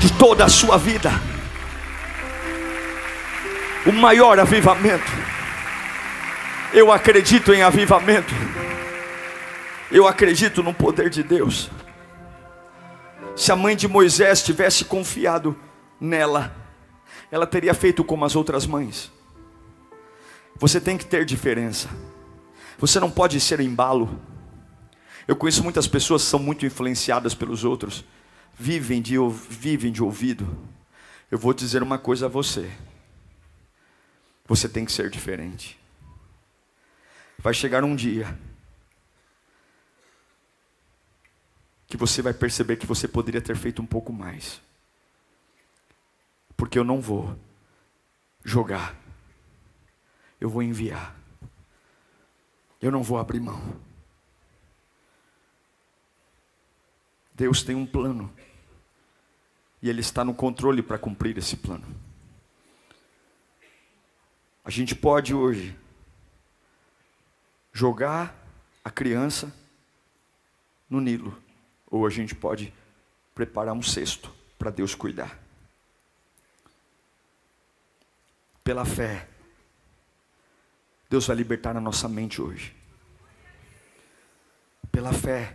De 0.00 0.12
toda 0.12 0.44
a 0.44 0.48
sua 0.48 0.78
vida. 0.78 1.10
O 3.84 3.92
maior 3.92 4.38
avivamento. 4.38 5.10
Eu 6.72 6.92
acredito 6.92 7.52
em 7.52 7.62
avivamento. 7.62 8.32
Eu 9.90 10.06
acredito 10.06 10.62
no 10.62 10.72
poder 10.72 11.10
de 11.10 11.22
Deus. 11.22 11.70
Se 13.36 13.50
a 13.50 13.56
mãe 13.56 13.74
de 13.74 13.88
Moisés 13.88 14.42
tivesse 14.42 14.84
confiado 14.84 15.56
nela, 16.00 16.54
ela 17.30 17.46
teria 17.46 17.74
feito 17.74 18.04
como 18.04 18.24
as 18.24 18.36
outras 18.36 18.66
mães. 18.66 19.12
Você 20.56 20.80
tem 20.80 20.96
que 20.96 21.04
ter 21.04 21.24
diferença. 21.24 21.88
Você 22.78 23.00
não 23.00 23.10
pode 23.10 23.40
ser 23.40 23.60
embalo. 23.60 24.20
Eu 25.26 25.36
conheço 25.36 25.62
muitas 25.62 25.86
pessoas 25.86 26.22
que 26.22 26.28
são 26.28 26.38
muito 26.38 26.66
influenciadas 26.66 27.34
pelos 27.34 27.64
outros, 27.64 28.04
vivem 28.58 29.00
de, 29.00 29.14
vivem 29.48 29.90
de 29.90 30.02
ouvido. 30.02 30.46
Eu 31.30 31.38
vou 31.38 31.54
dizer 31.54 31.82
uma 31.82 31.98
coisa 31.98 32.26
a 32.26 32.28
você: 32.28 32.70
você 34.46 34.68
tem 34.68 34.84
que 34.84 34.92
ser 34.92 35.08
diferente. 35.08 35.78
Vai 37.38 37.54
chegar 37.54 37.84
um 37.84 37.96
dia 37.96 38.38
que 41.86 41.96
você 41.96 42.20
vai 42.20 42.34
perceber 42.34 42.76
que 42.76 42.86
você 42.86 43.06
poderia 43.08 43.40
ter 43.40 43.56
feito 43.56 43.80
um 43.80 43.86
pouco 43.86 44.12
mais. 44.12 44.60
Porque 46.56 46.78
eu 46.78 46.84
não 46.84 47.00
vou 47.00 47.38
jogar, 48.44 48.94
eu 50.40 50.48
vou 50.48 50.62
enviar, 50.62 51.16
eu 52.80 52.90
não 52.90 53.02
vou 53.02 53.18
abrir 53.18 53.40
mão. 53.40 53.93
Deus 57.34 57.62
tem 57.62 57.74
um 57.74 57.84
plano. 57.84 58.32
E 59.82 59.88
Ele 59.88 60.00
está 60.00 60.24
no 60.24 60.32
controle 60.32 60.82
para 60.82 60.98
cumprir 60.98 61.36
esse 61.36 61.56
plano. 61.56 61.84
A 64.64 64.70
gente 64.70 64.94
pode 64.94 65.34
hoje 65.34 65.76
jogar 67.72 68.34
a 68.82 68.90
criança 68.90 69.52
no 70.88 71.00
Nilo, 71.00 71.36
ou 71.90 72.06
a 72.06 72.10
gente 72.10 72.34
pode 72.34 72.72
preparar 73.34 73.74
um 73.74 73.82
cesto 73.82 74.32
para 74.58 74.70
Deus 74.70 74.94
cuidar. 74.94 75.38
Pela 78.62 78.86
fé, 78.86 79.28
Deus 81.10 81.26
vai 81.26 81.36
libertar 81.36 81.76
a 81.76 81.80
nossa 81.80 82.08
mente 82.08 82.40
hoje. 82.40 82.74
Pela 84.90 85.12
fé, 85.12 85.54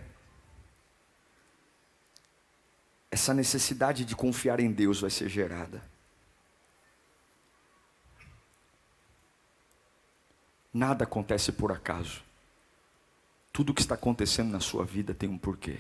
essa 3.12 3.34
necessidade 3.34 4.06
de 4.06 4.15
confiar 4.15 4.60
em 4.60 4.72
Deus 4.72 5.02
vai 5.02 5.10
ser 5.10 5.28
gerada. 5.30 5.82
Nada 10.74 11.03
acontece 11.03 11.51
por 11.51 11.72
acaso. 11.72 12.24
Tudo 13.51 13.74
que 13.74 13.82
está 13.82 13.95
acontecendo 13.95 14.51
na 14.51 14.60
sua 14.60 14.86
vida 14.86 15.14
tem 15.14 15.28
um 15.28 15.38
porquê. 15.38 15.80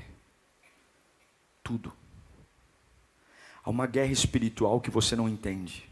Tudo. 1.63 1.93
Há 3.63 3.69
uma 3.69 3.85
guerra 3.85 4.11
espiritual 4.11 4.81
que 4.81 4.89
você 4.89 5.15
não 5.15 5.29
entende. 5.29 5.87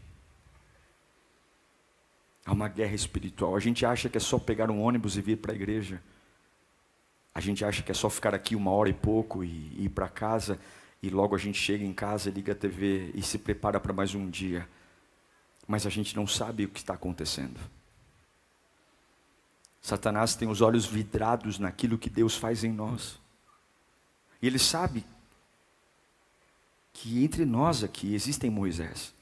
Há 2.44 2.52
uma 2.52 2.68
guerra 2.68 2.94
espiritual. 2.94 3.54
A 3.54 3.60
gente 3.60 3.86
acha 3.86 4.08
que 4.08 4.16
é 4.16 4.20
só 4.20 4.38
pegar 4.38 4.70
um 4.70 4.82
ônibus 4.82 5.16
e 5.16 5.20
vir 5.20 5.36
para 5.36 5.52
a 5.52 5.54
igreja. 5.54 6.02
A 7.32 7.40
gente 7.40 7.64
acha 7.64 7.82
que 7.82 7.92
é 7.92 7.94
só 7.94 8.10
ficar 8.10 8.34
aqui 8.34 8.56
uma 8.56 8.72
hora 8.72 8.88
e 8.88 8.94
pouco 8.94 9.44
e 9.44 9.84
ir 9.84 9.90
para 9.90 10.08
casa. 10.08 10.58
E 11.02 11.08
logo 11.10 11.34
a 11.34 11.38
gente 11.38 11.58
chega 11.58 11.84
em 11.84 11.92
casa, 11.92 12.30
liga 12.30 12.52
a 12.52 12.56
TV 12.56 13.12
e 13.14 13.22
se 13.22 13.38
prepara 13.38 13.78
para 13.78 13.92
mais 13.92 14.14
um 14.14 14.28
dia. 14.28 14.68
Mas 15.66 15.86
a 15.86 15.90
gente 15.90 16.16
não 16.16 16.26
sabe 16.26 16.64
o 16.64 16.68
que 16.68 16.80
está 16.80 16.94
acontecendo. 16.94 17.60
Satanás 19.80 20.34
tem 20.34 20.48
os 20.48 20.60
olhos 20.60 20.86
vidrados 20.86 21.58
naquilo 21.58 21.98
que 21.98 22.10
Deus 22.10 22.36
faz 22.36 22.64
em 22.64 22.72
nós. 22.72 23.20
E 24.42 24.46
ele 24.46 24.58
sabe 24.58 25.04
que 26.92 27.22
entre 27.22 27.44
nós 27.44 27.84
aqui 27.84 28.12
existem 28.12 28.50
Moisés. 28.50 29.14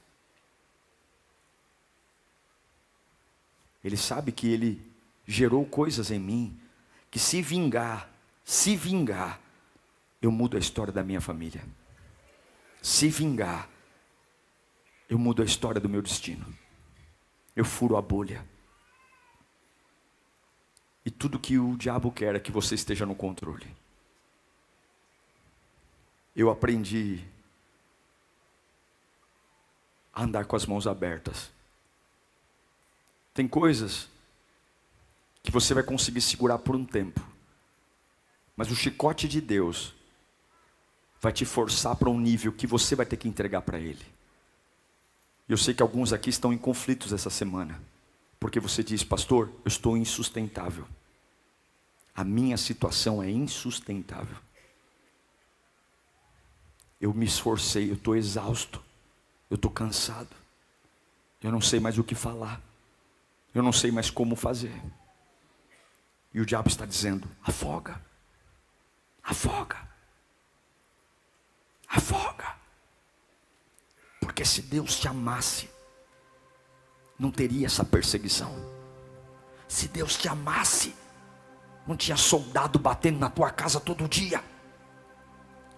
Ele 3.84 3.96
sabe 3.96 4.32
que 4.32 4.48
ele 4.48 4.82
gerou 5.26 5.64
coisas 5.64 6.10
em 6.10 6.18
mim 6.18 6.58
que 7.10 7.18
se 7.18 7.40
vingar, 7.42 8.10
se 8.44 8.74
vingar, 8.74 9.40
eu 10.26 10.32
mudo 10.32 10.56
a 10.56 10.60
história 10.60 10.92
da 10.92 11.04
minha 11.04 11.20
família. 11.20 11.64
Se 12.82 13.08
vingar, 13.08 13.70
eu 15.08 15.18
mudo 15.18 15.40
a 15.40 15.44
história 15.44 15.80
do 15.80 15.88
meu 15.88 16.02
destino. 16.02 16.44
Eu 17.54 17.64
furo 17.64 17.96
a 17.96 18.02
bolha. 18.02 18.44
E 21.04 21.10
tudo 21.10 21.38
que 21.38 21.58
o 21.58 21.76
diabo 21.76 22.10
quer 22.10 22.34
é 22.34 22.40
que 22.40 22.50
você 22.50 22.74
esteja 22.74 23.06
no 23.06 23.14
controle. 23.14 23.66
Eu 26.34 26.50
aprendi 26.50 27.24
a 30.12 30.24
andar 30.24 30.44
com 30.44 30.56
as 30.56 30.66
mãos 30.66 30.88
abertas. 30.88 31.52
Tem 33.32 33.46
coisas 33.46 34.08
que 35.40 35.52
você 35.52 35.72
vai 35.72 35.84
conseguir 35.84 36.20
segurar 36.20 36.58
por 36.58 36.74
um 36.74 36.84
tempo, 36.84 37.24
mas 38.56 38.72
o 38.72 38.74
chicote 38.74 39.28
de 39.28 39.40
Deus 39.40 39.95
vai 41.20 41.32
te 41.32 41.44
forçar 41.44 41.96
para 41.96 42.10
um 42.10 42.20
nível 42.20 42.52
que 42.52 42.66
você 42.66 42.94
vai 42.94 43.06
ter 43.06 43.16
que 43.16 43.28
entregar 43.28 43.62
para 43.62 43.78
Ele. 43.78 44.04
Eu 45.48 45.56
sei 45.56 45.74
que 45.74 45.82
alguns 45.82 46.12
aqui 46.12 46.30
estão 46.30 46.52
em 46.52 46.58
conflitos 46.58 47.12
essa 47.12 47.30
semana, 47.30 47.80
porque 48.40 48.58
você 48.58 48.82
diz, 48.82 49.04
pastor, 49.04 49.48
eu 49.64 49.68
estou 49.68 49.96
insustentável. 49.96 50.86
A 52.14 52.24
minha 52.24 52.56
situação 52.56 53.22
é 53.22 53.30
insustentável. 53.30 54.36
Eu 57.00 57.12
me 57.12 57.26
esforcei, 57.26 57.90
eu 57.90 57.94
estou 57.94 58.16
exausto, 58.16 58.82
eu 59.50 59.54
estou 59.54 59.70
cansado, 59.70 60.34
eu 61.42 61.52
não 61.52 61.60
sei 61.60 61.78
mais 61.78 61.98
o 61.98 62.04
que 62.04 62.14
falar, 62.14 62.60
eu 63.54 63.62
não 63.62 63.72
sei 63.72 63.90
mais 63.90 64.10
como 64.10 64.34
fazer. 64.34 64.82
E 66.32 66.40
o 66.40 66.46
diabo 66.46 66.68
está 66.68 66.84
dizendo: 66.84 67.28
afoga, 67.42 68.00
afoga, 69.22 69.85
afoga. 71.96 72.54
Porque 74.20 74.44
se 74.44 74.62
Deus 74.62 74.98
te 74.98 75.08
amasse, 75.08 75.68
não 77.18 77.30
teria 77.30 77.66
essa 77.66 77.84
perseguição. 77.84 78.54
Se 79.68 79.88
Deus 79.88 80.16
te 80.16 80.28
amasse, 80.28 80.94
não 81.86 81.96
tinha 81.96 82.16
soldado 82.16 82.78
batendo 82.78 83.18
na 83.18 83.30
tua 83.30 83.50
casa 83.50 83.80
todo 83.80 84.08
dia. 84.08 84.42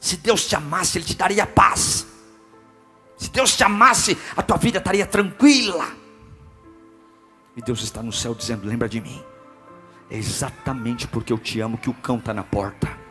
Se 0.00 0.16
Deus 0.16 0.46
te 0.46 0.54
amasse, 0.54 0.98
Ele 0.98 1.04
te 1.04 1.14
daria 1.14 1.46
paz. 1.46 2.06
Se 3.16 3.30
Deus 3.30 3.56
te 3.56 3.64
amasse, 3.64 4.16
a 4.36 4.42
tua 4.42 4.56
vida 4.56 4.78
estaria 4.78 5.06
tranquila. 5.06 5.92
E 7.56 7.62
Deus 7.62 7.82
está 7.82 8.02
no 8.02 8.12
céu 8.12 8.34
dizendo: 8.34 8.66
Lembra 8.66 8.88
de 8.88 9.00
mim. 9.00 9.22
É 10.10 10.16
exatamente 10.16 11.06
porque 11.06 11.32
eu 11.32 11.38
te 11.38 11.60
amo 11.60 11.76
que 11.76 11.90
o 11.90 11.94
cão 11.94 12.18
está 12.18 12.32
na 12.32 12.44
porta. 12.44 13.07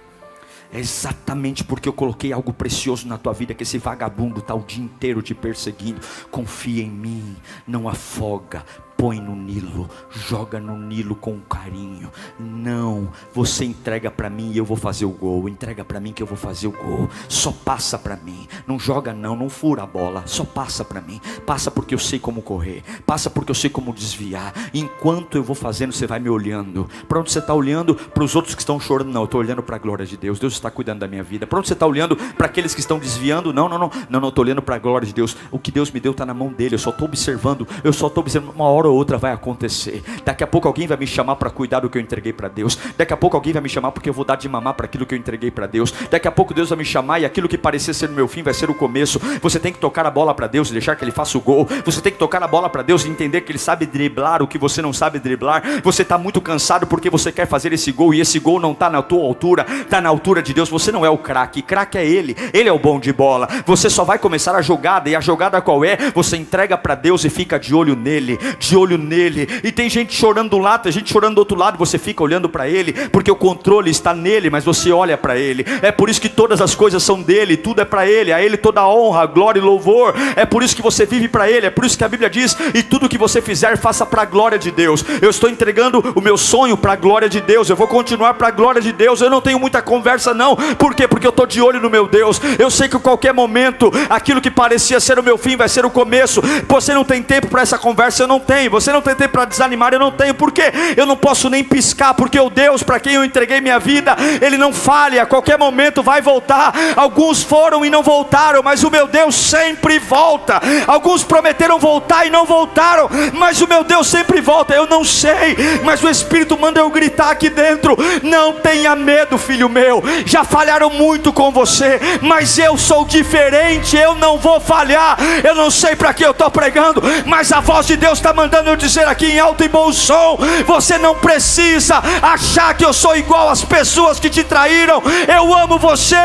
É 0.71 0.79
exatamente 0.79 1.63
porque 1.63 1.87
eu 1.87 1.93
coloquei 1.93 2.33
algo 2.33 2.53
precioso 2.53 3.07
na 3.07 3.17
tua 3.17 3.33
vida 3.33 3.53
que 3.53 3.63
esse 3.63 3.77
vagabundo 3.77 4.39
está 4.39 4.53
o 4.53 4.63
dia 4.63 4.83
inteiro 4.83 5.21
te 5.21 5.33
perseguindo. 5.33 6.01
Confia 6.29 6.83
em 6.83 6.89
mim, 6.89 7.35
não 7.65 7.87
afoga, 7.87 8.65
põe 8.97 9.21
no 9.21 9.35
Nilo, 9.35 9.87
joga 10.09 10.59
no 10.59 10.75
Nilo 10.75 11.15
com 11.15 11.39
carinho. 11.39 12.11
Não, 12.39 13.09
você 13.33 13.63
entrega 13.63 14.09
para 14.09 14.29
mim 14.29 14.51
e 14.51 14.57
eu 14.57 14.65
vou 14.65 14.75
fazer 14.75 15.05
o 15.05 15.11
gol. 15.11 15.47
Entrega 15.47 15.85
para 15.85 15.99
mim 15.99 16.11
que 16.11 16.23
eu 16.23 16.27
vou 16.27 16.35
fazer 16.35 16.67
o 16.67 16.71
gol. 16.71 17.07
Só 17.29 17.51
passa 17.51 17.99
para 17.99 18.15
mim. 18.15 18.47
Não 18.65 18.79
joga 18.79 19.13
não, 19.13 19.35
não 19.35 19.49
fura 19.49 19.83
a 19.83 19.85
bola. 19.85 20.23
Só 20.25 20.43
passa 20.43 20.83
para 20.83 20.99
mim. 20.99 21.21
Passa 21.45 21.69
porque 21.69 21.93
eu 21.93 21.99
sei 21.99 22.17
como 22.17 22.41
correr. 22.41 22.83
Passa 23.05 23.29
porque 23.29 23.51
eu 23.51 23.55
sei 23.55 23.69
como 23.69 23.93
desviar. 23.93 24.53
Enquanto 24.73 25.37
eu 25.37 25.43
vou 25.43 25.55
fazendo, 25.55 25.93
você 25.93 26.07
vai 26.07 26.19
me 26.19 26.29
olhando. 26.29 26.89
Para 27.07 27.19
onde 27.19 27.31
você 27.31 27.39
está 27.39 27.53
olhando? 27.53 27.93
Para 27.93 28.23
os 28.23 28.35
outros 28.35 28.55
que 28.55 28.61
estão 28.61 28.79
chorando? 28.79 29.11
Não, 29.11 29.21
eu 29.21 29.25
estou 29.25 29.39
olhando 29.39 29.61
para 29.61 29.75
a 29.75 29.79
glória 29.79 30.05
de 30.05 30.17
Deus. 30.17 30.39
Deus 30.39 30.53
está 30.53 30.71
cuidando 30.71 30.99
da 30.99 31.07
minha 31.07 31.23
vida. 31.23 31.45
Para 31.45 31.59
onde 31.59 31.67
você 31.67 31.73
está 31.73 31.85
olhando? 31.85 32.15
Para 32.15 32.47
aqueles 32.47 32.73
que 32.73 32.79
estão 32.79 32.97
desviando? 32.97 33.53
Não, 33.53 33.69
não, 33.69 33.77
não. 33.77 33.91
Não, 34.09 34.19
não, 34.19 34.29
estou 34.29 34.43
olhando 34.43 34.61
para 34.61 34.75
a 34.75 34.79
glória 34.79 35.05
de 35.05 35.13
Deus. 35.13 35.37
O 35.51 35.59
que 35.59 35.71
Deus 35.71 35.91
me 35.91 35.99
deu 35.99 36.13
está 36.13 36.25
na 36.25 36.33
mão 36.33 36.49
dele. 36.51 36.75
Eu 36.75 36.79
só 36.79 36.89
estou 36.89 37.07
observando. 37.07 37.67
Eu 37.83 37.93
só 37.93 38.07
estou 38.07 38.21
observando. 38.21 38.55
Uma 38.55 38.65
hora 38.65 38.86
hora 38.87 38.89
ou 38.89 38.95
outra 38.97 39.17
vai 39.17 39.31
acontecer. 39.31 40.01
Daqui 40.23 40.43
a 40.43 40.47
pouco 40.47 40.67
alguém 40.67 40.87
vai 40.87 40.97
me 40.97 41.05
chamar 41.05 41.35
para 41.35 41.49
cuidar 41.49 41.81
do 41.81 41.89
que 41.89 41.97
eu 41.97 42.01
entreguei 42.01 42.33
para 42.33 42.47
Deus. 42.47 42.77
Daqui 42.97 43.13
a 43.13 43.17
pouco 43.17 43.35
alguém 43.35 43.53
vai 43.53 43.61
me 43.61 43.69
chamar 43.69 43.91
porque 43.91 44.09
eu 44.09 44.13
vou 44.13 44.25
dar 44.25 44.35
de 44.35 44.47
mamar 44.49 44.73
para 44.73 44.85
aquilo 44.85 45.05
que 45.05 45.13
eu 45.13 45.19
entreguei 45.19 45.51
para 45.51 45.67
Deus. 45.67 45.93
Daqui 46.09 46.27
a 46.27 46.31
pouco 46.31 46.53
Deus 46.53 46.69
vai 46.69 46.77
me 46.77 46.85
chamar 46.85 47.19
e 47.19 47.25
aquilo 47.25 47.47
que 47.47 47.57
parecia 47.57 47.93
ser 47.93 48.09
o 48.09 48.13
meu 48.13 48.27
fim 48.27 48.41
vai 48.41 48.53
ser 48.53 48.69
o 48.69 48.73
começo. 48.73 49.19
Você 49.41 49.59
tem 49.59 49.71
que 49.71 49.79
tocar 49.79 50.05
a 50.05 50.11
bola 50.11 50.33
para 50.33 50.47
Deus 50.47 50.69
e 50.69 50.73
deixar 50.73 50.95
que 50.95 51.03
Ele 51.03 51.11
faça 51.11 51.37
o 51.37 51.41
gol. 51.41 51.67
Você 51.85 52.01
tem 52.01 52.11
que 52.11 52.17
tocar 52.17 52.41
a 52.41 52.47
bola 52.47 52.69
para 52.69 52.81
Deus 52.81 53.05
e 53.05 53.09
entender 53.09 53.41
que 53.41 53.51
Ele 53.51 53.59
sabe 53.59 53.85
driblar 53.85 54.41
o 54.41 54.47
que 54.47 54.57
você 54.57 54.81
não 54.81 54.93
sabe 54.93 55.19
driblar. 55.19 55.63
Você 55.83 56.01
está 56.01 56.17
muito 56.17 56.41
cansado 56.41 56.87
porque 56.87 57.09
você 57.09 57.31
quer 57.31 57.47
fazer 57.47 57.73
esse 57.73 57.91
gol 57.91 58.13
e 58.13 58.21
esse 58.21 58.39
gol 58.39 58.59
não 58.59 58.71
está 58.71 58.89
na 58.89 59.01
tua 59.01 59.23
altura, 59.23 59.65
está 59.81 59.99
na 60.01 60.09
altura 60.09 60.41
de 60.41 60.53
Deus. 60.53 60.69
Você 60.69 60.91
não 60.91 61.05
é 61.05 61.09
o 61.09 61.17
craque, 61.17 61.61
craque 61.61 61.97
é 61.97 62.05
Ele. 62.05 62.35
Ele 62.53 62.69
é 62.69 62.71
o 62.71 62.79
bom 62.79 62.99
de 62.99 63.11
bola. 63.11 63.47
Você 63.65 63.89
só 63.89 64.03
vai 64.03 64.19
começar 64.19 64.55
a 64.55 64.61
jogada 64.61 65.09
e 65.09 65.15
a 65.15 65.19
jogada 65.19 65.61
qual 65.61 65.83
é? 65.83 65.97
Você 66.13 66.37
entrega 66.37 66.77
para 66.77 66.95
Deus 66.95 67.25
e 67.25 67.29
fica 67.29 67.59
de 67.59 67.73
olho 67.73 67.95
nele, 67.95 68.37
de 68.59 68.76
olho 68.77 68.97
nele 68.97 69.47
e 69.63 69.71
tem 69.71 69.89
gente 69.89 70.15
chorando 70.15 70.51
do 70.51 70.57
lado, 70.57 70.83
tem 70.83 70.91
gente 70.91 71.11
chorando 71.11 71.35
do 71.35 71.39
outro 71.39 71.57
lado, 71.57 71.77
você 71.77 71.97
fica 71.97 72.23
olhando 72.23 72.47
para 72.47 72.67
ele, 72.67 72.93
porque 73.09 73.31
o 73.31 73.35
controle 73.35 73.89
está 73.89 74.13
nele, 74.13 74.49
mas 74.49 74.63
você 74.63 74.91
olha 74.91 75.17
para 75.17 75.37
ele. 75.37 75.65
É 75.81 75.91
por 75.91 76.09
isso 76.09 76.21
que 76.21 76.29
todas 76.29 76.61
as 76.61 76.75
coisas 76.75 77.03
são 77.03 77.21
dele, 77.21 77.57
tudo 77.57 77.81
é 77.81 77.85
para 77.85 78.07
ele, 78.07 78.31
a 78.31 78.41
ele 78.41 78.57
toda 78.57 78.81
a 78.81 78.87
honra, 78.87 79.25
glória 79.25 79.59
e 79.59 79.63
louvor. 79.63 80.13
É 80.35 80.45
por 80.45 80.63
isso 80.63 80.75
que 80.75 80.81
você 80.81 81.05
vive 81.05 81.27
para 81.27 81.49
ele, 81.49 81.65
é 81.65 81.69
por 81.69 81.85
isso 81.85 81.97
que 81.97 82.03
a 82.03 82.09
Bíblia 82.09 82.29
diz: 82.29 82.55
"E 82.73 82.83
tudo 82.83 83.09
que 83.09 83.17
você 83.17 83.41
fizer, 83.41 83.77
faça 83.77 84.05
para 84.05 84.21
a 84.21 84.25
glória 84.25 84.57
de 84.57 84.71
Deus". 84.71 85.03
Eu 85.21 85.29
estou 85.29 85.49
entregando 85.49 86.13
o 86.15 86.21
meu 86.21 86.37
sonho 86.37 86.77
para 86.77 86.93
a 86.93 86.95
glória 86.95 87.29
de 87.29 87.41
Deus. 87.41 87.69
Eu 87.69 87.75
vou 87.75 87.87
continuar 87.87 88.33
para 88.35 88.47
a 88.47 88.51
glória 88.51 88.81
de 88.81 88.91
Deus. 88.91 89.21
Eu 89.21 89.29
não 89.29 89.41
tenho 89.41 89.59
muita 89.59 89.81
conversa 89.81 90.33
não. 90.33 90.55
Por 90.55 90.93
quê? 90.93 91.07
Porque 91.07 91.25
eu 91.25 91.31
estou 91.31 91.45
de 91.45 91.61
olho 91.61 91.81
no 91.81 91.89
meu 91.89 92.07
Deus. 92.07 92.39
Eu 92.59 92.69
sei 92.69 92.87
que 92.87 92.95
a 92.95 92.99
qualquer 92.99 93.33
momento 93.33 93.91
aquilo 94.09 94.41
que 94.41 94.51
parecia 94.51 94.99
ser 94.99 95.19
o 95.19 95.23
meu 95.23 95.37
fim 95.37 95.55
vai 95.55 95.69
ser 95.69 95.85
o 95.85 95.89
começo. 95.89 96.41
Você 96.67 96.93
não 96.93 97.03
tem 97.03 97.21
tempo 97.23 97.47
para 97.47 97.61
essa 97.61 97.77
conversa, 97.77 98.23
eu 98.23 98.27
não 98.27 98.39
tenho. 98.39 98.66
Você 98.69 98.91
não 98.91 99.01
tem 99.01 99.15
tempo 99.15 99.33
para 99.33 99.45
desanimar, 99.45 99.93
eu 99.93 99.99
não 99.99 100.11
tenho, 100.11 100.33
porque 100.33 100.63
eu 100.95 101.05
não 101.05 101.15
posso 101.15 101.49
nem 101.49 101.63
piscar, 101.63 102.13
porque 102.13 102.39
o 102.39 102.49
Deus 102.49 102.83
para 102.83 102.99
quem 102.99 103.13
eu 103.13 103.23
entreguei 103.23 103.61
minha 103.61 103.79
vida, 103.79 104.15
Ele 104.41 104.57
não 104.57 104.73
falha, 104.73 105.23
a 105.23 105.25
qualquer 105.25 105.57
momento 105.57 106.03
vai 106.03 106.21
voltar. 106.21 106.73
Alguns 106.95 107.43
foram 107.43 107.85
e 107.85 107.89
não 107.89 108.03
voltaram, 108.03 108.63
mas 108.63 108.83
o 108.83 108.89
meu 108.89 109.07
Deus 109.07 109.35
sempre 109.35 109.99
volta. 109.99 110.61
Alguns 110.87 111.23
prometeram 111.23 111.79
voltar 111.79 112.25
e 112.25 112.29
não 112.29 112.45
voltaram, 112.45 113.09
mas 113.33 113.61
o 113.61 113.67
meu 113.67 113.83
Deus 113.83 114.07
sempre 114.07 114.41
volta. 114.41 114.73
Eu 114.73 114.87
não 114.87 115.03
sei, 115.03 115.55
mas 115.83 116.03
o 116.03 116.09
Espírito 116.09 116.57
manda 116.57 116.79
eu 116.79 116.89
gritar 116.89 117.31
aqui 117.31 117.49
dentro: 117.49 117.97
não 118.23 118.53
tenha 118.53 118.95
medo, 118.95 119.37
filho 119.37 119.69
meu. 119.69 120.03
Já 120.25 120.43
falharam 120.43 120.89
muito 120.89 121.31
com 121.31 121.51
você, 121.51 121.99
mas 122.21 122.57
eu 122.57 122.77
sou 122.77 123.05
diferente, 123.05 123.95
eu 123.95 124.15
não 124.15 124.37
vou 124.37 124.59
falhar. 124.59 125.17
Eu 125.43 125.55
não 125.55 125.69
sei 125.69 125.95
para 125.95 126.13
que 126.13 126.25
eu 126.25 126.31
estou 126.31 126.49
pregando, 126.49 127.01
mas 127.25 127.51
a 127.51 127.59
voz 127.59 127.87
de 127.87 127.95
Deus 127.95 128.19
está 128.19 128.33
mandando 128.33 128.56
mandando 128.57 128.69
eu 128.71 128.75
dizer 128.75 129.07
aqui 129.07 129.27
em 129.27 129.39
alto 129.39 129.63
e 129.63 129.67
bom 129.67 129.91
som: 129.93 130.37
você 130.65 130.97
não 130.97 131.15
precisa 131.15 132.01
achar 132.21 132.73
que 132.73 132.83
eu 132.83 132.93
sou 132.93 133.15
igual 133.15 133.49
às 133.49 133.63
pessoas 133.63 134.19
que 134.19 134.29
te 134.29 134.43
traíram. 134.43 135.01
Eu 135.27 135.53
amo 135.53 135.77
você 135.77 136.15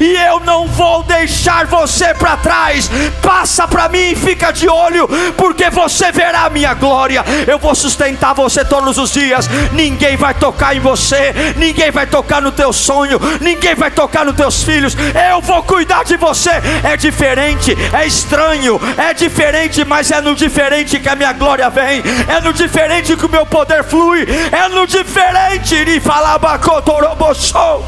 e 0.00 0.16
eu 0.16 0.40
não 0.40 0.66
vou 0.66 1.02
deixar 1.02 1.66
você 1.66 2.14
para 2.14 2.36
trás. 2.36 2.90
Passa 3.20 3.68
para 3.68 3.88
mim, 3.88 4.14
fica 4.14 4.50
de 4.52 4.68
olho, 4.68 5.08
porque 5.36 5.68
você 5.70 6.10
verá 6.10 6.44
a 6.44 6.50
minha 6.50 6.72
glória. 6.74 7.24
Eu 7.46 7.58
vou 7.58 7.74
sustentar 7.74 8.34
você 8.34 8.64
todos 8.64 8.96
os 8.96 9.12
dias. 9.12 9.48
Ninguém 9.72 10.16
vai 10.16 10.34
tocar 10.34 10.74
em 10.74 10.80
você, 10.80 11.54
ninguém 11.56 11.90
vai 11.90 12.06
tocar 12.06 12.40
no 12.40 12.52
teu 12.52 12.72
sonho, 12.72 13.20
ninguém 13.40 13.74
vai 13.74 13.90
tocar 13.90 14.24
nos 14.24 14.36
teus 14.36 14.62
filhos. 14.62 14.96
Eu 15.30 15.40
vou 15.42 15.62
cuidar 15.62 16.04
de 16.04 16.16
você. 16.16 16.52
É 16.82 16.96
diferente, 16.96 17.76
é 17.92 18.06
estranho, 18.06 18.80
é 18.96 19.12
diferente, 19.12 19.84
mas 19.84 20.10
é 20.10 20.20
no 20.20 20.34
diferente 20.34 20.98
que 20.98 21.08
a 21.08 21.16
minha 21.16 21.32
glória 21.32 21.68
vem. 21.68 21.81
É 22.28 22.40
no 22.40 22.52
diferente 22.52 23.16
que 23.16 23.26
o 23.26 23.28
meu 23.28 23.46
poder 23.46 23.82
flui. 23.84 24.26
É 24.50 24.68
no 24.68 24.86
diferente 24.86 25.84
de 25.84 26.00
falar 26.00 26.38
bacotoroboshou. 26.38 27.84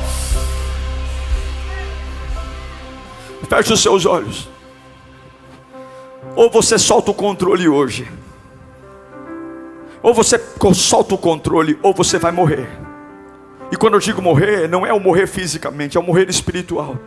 Feche 3.49 3.72
os 3.72 3.82
seus 3.82 4.07
olhos. 4.07 4.49
Ou 6.34 6.51
você 6.51 6.78
solta 6.78 7.11
o 7.11 7.14
controle 7.14 7.68
hoje. 7.68 8.11
Ou 10.03 10.12
você 10.12 10.40
solta 10.74 11.14
o 11.14 11.18
controle, 11.18 11.78
ou 11.82 11.95
você 11.95 12.18
vai 12.18 12.32
morrer. 12.32 12.68
E 13.72 13.76
quando 13.76 13.95
eu 13.95 14.01
digo 14.01 14.20
morrer, 14.20 14.68
não 14.68 14.84
é 14.84 14.92
o 14.92 15.01
morrer 15.01 15.26
fisicamente, 15.26 15.97
é 15.97 16.01
o 16.01 16.03
morrer 16.03 16.28
espiritual. 16.28 16.99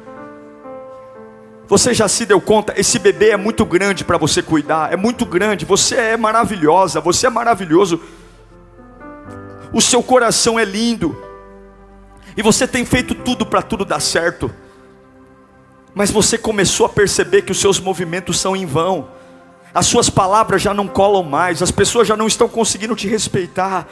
Você 1.67 1.93
já 1.93 2.07
se 2.07 2.25
deu 2.25 2.39
conta? 2.39 2.73
Esse 2.77 2.97
bebê 2.97 3.31
é 3.31 3.37
muito 3.37 3.65
grande 3.65 4.03
para 4.03 4.17
você 4.17 4.41
cuidar, 4.41 4.91
é 4.91 4.95
muito 4.95 5.25
grande. 5.25 5.65
Você 5.65 5.95
é 5.95 6.17
maravilhosa, 6.17 7.01
você 7.01 7.27
é 7.27 7.29
maravilhoso. 7.29 8.01
O 9.73 9.81
seu 9.81 10.01
coração 10.01 10.57
é 10.57 10.63
lindo, 10.63 11.15
e 12.37 12.41
você 12.41 12.67
tem 12.67 12.85
feito 12.85 13.13
tudo 13.13 13.45
para 13.45 13.61
tudo 13.61 13.83
dar 13.83 13.99
certo 13.99 14.49
mas 15.97 16.11
você 16.11 16.37
começou 16.37 16.85
a 16.85 16.89
perceber 16.89 17.41
que 17.41 17.51
os 17.51 17.59
seus 17.59 17.79
movimentos 17.79 18.39
são 18.39 18.55
em 18.55 18.67
vão, 18.67 19.07
as 19.73 19.87
suas 19.87 20.11
palavras 20.11 20.61
já 20.61 20.71
não 20.71 20.87
colam 20.87 21.23
mais, 21.23 21.59
as 21.63 21.71
pessoas 21.71 22.07
já 22.07 22.15
não 22.15 22.27
estão 22.27 22.47
conseguindo 22.47 22.95
te 22.95 23.07
respeitar. 23.07 23.87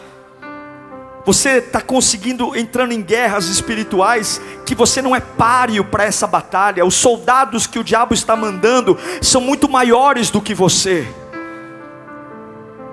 Você 1.26 1.57
está 1.57 1.82
conseguindo 1.82 2.55
entrando 2.55 2.91
em 2.91 3.01
guerras 3.01 3.47
espirituais 3.47 4.39
que 4.63 4.76
você 4.76 5.01
não 5.01 5.15
é 5.15 5.19
páreo 5.19 5.84
para 5.84 6.03
essa 6.03 6.28
batalha. 6.28 6.86
Os 6.86 6.93
soldados 6.93 7.65
que 7.65 7.80
o 7.80 7.84
diabo 7.84 8.13
está 8.13 8.36
mandando 8.36 8.97
são 9.21 9.41
muito 9.41 9.67
maiores 9.67 10.30
do 10.30 10.39
que 10.39 10.53
você. 10.53 11.07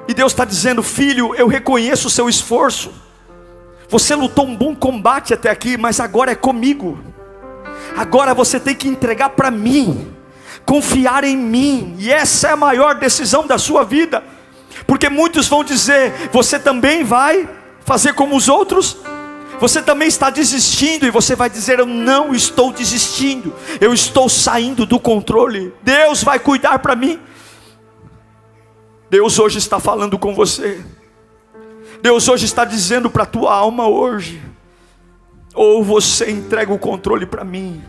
E 0.09 0.15
Deus 0.15 0.33
está 0.33 0.47
dizendo, 0.47 0.83
filho, 0.83 1.35
eu 1.35 1.47
reconheço 1.47 2.07
o 2.07 2.11
seu 2.11 2.27
esforço. 2.27 2.91
Você 3.91 4.15
lutou 4.15 4.47
um 4.47 4.57
bom 4.57 4.75
combate 4.75 5.35
até 5.35 5.51
aqui, 5.51 5.77
mas 5.77 6.01
agora 6.01 6.33
é 6.33 6.35
comigo. 6.35 6.99
Agora 7.95 8.33
você 8.33 8.59
tem 8.59 8.75
que 8.75 8.89
entregar 8.89 9.31
para 9.31 9.51
mim, 9.51 10.11
confiar 10.65 11.25
em 11.25 11.37
mim, 11.37 11.97
e 11.99 12.11
essa 12.11 12.49
é 12.49 12.53
a 12.53 12.57
maior 12.57 12.95
decisão 12.95 13.47
da 13.47 13.59
sua 13.59 13.85
vida, 13.85 14.25
porque 14.87 15.11
muitos 15.11 15.47
vão 15.47 15.63
dizer: 15.63 16.31
você 16.33 16.59
também 16.59 17.05
vai 17.05 17.47
fazer 17.93 18.15
como 18.15 18.35
os 18.35 18.49
outros? 18.49 18.97
Você 19.61 19.83
também 19.83 20.09
está 20.09 20.31
desistindo, 20.31 21.07
e 21.07 21.11
você 21.11 21.37
vai 21.37 21.51
dizer: 21.51 21.79
Eu 21.79 21.85
não 21.85 22.35
estou 22.35 22.73
desistindo, 22.73 23.55
eu 23.83 23.93
estou 23.93 24.31
saindo 24.31 24.87
do 24.87 24.99
controle, 24.99 25.75
Deus 25.83 26.25
vai 26.25 26.39
cuidar 26.39 26.79
para 26.79 26.97
mim. 26.97 27.21
Deus 29.11 29.39
hoje 29.39 29.59
está 29.59 29.79
falando 29.79 30.19
com 30.19 30.35
você, 30.35 30.83
Deus 32.01 32.27
hoje 32.29 32.47
está 32.47 32.65
dizendo 32.65 33.11
para 33.11 33.25
a 33.25 33.27
tua 33.27 33.55
alma 33.55 33.87
hoje, 33.87 34.41
ou 35.55 35.85
você 35.85 36.31
entrega 36.31 36.73
o 36.73 36.79
controle 36.79 37.27
para 37.27 37.45
mim, 37.45 37.85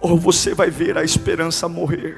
ou 0.00 0.16
você 0.16 0.54
vai 0.54 0.70
ver 0.70 0.96
a 0.96 1.02
esperança 1.02 1.68
morrer. 1.68 2.16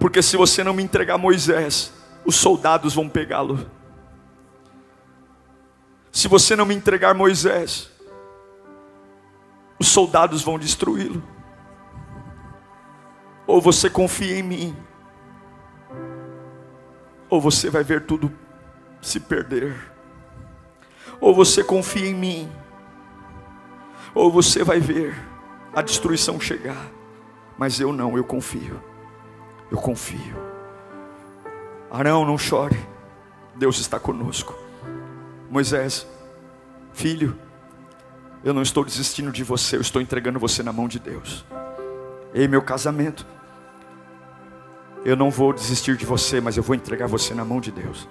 Porque 0.00 0.20
se 0.20 0.36
você 0.36 0.64
não 0.64 0.74
me 0.74 0.82
entregar 0.82 1.16
Moisés, 1.16 1.92
os 2.24 2.34
soldados 2.34 2.94
vão 2.94 3.08
pegá-lo. 3.08 3.77
Se 6.18 6.26
você 6.26 6.56
não 6.56 6.66
me 6.66 6.74
entregar 6.74 7.14
Moisés, 7.14 7.88
os 9.78 9.86
soldados 9.86 10.42
vão 10.42 10.58
destruí-lo. 10.58 11.22
Ou 13.46 13.60
você 13.60 13.88
confia 13.88 14.36
em 14.36 14.42
mim, 14.42 14.76
ou 17.30 17.40
você 17.40 17.70
vai 17.70 17.84
ver 17.84 18.04
tudo 18.04 18.36
se 19.00 19.20
perder 19.20 19.76
ou 21.20 21.32
você 21.32 21.62
confia 21.62 22.08
em 22.08 22.14
mim, 22.14 22.52
ou 24.12 24.28
você 24.28 24.64
vai 24.64 24.80
ver 24.80 25.14
a 25.72 25.82
destruição 25.82 26.40
chegar. 26.40 26.90
Mas 27.56 27.78
eu 27.78 27.92
não, 27.92 28.16
eu 28.16 28.24
confio. 28.24 28.82
Eu 29.70 29.78
confio. 29.78 30.36
Arão, 31.88 32.24
não 32.24 32.36
chore. 32.36 32.84
Deus 33.54 33.78
está 33.78 34.00
conosco. 34.00 34.66
Moisés, 35.50 36.06
filho, 36.92 37.38
eu 38.44 38.52
não 38.52 38.62
estou 38.62 38.84
desistindo 38.84 39.32
de 39.32 39.42
você, 39.42 39.76
eu 39.76 39.80
estou 39.80 40.00
entregando 40.00 40.38
você 40.38 40.62
na 40.62 40.72
mão 40.72 40.86
de 40.86 40.98
Deus. 40.98 41.44
Ei, 42.34 42.46
meu 42.46 42.62
casamento, 42.62 43.26
eu 45.04 45.16
não 45.16 45.30
vou 45.30 45.52
desistir 45.52 45.96
de 45.96 46.04
você, 46.04 46.40
mas 46.40 46.56
eu 46.56 46.62
vou 46.62 46.76
entregar 46.76 47.06
você 47.06 47.34
na 47.34 47.44
mão 47.44 47.60
de 47.60 47.70
Deus. 47.70 48.06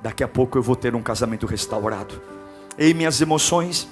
Daqui 0.00 0.24
a 0.24 0.28
pouco 0.28 0.56
eu 0.56 0.62
vou 0.62 0.74
ter 0.74 0.94
um 0.94 1.02
casamento 1.02 1.46
restaurado. 1.46 2.20
Ei, 2.78 2.94
minhas 2.94 3.20
emoções, 3.20 3.88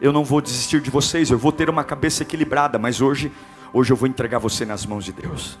eu 0.00 0.12
não 0.12 0.24
vou 0.24 0.40
desistir 0.40 0.80
de 0.80 0.90
vocês, 0.90 1.30
eu 1.30 1.38
vou 1.38 1.52
ter 1.52 1.70
uma 1.70 1.84
cabeça 1.84 2.22
equilibrada, 2.22 2.78
mas 2.78 3.00
hoje, 3.00 3.30
hoje 3.72 3.92
eu 3.92 3.96
vou 3.96 4.08
entregar 4.08 4.38
você 4.38 4.64
nas 4.64 4.84
mãos 4.84 5.04
de 5.04 5.12
Deus. 5.12 5.58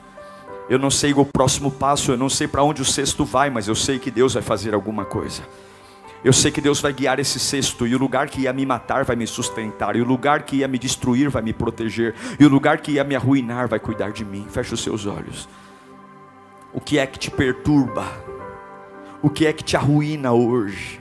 Eu 0.68 0.78
não 0.78 0.90
sei 0.90 1.12
o 1.14 1.24
próximo 1.24 1.70
passo, 1.70 2.12
eu 2.12 2.16
não 2.16 2.28
sei 2.28 2.48
para 2.48 2.62
onde 2.62 2.82
o 2.82 2.84
cesto 2.84 3.24
vai, 3.24 3.50
mas 3.50 3.68
eu 3.68 3.74
sei 3.74 3.98
que 3.98 4.10
Deus 4.10 4.34
vai 4.34 4.42
fazer 4.42 4.74
alguma 4.74 5.04
coisa. 5.04 5.42
Eu 6.24 6.32
sei 6.32 6.50
que 6.50 6.60
Deus 6.60 6.80
vai 6.80 6.92
guiar 6.92 7.20
esse 7.20 7.38
cesto, 7.38 7.86
e 7.86 7.94
o 7.94 7.98
lugar 7.98 8.28
que 8.28 8.42
ia 8.42 8.52
me 8.52 8.66
matar 8.66 9.04
vai 9.04 9.14
me 9.14 9.26
sustentar, 9.26 9.94
e 9.94 10.00
o 10.00 10.04
lugar 10.04 10.42
que 10.42 10.56
ia 10.56 10.68
me 10.68 10.78
destruir 10.78 11.30
vai 11.30 11.42
me 11.42 11.52
proteger, 11.52 12.14
e 12.38 12.44
o 12.44 12.48
lugar 12.48 12.78
que 12.78 12.92
ia 12.92 13.04
me 13.04 13.14
arruinar 13.14 13.68
vai 13.68 13.78
cuidar 13.78 14.10
de 14.10 14.24
mim. 14.24 14.46
Feche 14.50 14.74
os 14.74 14.82
seus 14.82 15.06
olhos. 15.06 15.48
O 16.72 16.80
que 16.80 16.98
é 16.98 17.06
que 17.06 17.18
te 17.18 17.30
perturba? 17.30 18.04
O 19.22 19.30
que 19.30 19.46
é 19.46 19.52
que 19.52 19.64
te 19.64 19.76
arruína 19.76 20.32
hoje? 20.32 21.00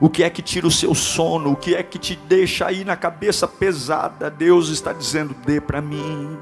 O 0.00 0.10
que 0.10 0.24
é 0.24 0.30
que 0.30 0.42
tira 0.42 0.66
o 0.66 0.70
seu 0.70 0.94
sono? 0.94 1.52
O 1.52 1.56
que 1.56 1.74
é 1.74 1.82
que 1.82 1.98
te 1.98 2.16
deixa 2.16 2.66
aí 2.66 2.84
na 2.84 2.96
cabeça 2.96 3.46
pesada? 3.46 4.28
Deus 4.28 4.68
está 4.68 4.92
dizendo: 4.92 5.34
dê 5.46 5.60
para 5.60 5.80
mim. 5.80 6.36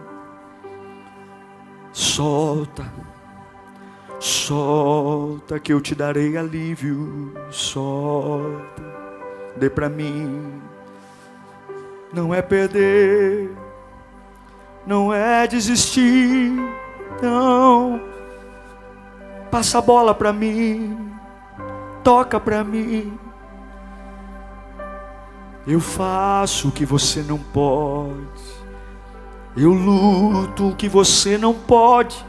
Solta, 1.93 2.91
solta 4.21 5.59
que 5.59 5.73
eu 5.73 5.81
te 5.81 5.95
darei 5.95 6.37
alívio. 6.37 7.33
Solta, 7.51 8.83
dê 9.57 9.69
para 9.69 9.89
mim. 9.89 10.63
Não 12.13 12.33
é 12.33 12.43
perder, 12.43 13.51
não 14.87 15.13
é 15.15 15.47
desistir, 15.47 16.53
não 17.23 18.11
Passa 19.51 19.79
a 19.79 19.83
bola 19.83 20.15
para 20.15 20.33
mim. 20.33 21.11
Toca 22.05 22.39
para 22.39 22.63
mim. 22.63 23.19
Eu 25.67 25.81
faço 25.81 26.69
o 26.69 26.73
que 26.73 26.87
você 26.87 27.21
não 27.23 27.39
pode. 27.39 28.15
Eu 29.57 29.73
luto 29.73 30.69
o 30.69 30.77
que 30.77 30.89
você 30.89 31.37
não 31.37 31.53
pode. 31.53 32.25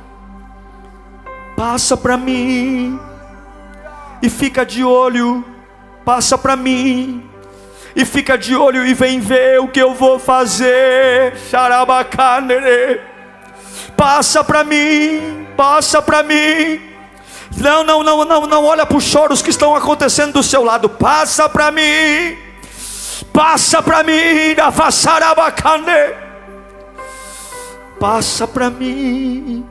Passa 1.62 1.96
para 1.96 2.18
mim. 2.18 3.00
E 4.20 4.32
fica 4.32 4.66
de 4.66 4.84
olho. 4.84 5.46
Passa 6.04 6.36
para 6.36 6.56
mim. 6.56 7.24
E 7.96 8.04
fica 8.04 8.36
de 8.36 8.56
olho 8.56 8.84
e 8.84 8.96
vem 8.96 9.20
ver 9.20 9.60
o 9.60 9.68
que 9.68 9.80
eu 9.80 9.94
vou 9.94 10.18
fazer. 10.18 11.38
Xarabacanere. 11.52 13.00
Passa 13.96 14.44
para 14.44 14.64
mim. 14.64 15.46
Passa 15.56 16.02
para 16.02 16.24
mim. 16.24 16.82
Não, 17.56 17.84
não, 17.84 18.02
não, 18.02 18.26
não, 18.26 18.48
não 18.48 18.66
olha 18.66 18.84
para 18.84 18.98
os 18.98 19.04
choros 19.04 19.44
que 19.44 19.52
estão 19.52 19.76
acontecendo 19.76 20.34
do 20.34 20.42
seu 20.42 20.64
lado. 20.64 20.90
Passa 20.90 21.48
para 21.48 21.70
mim. 21.70 22.40
Passa 23.32 23.84
para 23.84 24.02
mim, 24.02 24.56
da. 24.58 24.72
Passa 28.00 28.48
para 28.48 28.72
mim. 28.72 29.71